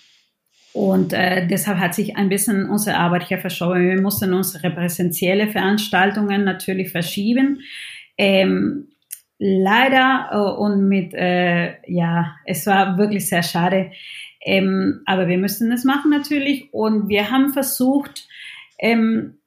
und 0.74 1.14
äh, 1.14 1.48
deshalb 1.48 1.80
hat 1.80 1.96
sich 1.96 2.16
ein 2.16 2.30
bisschen 2.30 2.70
unsere 2.70 2.98
Arbeit 2.98 3.28
hier 3.28 3.40
verschoben. 3.40 3.90
Wir 3.90 4.02
mussten 4.02 4.34
unsere 4.34 4.70
präsentielle 4.70 5.48
Veranstaltungen 5.48 6.44
natürlich 6.44 6.92
verschieben. 6.92 7.62
Ähm, 8.18 8.90
leider 9.40 10.30
äh, 10.32 10.62
und 10.62 10.88
mit, 10.88 11.14
äh, 11.14 11.76
ja, 11.92 12.36
es 12.46 12.68
war 12.68 12.98
wirklich 12.98 13.28
sehr 13.28 13.44
schade. 13.44 13.92
Ähm, 14.42 15.02
aber 15.06 15.28
wir 15.28 15.38
müssen 15.38 15.72
es 15.72 15.84
machen 15.84 16.12
natürlich. 16.12 16.72
Und 16.72 17.10
wir 17.10 17.32
haben 17.32 17.52
versucht, 17.52 18.28
ähm, 18.78 19.40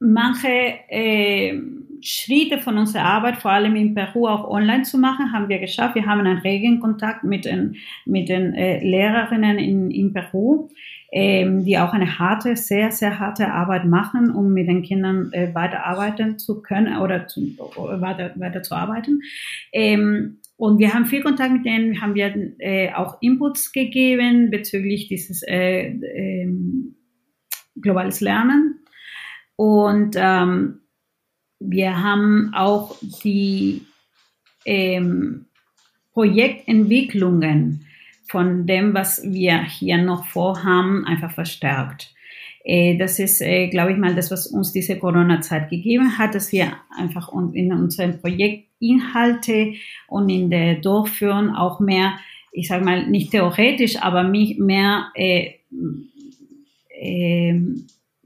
manche 0.00 0.48
äh, 0.88 1.60
Schritte 2.02 2.58
von 2.58 2.78
unserer 2.78 3.04
Arbeit, 3.04 3.36
vor 3.36 3.50
allem 3.50 3.76
in 3.76 3.94
Peru, 3.94 4.26
auch 4.26 4.48
online 4.48 4.82
zu 4.82 4.98
machen, 4.98 5.32
haben 5.32 5.48
wir 5.48 5.58
geschafft. 5.58 5.94
Wir 5.94 6.06
haben 6.06 6.20
einen 6.20 6.38
regen 6.38 6.80
Kontakt 6.80 7.24
mit 7.24 7.44
den, 7.44 7.76
mit 8.04 8.28
den 8.28 8.54
äh, 8.54 8.82
Lehrerinnen 8.84 9.58
in, 9.58 9.90
in 9.90 10.12
Peru 10.12 10.68
ähm, 11.12 11.64
die 11.64 11.78
auch 11.78 11.92
eine 11.92 12.18
harte, 12.18 12.56
sehr, 12.56 12.92
sehr 12.92 13.18
harte 13.18 13.52
Arbeit 13.52 13.84
machen, 13.84 14.30
um 14.30 14.52
mit 14.52 14.68
den 14.68 14.82
Kindern 14.82 15.32
äh, 15.32 15.54
weiterarbeiten 15.54 16.38
zu 16.38 16.62
können 16.62 16.98
oder 16.98 17.26
zu, 17.26 17.40
weiter, 17.40 18.32
weiter 18.36 18.62
zu 18.62 18.74
arbeiten. 18.74 19.20
Ähm, 19.72 20.38
und 20.56 20.78
wir 20.78 20.92
haben 20.92 21.06
viel 21.06 21.22
Kontakt 21.22 21.52
mit 21.52 21.64
denen, 21.64 22.00
haben 22.00 22.14
wir 22.14 22.54
äh, 22.58 22.92
auch 22.92 23.20
Inputs 23.20 23.72
gegeben 23.72 24.50
bezüglich 24.50 25.08
dieses 25.08 25.42
äh, 25.42 25.88
äh, 25.88 26.48
globales 27.80 28.20
Lernen. 28.20 28.80
Und 29.56 30.16
ähm, 30.18 30.80
wir 31.60 32.02
haben 32.02 32.52
auch 32.54 32.96
die 33.22 33.82
ähm, 34.64 35.46
Projektentwicklungen 36.12 37.86
von 38.28 38.66
dem, 38.66 38.94
was 38.94 39.22
wir 39.22 39.62
hier 39.62 39.98
noch 39.98 40.26
vorhaben, 40.26 41.04
einfach 41.04 41.32
verstärkt. 41.32 42.14
Äh, 42.64 42.96
das 42.96 43.18
ist, 43.18 43.40
äh, 43.40 43.68
glaube 43.68 43.92
ich 43.92 43.98
mal, 43.98 44.14
das, 44.14 44.30
was 44.30 44.46
uns 44.46 44.72
diese 44.72 44.98
Corona-Zeit 44.98 45.70
gegeben 45.70 46.18
hat, 46.18 46.34
dass 46.34 46.52
wir 46.52 46.72
einfach 46.96 47.32
in 47.52 47.72
unseren 47.72 48.20
Projektinhalte 48.20 49.74
und 50.08 50.28
in 50.28 50.50
der 50.50 50.76
Durchführung 50.76 51.54
auch 51.54 51.80
mehr, 51.80 52.14
ich 52.52 52.68
sage 52.68 52.84
mal, 52.84 53.06
nicht 53.06 53.30
theoretisch, 53.30 53.96
aber 54.00 54.22
mehr, 54.22 55.08
äh, 55.14 55.54
äh, 56.90 57.60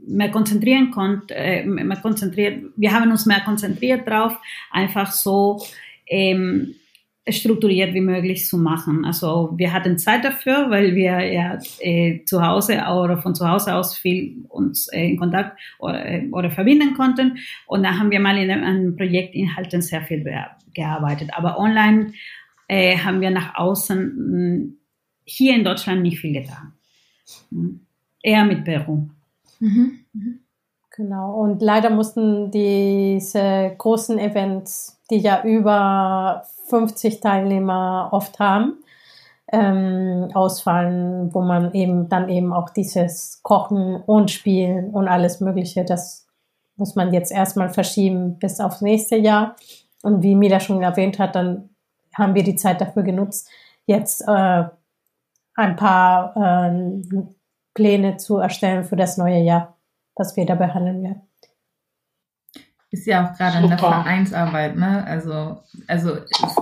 mehr 0.07 0.31
konzentrieren 0.31 0.91
konnte, 0.91 1.35
äh, 1.35 1.65
mehr 1.65 1.97
konzentriert, 1.97 2.65
wir 2.77 2.93
haben 2.93 3.11
uns 3.11 3.27
mehr 3.27 3.41
konzentriert 3.41 4.09
drauf, 4.09 4.37
einfach 4.71 5.11
so 5.11 5.63
ähm, 6.07 6.75
strukturiert 7.29 7.95
wie 7.95 8.01
möglich 8.01 8.47
zu 8.47 8.59
machen. 8.59 9.05
Also 9.05 9.55
wir 9.57 9.73
hatten 9.73 9.99
Zeit 9.99 10.25
dafür, 10.25 10.69
weil 10.69 10.95
wir 10.95 11.21
ja 11.21 11.59
äh, 11.81 12.23
zu 12.25 12.47
Hause 12.47 12.75
oder 12.75 13.17
von 13.19 13.35
zu 13.35 13.49
Hause 13.49 13.75
aus 13.75 13.97
viel 13.97 14.45
uns 14.49 14.89
äh, 14.89 15.09
in 15.09 15.17
Kontakt 15.19 15.59
oder, 15.79 16.05
äh, 16.05 16.29
oder, 16.31 16.51
verbinden 16.51 16.95
konnten. 16.95 17.39
Und 17.67 17.83
da 17.83 17.99
haben 17.99 18.11
wir 18.11 18.21
mal 18.21 18.37
in 18.37 18.51
einem 18.51 18.97
Projektinhalten 18.97 19.81
sehr 19.81 20.03
viel 20.03 20.25
gearbeitet. 20.75 21.31
Aber 21.33 21.59
online 21.59 22.13
haben 22.71 23.21
wir 23.21 23.31
nach 23.31 23.57
außen 23.57 23.99
mh, 23.99 24.37
hm, 24.37 24.77
hier 25.25 25.55
in 25.55 25.65
Deutschland 25.65 26.03
nicht 26.03 26.19
viel 26.19 26.33
getan. 26.33 26.73
Mhm. 27.51 27.81
Eher 28.23 28.45
mit 28.45 28.65
Peru. 28.65 29.09
Mhm. 29.65 30.01
Mhm. 30.13 30.41
Genau. 30.91 31.35
Und 31.41 31.63
leider 31.63 31.91
mussten 31.91 32.51
diese 32.51 33.75
großen 33.79 34.19
Events, 34.19 35.01
die 35.11 35.19
ja 35.19 35.43
über 35.43 36.45
50 36.69 37.21
Teilnehmer 37.21 38.11
oft 38.13 38.39
haben, 38.39 38.79
ähm, 39.51 40.29
ausfallen, 40.35 41.35
wo 41.35 41.41
man 41.41 41.73
eben 41.73 42.09
dann 42.09 42.29
eben 42.29 42.53
auch 42.53 42.71
dieses 42.71 43.41
Kochen 43.43 43.97
und 43.97 44.31
Spielen 44.31 44.91
und 44.91 45.09
alles 45.09 45.41
Mögliche, 45.41 45.85
das 45.85 46.27
muss 46.77 46.95
man 46.95 47.13
jetzt 47.13 47.33
erstmal 47.33 47.71
verschieben 47.71 48.39
bis 48.39 48.61
aufs 48.61 48.81
nächste 48.81 49.17
Jahr. 49.17 49.57
Und 50.03 50.23
wie 50.23 50.35
Mila 50.35 50.61
schon 50.61 50.83
erwähnt 50.83 51.19
hat, 51.19 51.35
dann 51.35 51.71
haben 52.15 52.35
wir 52.35 52.45
die 52.45 52.57
Zeit 52.57 52.81
dafür 52.81 53.03
genutzt, 53.03 53.49
jetzt 53.87 54.23
äh, 54.29 54.65
ein 55.57 55.77
paar 55.77 56.37
äh, 56.37 57.05
Pläne 57.75 58.17
zu 58.17 58.39
erstellen 58.39 58.85
für 58.85 58.97
das 58.97 59.17
neue 59.19 59.41
Jahr, 59.41 59.77
das 60.17 60.37
wir 60.37 60.47
da 60.47 60.55
behandeln 60.55 61.03
werden 61.03 61.23
ist 62.95 63.07
ja 63.07 63.27
auch 63.27 63.37
gerade 63.37 63.59
in 63.59 63.69
der 63.69 63.79
Vereinsarbeit, 63.79 64.77
ne? 64.77 65.05
Also, 65.05 65.59
also 65.89 66.17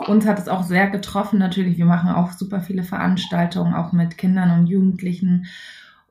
uns 0.06 0.26
hat 0.26 0.38
es 0.38 0.48
auch 0.48 0.62
sehr 0.62 0.88
getroffen 0.88 1.38
natürlich. 1.38 1.76
Wir 1.76 1.84
machen 1.84 2.10
auch 2.10 2.32
super 2.32 2.62
viele 2.62 2.82
Veranstaltungen, 2.82 3.74
auch 3.74 3.92
mit 3.92 4.16
Kindern 4.16 4.50
und 4.50 4.66
Jugendlichen. 4.66 5.46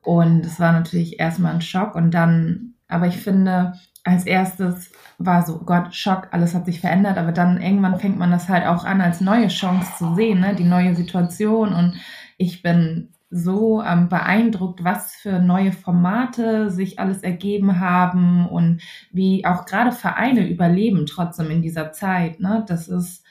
Und 0.00 0.46
es 0.46 0.60
war 0.60 0.72
natürlich 0.72 1.18
erstmal 1.18 1.54
ein 1.54 1.60
Schock. 1.60 1.96
Und 1.96 2.12
dann, 2.12 2.74
aber 2.88 3.08
ich 3.08 3.16
finde, 3.16 3.74
als 4.04 4.24
erstes 4.24 4.92
war 5.18 5.44
so, 5.44 5.58
Gott, 5.58 5.94
Schock, 5.94 6.28
alles 6.30 6.54
hat 6.54 6.66
sich 6.66 6.80
verändert. 6.80 7.18
Aber 7.18 7.32
dann 7.32 7.60
irgendwann 7.60 7.98
fängt 7.98 8.18
man 8.18 8.30
das 8.30 8.48
halt 8.48 8.64
auch 8.64 8.84
an, 8.84 9.00
als 9.00 9.20
neue 9.20 9.48
Chance 9.48 9.90
zu 9.98 10.14
sehen, 10.14 10.40
ne? 10.40 10.54
Die 10.54 10.64
neue 10.64 10.94
Situation. 10.94 11.72
Und 11.72 11.96
ich 12.36 12.62
bin 12.62 13.08
so 13.32 13.82
ähm, 13.82 14.10
beeindruckt, 14.10 14.84
was 14.84 15.14
für 15.14 15.38
neue 15.38 15.72
Formate 15.72 16.70
sich 16.70 16.98
alles 16.98 17.22
ergeben 17.22 17.80
haben 17.80 18.46
und 18.46 18.82
wie 19.10 19.46
auch 19.46 19.64
gerade 19.64 19.90
Vereine 19.90 20.46
überleben 20.48 21.06
trotzdem 21.06 21.50
in 21.50 21.62
dieser 21.62 21.92
Zeit. 21.92 22.40
Ne? 22.40 22.62
Das 22.68 22.88
ist, 22.88 23.24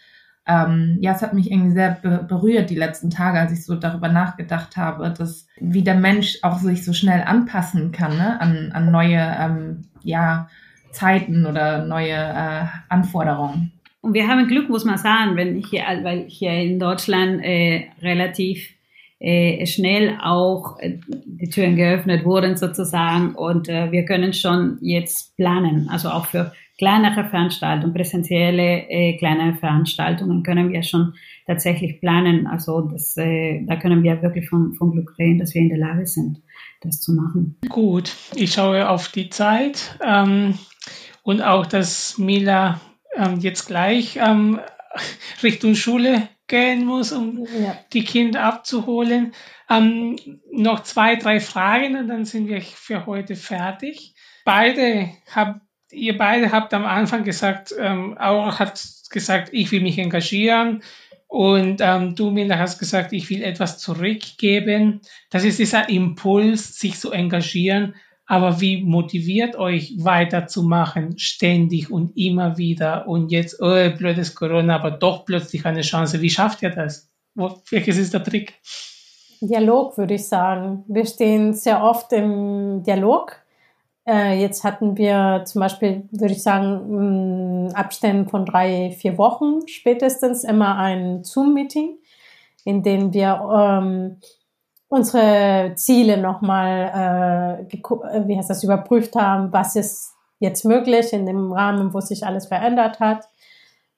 ähm, 0.48 0.98
ja, 1.02 1.12
es 1.12 1.22
hat 1.22 1.36
mich 1.36 1.52
irgendwie 1.52 1.74
sehr 1.74 1.92
be 2.02 2.26
berührt 2.28 2.72
die 2.72 2.76
letzten 2.76 3.12
Tage, 3.12 3.40
als 3.40 3.52
ich 3.52 3.64
so 3.64 3.76
darüber 3.76 4.10
nachgedacht 4.10 4.76
habe, 4.76 5.14
dass 5.16 5.46
wie 5.60 5.84
der 5.84 5.96
Mensch 5.96 6.40
auch 6.42 6.58
sich 6.58 6.84
so 6.84 6.94
schnell 6.94 7.22
anpassen 7.22 7.92
kann 7.92 8.18
ne? 8.18 8.42
an, 8.42 8.72
an 8.74 8.92
neue, 8.92 9.20
ähm, 9.40 9.84
ja, 10.02 10.50
Zeiten 10.92 11.46
oder 11.46 11.86
neue 11.86 12.16
äh, 12.16 12.66
Anforderungen. 12.90 13.72
Und 14.02 14.16
wir 14.16 14.28
haben 14.28 14.48
Glück, 14.48 14.68
muss 14.68 14.84
man 14.84 14.98
sagen, 14.98 15.36
wenn 15.36 15.58
hier, 15.58 15.84
weil 16.02 16.26
hier 16.28 16.54
in 16.54 16.80
Deutschland 16.80 17.44
äh, 17.44 17.86
relativ 18.02 18.68
äh, 19.22 19.68
schnell 19.68 20.18
auch 20.22 20.80
äh, 20.80 20.98
die 21.08 21.50
Türen 21.50 21.76
geöffnet 21.76 22.26
wurden 22.26 22.58
sozusagen 22.58 23.36
und 23.36 23.70
äh, 23.70 23.92
wir 23.92 24.04
können 24.06 24.34
schon 24.34 24.80
jetzt 24.82 25.38
planen, 25.38 25.90
also 25.90 26.10
auch 26.10 26.26
für 26.26 26.52
kleinere 26.80 27.30
Veranstaltungen, 27.30 27.94
präsentielle 27.94 28.90
äh, 28.90 29.16
kleine 29.18 29.54
Veranstaltungen 29.54 30.42
können 30.42 30.72
wir 30.72 30.82
schon 30.82 31.14
tatsächlich 31.46 32.00
planen. 32.00 32.48
Also 32.48 32.82
das, 32.82 33.16
äh, 33.18 33.64
da 33.68 33.76
können 33.76 34.02
wir 34.02 34.24
wirklich 34.24 34.50
von, 34.50 34.74
von 34.74 34.92
Glück 34.92 35.14
reden, 35.20 35.38
dass 35.38 35.54
wir 35.54 35.62
in 35.62 35.70
der 35.70 35.78
Lage 35.78 36.08
sind, 36.08 36.42
das 36.82 37.00
zu 37.00 37.14
machen. 37.14 37.60
Gut, 37.70 38.16
ich 38.34 38.54
schaue 38.54 38.90
auf 38.90 39.10
die 39.10 39.30
Zeit 39.30 40.00
ähm, 40.04 40.56
und 41.22 41.44
auch, 41.44 41.68
dass 41.68 42.18
Mila 42.18 42.82
ähm, 43.16 43.40
jetzt 43.40 43.68
gleich 43.68 44.18
ähm, 44.18 44.60
Richtung 45.44 45.76
Schule 45.76 46.28
gehen 46.52 46.86
muss, 46.86 47.12
um 47.12 47.48
ja. 47.60 47.76
die 47.94 48.04
Kinder 48.04 48.44
abzuholen. 48.44 49.34
Ähm, 49.70 50.18
noch 50.52 50.84
zwei, 50.84 51.16
drei 51.16 51.40
Fragen 51.40 51.98
und 51.98 52.10
dann 52.10 52.26
sind 52.26 52.48
wir 52.48 52.62
für 52.62 53.08
heute 53.08 53.36
fertig. 53.36 54.14
Beide 54.46 55.10
habt, 55.34 55.62
ihr 55.90 56.18
beide 56.18 56.52
habt 56.52 56.74
am 56.74 56.86
Anfang 56.86 57.24
gesagt, 57.24 57.74
ähm, 57.80 58.18
Aura 58.20 58.60
hat 58.60 58.84
gesagt, 59.10 59.50
ich 59.54 59.72
will 59.72 59.82
mich 59.82 59.98
engagieren. 59.98 60.84
Und 61.28 61.80
ähm, 61.80 62.16
du, 62.16 62.30
Mila, 62.30 62.58
hast 62.60 62.78
gesagt, 62.78 63.14
ich 63.14 63.30
will 63.30 63.42
etwas 63.42 63.80
zurückgeben. 63.80 65.00
Das 65.30 65.46
ist 65.46 65.60
dieser 65.60 65.88
Impuls, 65.88 66.78
sich 66.78 67.00
zu 67.00 67.12
engagieren. 67.12 67.96
Aber 68.32 68.62
wie 68.62 68.82
motiviert 68.82 69.58
euch 69.58 69.94
weiterzumachen, 69.98 71.20
ständig 71.20 71.92
und 71.92 72.16
immer 72.16 72.58
wieder? 72.58 73.06
Und 73.06 73.30
jetzt, 73.30 73.62
oh, 73.62 73.90
blödes 73.98 74.36
Corona, 74.36 74.76
aber 74.76 74.92
doch 74.92 75.26
plötzlich 75.26 75.66
eine 75.66 75.82
Chance. 75.82 76.22
Wie 76.22 76.30
schafft 76.30 76.62
ihr 76.62 76.70
das? 76.70 77.12
Welches 77.36 77.98
ist 77.98 78.14
der 78.14 78.24
Trick? 78.24 78.54
Dialog, 79.42 79.98
würde 79.98 80.14
ich 80.14 80.30
sagen. 80.30 80.86
Wir 80.88 81.06
stehen 81.06 81.54
sehr 81.54 81.84
oft 81.84 82.14
im 82.14 82.84
Dialog. 82.84 83.36
Äh, 84.08 84.40
jetzt 84.40 84.64
hatten 84.64 84.96
wir 84.96 85.44
zum 85.46 85.60
Beispiel, 85.60 86.08
würde 86.12 86.34
ich 86.34 86.42
sagen, 86.42 87.70
Abständen 87.74 88.30
von 88.30 88.46
drei, 88.46 88.96
vier 88.98 89.18
Wochen 89.18 89.68
spätestens 89.68 90.46
immer 90.46 90.78
ein 90.78 91.26
Zoom-Meeting, 91.26 91.98
in 92.64 92.82
dem 92.82 93.14
wir 93.14 93.42
ähm, 93.54 94.22
unsere 94.92 95.72
Ziele 95.76 96.18
nochmal, 96.18 97.64
äh, 97.64 97.76
äh, 97.76 98.28
wie 98.28 98.38
heißt 98.38 98.50
das, 98.50 98.64
überprüft 98.64 99.16
haben, 99.16 99.54
was 99.54 99.78
ist 99.78 100.14
jetzt 100.40 100.66
möglich 100.66 101.14
in 101.14 101.26
dem 101.26 101.54
Rahmen, 101.54 101.94
wo 101.94 102.02
sich 102.02 102.26
alles 102.26 102.48
verändert 102.48 103.00
hat. 103.00 103.30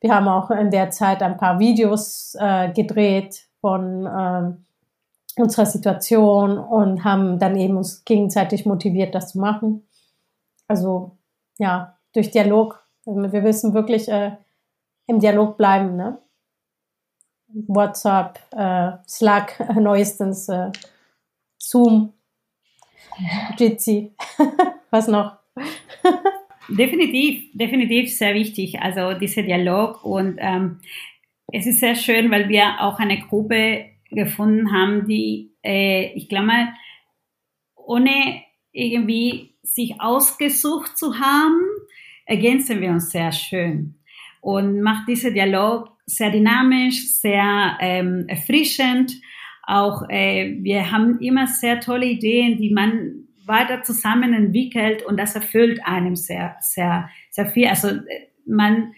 Wir 0.02 0.14
haben 0.14 0.28
auch 0.28 0.52
in 0.52 0.70
der 0.70 0.92
Zeit 0.92 1.24
ein 1.24 1.38
paar 1.38 1.58
Videos 1.58 2.36
äh, 2.40 2.72
gedreht 2.74 3.48
von 3.60 4.06
äh, 4.06 5.42
unserer 5.42 5.66
Situation 5.66 6.60
und 6.60 7.04
haben 7.04 7.40
dann 7.40 7.56
eben 7.56 7.76
uns 7.76 8.06
gegenseitig 8.06 8.68
motiviert, 8.68 9.16
das 9.16 9.32
zu 9.32 9.40
machen. 9.40 9.88
Also 10.68 11.18
ja, 11.58 11.98
durch 12.14 12.30
Dialog. 12.30 12.84
Wir 13.06 13.44
wissen 13.44 13.74
wirklich 13.74 14.10
äh, 14.10 14.34
im 15.08 15.20
Dialog 15.20 15.58
bleiben, 15.58 15.96
ne? 15.96 16.20
WhatsApp, 17.54 18.40
äh, 18.52 18.92
Slack 19.08 19.60
neuestens, 19.76 20.50
äh, 20.50 20.72
Zoom, 21.58 22.14
Jitsi, 23.58 24.14
was 24.92 25.08
noch? 25.08 25.38
definitiv, 26.70 27.50
definitiv 27.54 28.16
sehr 28.16 28.34
wichtig. 28.34 28.82
Also 28.82 29.14
dieser 29.14 29.44
Dialog 29.44 30.04
und 30.04 30.38
ähm, 30.40 30.80
es 31.52 31.68
ist 31.68 31.80
sehr 31.80 31.96
schön, 31.96 32.32
weil 32.32 32.50
wir 32.50 32.82
auch 32.82 33.00
eine 33.00 33.20
Gruppe 33.20 33.86
gefunden 34.10 34.72
haben, 34.72 35.08
die, 35.08 35.52
äh, 35.64 36.12
ich 36.14 36.30
glaube 36.30 36.48
mal, 36.48 36.74
ohne 37.76 38.42
irgendwie 38.72 39.56
sich 39.62 40.00
ausgesucht 40.00 40.98
zu 40.98 41.20
haben, 41.20 41.62
ergänzen 42.26 42.82
wir 42.82 42.90
uns 42.90 43.12
sehr 43.12 43.32
schön 43.32 43.96
und 44.42 44.82
macht 44.82 45.08
dieser 45.08 45.32
Dialog 45.32 45.93
sehr 46.06 46.32
dynamisch, 46.32 47.08
sehr 47.20 47.78
ähm, 47.80 48.26
erfrischend. 48.28 49.14
Auch 49.66 50.10
äh, 50.10 50.58
wir 50.62 50.92
haben 50.92 51.20
immer 51.20 51.48
sehr 51.48 51.80
tolle 51.80 52.06
Ideen, 52.06 52.58
die 52.58 52.72
man 52.72 53.28
weiter 53.46 53.84
zusammen 53.84 54.34
entwickelt 54.34 55.04
und 55.04 55.18
das 55.18 55.36
erfüllt 55.36 55.86
einem 55.86 56.16
sehr, 56.16 56.56
sehr, 56.60 57.10
sehr 57.30 57.48
viel. 57.48 57.68
Also 57.68 57.90
äh, 57.90 58.28
man 58.46 58.94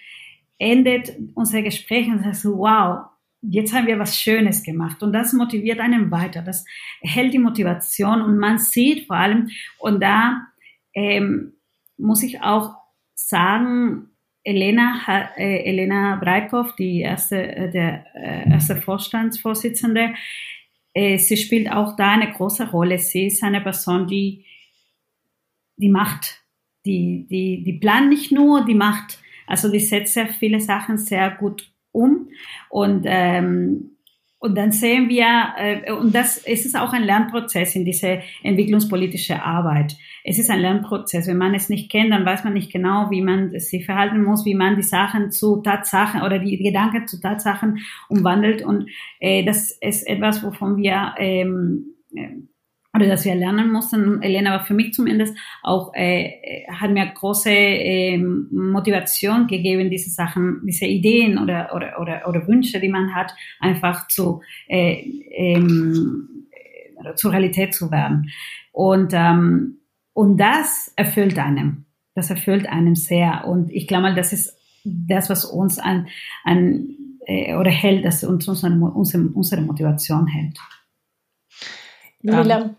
endet 0.57 1.15
unser 1.33 1.61
Gespräch 1.61 2.07
und 2.07 2.23
sagt 2.23 2.35
so, 2.37 2.57
wow, 2.57 3.05
jetzt 3.41 3.73
haben 3.73 3.87
wir 3.87 3.99
was 3.99 4.19
Schönes 4.19 4.63
gemacht 4.63 5.03
und 5.03 5.13
das 5.13 5.33
motiviert 5.33 5.79
einen 5.79 6.11
weiter. 6.11 6.41
Das 6.41 6.65
hält 7.01 7.33
die 7.33 7.39
Motivation 7.39 8.21
und 8.21 8.37
man 8.37 8.57
sieht 8.57 9.07
vor 9.07 9.17
allem 9.17 9.49
und 9.79 10.01
da 10.01 10.47
ähm, 10.93 11.53
muss 11.97 12.23
ich 12.23 12.41
auch 12.41 12.75
sagen, 13.13 14.09
Elena, 14.45 15.01
äh, 15.37 15.63
Elena 15.65 16.15
Breitkow, 16.17 16.73
die 16.77 17.01
erste, 17.01 17.41
äh, 17.41 17.71
der 17.71 18.05
äh, 18.15 18.49
erste 18.51 18.77
Vorstandsvorsitzende, 18.77 20.13
äh, 20.93 21.17
sie 21.17 21.35
spielt 21.35 21.69
auch 21.69 21.95
da 21.95 22.11
eine 22.11 22.31
große 22.31 22.69
Rolle. 22.69 22.99
Sie 22.99 23.25
ist 23.25 23.43
eine 23.43 23.59
Person, 23.59 24.07
die, 24.07 24.45
die 25.77 25.89
macht, 25.89 26.43
die, 26.85 27.25
die, 27.27 27.63
die 27.63 27.73
plant 27.73 28.09
nicht 28.09 28.31
nur, 28.31 28.63
die 28.65 28.75
macht, 28.75 29.19
also 29.47 29.69
die 29.71 29.79
setzt 29.79 30.13
sehr 30.13 30.27
viele 30.27 30.61
Sachen 30.61 30.97
sehr 30.97 31.31
gut 31.31 31.71
um 31.91 32.29
und 32.69 33.05
ähm, 33.05 33.91
und 34.37 34.55
dann 34.55 34.71
sehen 34.71 35.09
wir, 35.09 35.53
äh, 35.57 35.91
und 35.91 36.13
das 36.13 36.37
es 36.37 36.65
ist 36.65 36.77
auch 36.77 36.93
ein 36.93 37.03
Lernprozess 37.03 37.75
in 37.75 37.83
diese 37.83 38.21
entwicklungspolitische 38.43 39.41
Arbeit. 39.41 39.95
Es 40.27 40.39
ist 40.39 40.49
ein 40.49 40.59
Lernprozess. 40.59 41.27
Wenn 41.27 41.37
man 41.37 41.53
es 41.53 41.69
nicht 41.69 41.91
kennt, 41.91 42.11
dann 42.11 42.25
weiß 42.25 42.43
man 42.43 42.53
nicht 42.53 42.73
genau, 42.73 43.11
wie 43.11 43.21
man 43.21 43.57
sich 43.59 43.85
verhalten 43.85 44.23
muss, 44.23 44.43
wie 44.43 44.55
man 44.55 44.75
die 44.75 44.81
Sachen 44.81 45.31
zu 45.31 45.61
Tatsachen 45.61 46.23
oder 46.23 46.39
die 46.39 46.57
Gedanken 46.57 47.07
zu 47.07 47.21
Tatsachen 47.21 47.77
umwandelt. 48.09 48.63
Und 48.63 48.89
äh, 49.19 49.45
das 49.45 49.71
ist 49.71 50.07
etwas, 50.07 50.43
wovon 50.43 50.77
wir 50.77 51.13
ähm, 51.19 51.95
oder 52.95 53.07
dass 53.07 53.25
wir 53.25 53.35
lernen 53.35 53.71
mussten. 53.71 54.21
Elena 54.23 54.51
war 54.51 54.65
für 54.65 54.73
mich 54.73 54.93
zumindest 54.93 55.37
auch, 55.61 55.91
äh, 55.93 56.63
hat 56.71 56.91
mir 56.91 57.05
große 57.05 57.51
äh, 57.51 58.17
Motivation 58.17 59.47
gegeben, 59.47 59.89
diese 59.89 60.09
Sachen, 60.09 60.61
diese 60.65 60.85
Ideen 60.85 61.37
oder, 61.37 61.71
oder, 61.75 61.99
oder, 61.99 62.27
oder 62.27 62.47
Wünsche, 62.47 62.79
die 62.79 62.89
man 62.89 63.13
hat, 63.13 63.33
einfach 63.59 64.07
zu, 64.07 64.41
äh, 64.67 65.03
ähm, 65.35 66.47
zur 67.15 67.31
Realität 67.31 67.73
zu 67.75 67.91
werden. 67.91 68.31
Und, 68.71 69.11
ähm, 69.13 69.81
und 70.15 70.37
das 70.37 70.93
erfüllt 70.95 71.37
einem. 71.37 71.85
Das 72.15 72.29
erfüllt 72.29 72.67
einem 72.67 72.95
sehr. 72.95 73.45
Und 73.45 73.69
ich 73.69 73.85
glaube 73.85 74.03
mal, 74.03 74.15
das 74.15 74.31
ist 74.31 74.57
das, 74.85 75.29
was 75.29 75.43
uns 75.43 75.77
an, 75.77 76.07
an 76.45 76.87
äh, 77.25 77.53
oder 77.55 77.69
hält, 77.69 78.05
dass 78.05 78.23
uns 78.23 78.47
unsere, 78.47 78.73
unsere, 78.73 79.27
unsere 79.33 79.61
Motivation 79.61 80.25
hält. 80.25 80.57
Mila, 82.21 82.71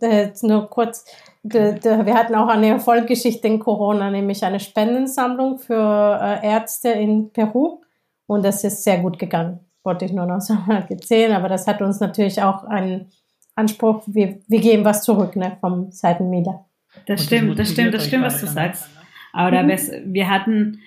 Jetzt 0.00 0.44
nur 0.44 0.68
kurz, 0.68 1.04
wir 1.42 2.14
hatten 2.14 2.34
auch 2.34 2.48
eine 2.48 2.68
Erfolgsgeschichte 2.68 3.46
in 3.48 3.58
Corona, 3.58 4.10
nämlich 4.10 4.44
eine 4.44 4.58
Spendensammlung 4.58 5.58
für 5.58 6.18
äh, 6.20 6.46
Ärzte 6.46 6.90
in 6.90 7.30
Peru 7.32 7.80
und 8.26 8.44
das 8.44 8.64
ist 8.64 8.82
sehr 8.82 8.98
gut 8.98 9.18
gegangen. 9.18 9.60
Wollte 9.84 10.04
ich 10.04 10.12
nur 10.12 10.26
noch 10.26 10.40
so 10.40 10.54
mal 10.54 10.86
erzählen, 10.88 11.32
aber 11.32 11.48
das 11.48 11.66
hat 11.66 11.82
uns 11.82 12.00
natürlich 12.00 12.42
auch 12.42 12.64
einen 12.64 13.10
Anspruch, 13.54 14.02
wir, 14.06 14.40
wir 14.48 14.60
geben 14.60 14.84
was 14.84 15.02
zurück 15.02 15.36
ne, 15.36 15.56
vom 15.60 15.90
Seiten 15.92 16.30
Mila. 16.30 16.64
Das 17.06 17.24
stimmt, 17.24 17.58
das 17.58 17.70
stimmt, 17.70 17.94
das 17.94 18.06
stimmt, 18.06 18.24
was 18.24 18.40
du 18.40 18.46
sagst. 18.46 18.88
Aber 19.32 19.62
mhm. 19.62 19.68
wir 20.06 20.30
hatten, 20.30 20.80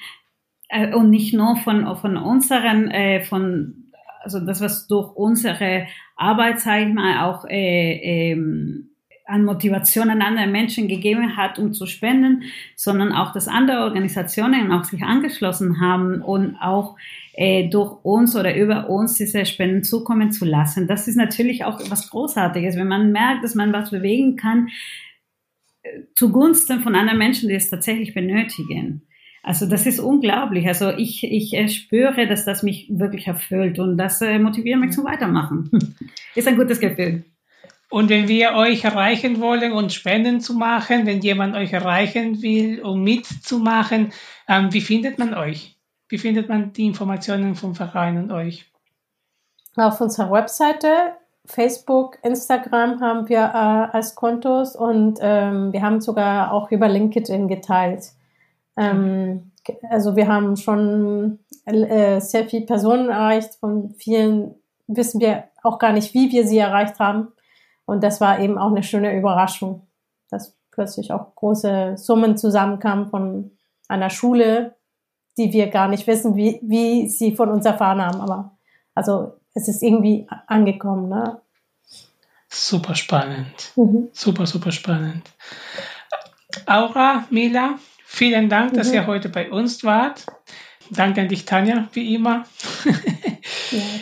äh, 0.69 0.93
und 0.93 1.09
nicht 1.09 1.33
nur 1.33 1.55
von, 1.57 1.95
von 1.97 2.17
unseren, 2.17 2.89
äh, 2.89 3.21
von, 3.21 3.91
also 4.23 4.39
das, 4.39 4.61
was 4.61 4.87
durch 4.87 5.15
unsere 5.15 5.87
Arbeit, 6.15 6.59
sage 6.59 6.87
ich 6.87 6.93
mal, 6.93 7.23
auch 7.25 7.45
äh, 7.45 8.31
ähm, 8.31 8.89
an 9.29 9.45
Motivation 9.45 10.09
an 10.09 10.23
andere 10.23 10.47
Menschen 10.47 10.87
gegeben 10.87 11.37
hat, 11.37 11.59
um 11.59 11.71
zu 11.71 11.85
spenden, 11.85 12.43
sondern 12.75 13.13
auch, 13.13 13.31
dass 13.31 13.47
andere 13.47 13.83
Organisationen 13.83 14.71
auch 14.71 14.83
sich 14.83 15.03
angeschlossen 15.03 15.79
haben 15.79 16.21
und 16.21 16.55
auch 16.59 16.95
äh, 17.33 17.69
durch 17.69 18.03
uns 18.03 18.35
oder 18.35 18.55
über 18.55 18.89
uns 18.89 19.13
diese 19.13 19.45
Spenden 19.45 19.83
zukommen 19.83 20.31
zu 20.31 20.45
lassen. 20.45 20.87
Das 20.87 21.07
ist 21.07 21.15
natürlich 21.15 21.63
auch 21.63 21.79
was 21.89 22.09
Großartiges, 22.09 22.75
wenn 22.75 22.87
man 22.87 23.11
merkt, 23.11 23.43
dass 23.43 23.53
man 23.53 23.71
was 23.71 23.91
bewegen 23.91 24.35
kann 24.35 24.69
zugunsten 26.15 26.81
von 26.81 26.95
anderen 26.95 27.19
Menschen, 27.19 27.49
die 27.49 27.55
es 27.55 27.69
tatsächlich 27.69 28.13
benötigen. 28.13 29.03
Also 29.43 29.65
das 29.65 29.85
ist 29.85 29.99
unglaublich. 29.99 30.67
Also 30.67 30.89
ich, 30.89 31.23
ich 31.23 31.53
äh, 31.53 31.67
spüre, 31.69 32.27
dass 32.27 32.45
das 32.45 32.63
mich 32.63 32.87
wirklich 32.89 33.27
erfüllt 33.27 33.79
und 33.79 33.97
das 33.97 34.21
äh, 34.21 34.37
motiviert 34.37 34.79
mich 34.79 34.91
zum 34.91 35.05
Weitermachen. 35.05 35.69
ist 36.35 36.47
ein 36.47 36.57
gutes 36.57 36.79
Gefühl. 36.79 37.23
Und 37.89 38.09
wenn 38.09 38.27
wir 38.27 38.53
euch 38.53 38.83
erreichen 38.83 39.39
wollen 39.39 39.71
und 39.71 39.91
Spenden 39.91 40.41
zu 40.41 40.53
machen, 40.53 41.07
wenn 41.07 41.21
jemand 41.21 41.55
euch 41.55 41.73
erreichen 41.73 42.41
will, 42.41 42.81
um 42.81 43.03
mitzumachen, 43.03 44.13
ähm, 44.47 44.71
wie 44.71 44.81
findet 44.81 45.17
man 45.17 45.33
euch? 45.33 45.75
Wie 46.07 46.19
findet 46.19 46.49
man 46.49 46.73
die 46.73 46.85
Informationen 46.85 47.55
vom 47.55 47.73
Verein 47.73 48.17
und 48.17 48.31
euch? 48.31 48.65
Auf 49.75 50.01
unserer 50.01 50.31
Webseite, 50.31 51.13
Facebook, 51.49 52.19
Instagram 52.21 53.01
haben 53.01 53.27
wir 53.27 53.39
äh, 53.39 53.95
als 53.97 54.13
Kontos 54.13 54.75
und 54.75 55.17
ähm, 55.19 55.73
wir 55.73 55.81
haben 55.81 55.99
sogar 55.99 56.53
auch 56.53 56.69
über 56.69 56.87
LinkedIn 56.87 57.47
geteilt. 57.47 58.11
Ähm, 58.77 59.51
also 59.89 60.15
wir 60.15 60.27
haben 60.27 60.57
schon 60.57 61.39
äh, 61.65 62.19
sehr 62.21 62.45
viele 62.45 62.67
Personen 62.67 63.09
erreicht, 63.09 63.55
von 63.55 63.89
vielen 63.95 64.55
wissen 64.87 65.19
wir 65.19 65.45
auch 65.63 65.79
gar 65.79 65.91
nicht, 65.91 66.13
wie 66.13 66.31
wir 66.31 66.45
sie 66.47 66.59
erreicht 66.59 66.99
haben. 66.99 67.29
Und 67.85 68.03
das 68.03 68.21
war 68.21 68.39
eben 68.39 68.59
auch 68.59 68.69
eine 68.69 68.83
schöne 68.83 69.17
Überraschung, 69.17 69.87
dass 70.29 70.55
plötzlich 70.71 71.11
auch 71.11 71.33
große 71.35 71.97
Summen 71.97 72.37
zusammenkamen 72.37 73.09
von 73.09 73.51
einer 73.87 74.11
Schule, 74.11 74.75
die 75.37 75.51
wir 75.51 75.67
gar 75.67 75.87
nicht 75.87 76.05
wissen, 76.05 76.35
wie, 76.35 76.59
wie 76.61 77.09
sie 77.09 77.35
von 77.35 77.49
uns 77.49 77.65
erfahren 77.65 78.01
haben. 78.01 78.21
Aber 78.21 78.57
also 78.93 79.38
es 79.53 79.67
ist 79.67 79.83
irgendwie 79.83 80.27
angekommen. 80.47 81.09
Ne? 81.09 81.41
Super 82.49 82.95
spannend. 82.95 83.71
Mhm. 83.75 84.09
Super, 84.11 84.45
super 84.45 84.71
spannend. 84.71 85.29
Aura, 86.65 87.25
Mila, 87.29 87.77
vielen 88.05 88.49
Dank, 88.49 88.73
mhm. 88.73 88.77
dass 88.77 88.91
ihr 88.91 89.05
heute 89.07 89.29
bei 89.29 89.51
uns 89.51 89.83
wart. 89.83 90.25
Danke 90.89 91.21
an 91.21 91.27
dich, 91.27 91.45
Tanja, 91.45 91.87
wie 91.93 92.15
immer. 92.15 92.45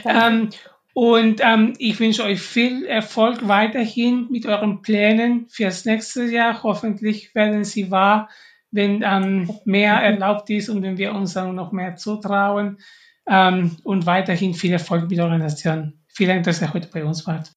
Ja, 0.05 0.27
ähm, 0.27 0.49
und 0.93 1.41
ähm, 1.43 1.73
ich 1.77 1.99
wünsche 1.99 2.23
euch 2.23 2.41
viel 2.41 2.85
Erfolg 2.85 3.47
weiterhin 3.47 4.27
mit 4.31 4.47
euren 4.47 4.81
Plänen 4.81 5.47
fürs 5.49 5.85
nächste 5.85 6.23
Jahr. 6.23 6.63
Hoffentlich 6.63 7.35
werden 7.35 7.65
sie 7.65 7.91
wahr, 7.91 8.29
wenn 8.71 9.03
ähm, 9.05 9.59
mehr 9.63 9.93
erlaubt 9.93 10.49
ist 10.49 10.69
und 10.69 10.81
wenn 10.81 10.97
wir 10.97 11.13
uns 11.13 11.33
dann 11.33 11.53
noch 11.53 11.71
mehr 11.71 11.97
zutrauen 11.97 12.79
ähm, 13.29 13.77
und 13.83 14.05
weiterhin 14.05 14.53
viel 14.53 14.73
Erfolg 14.73 15.09
mit 15.09 15.17
der 15.17 15.25
Organisation. 15.25 15.99
Vielen 16.07 16.29
Dank, 16.29 16.43
dass 16.45 16.61
ihr 16.61 16.73
heute 16.73 16.89
bei 16.91 17.03
uns 17.03 17.27
wart. 17.27 17.51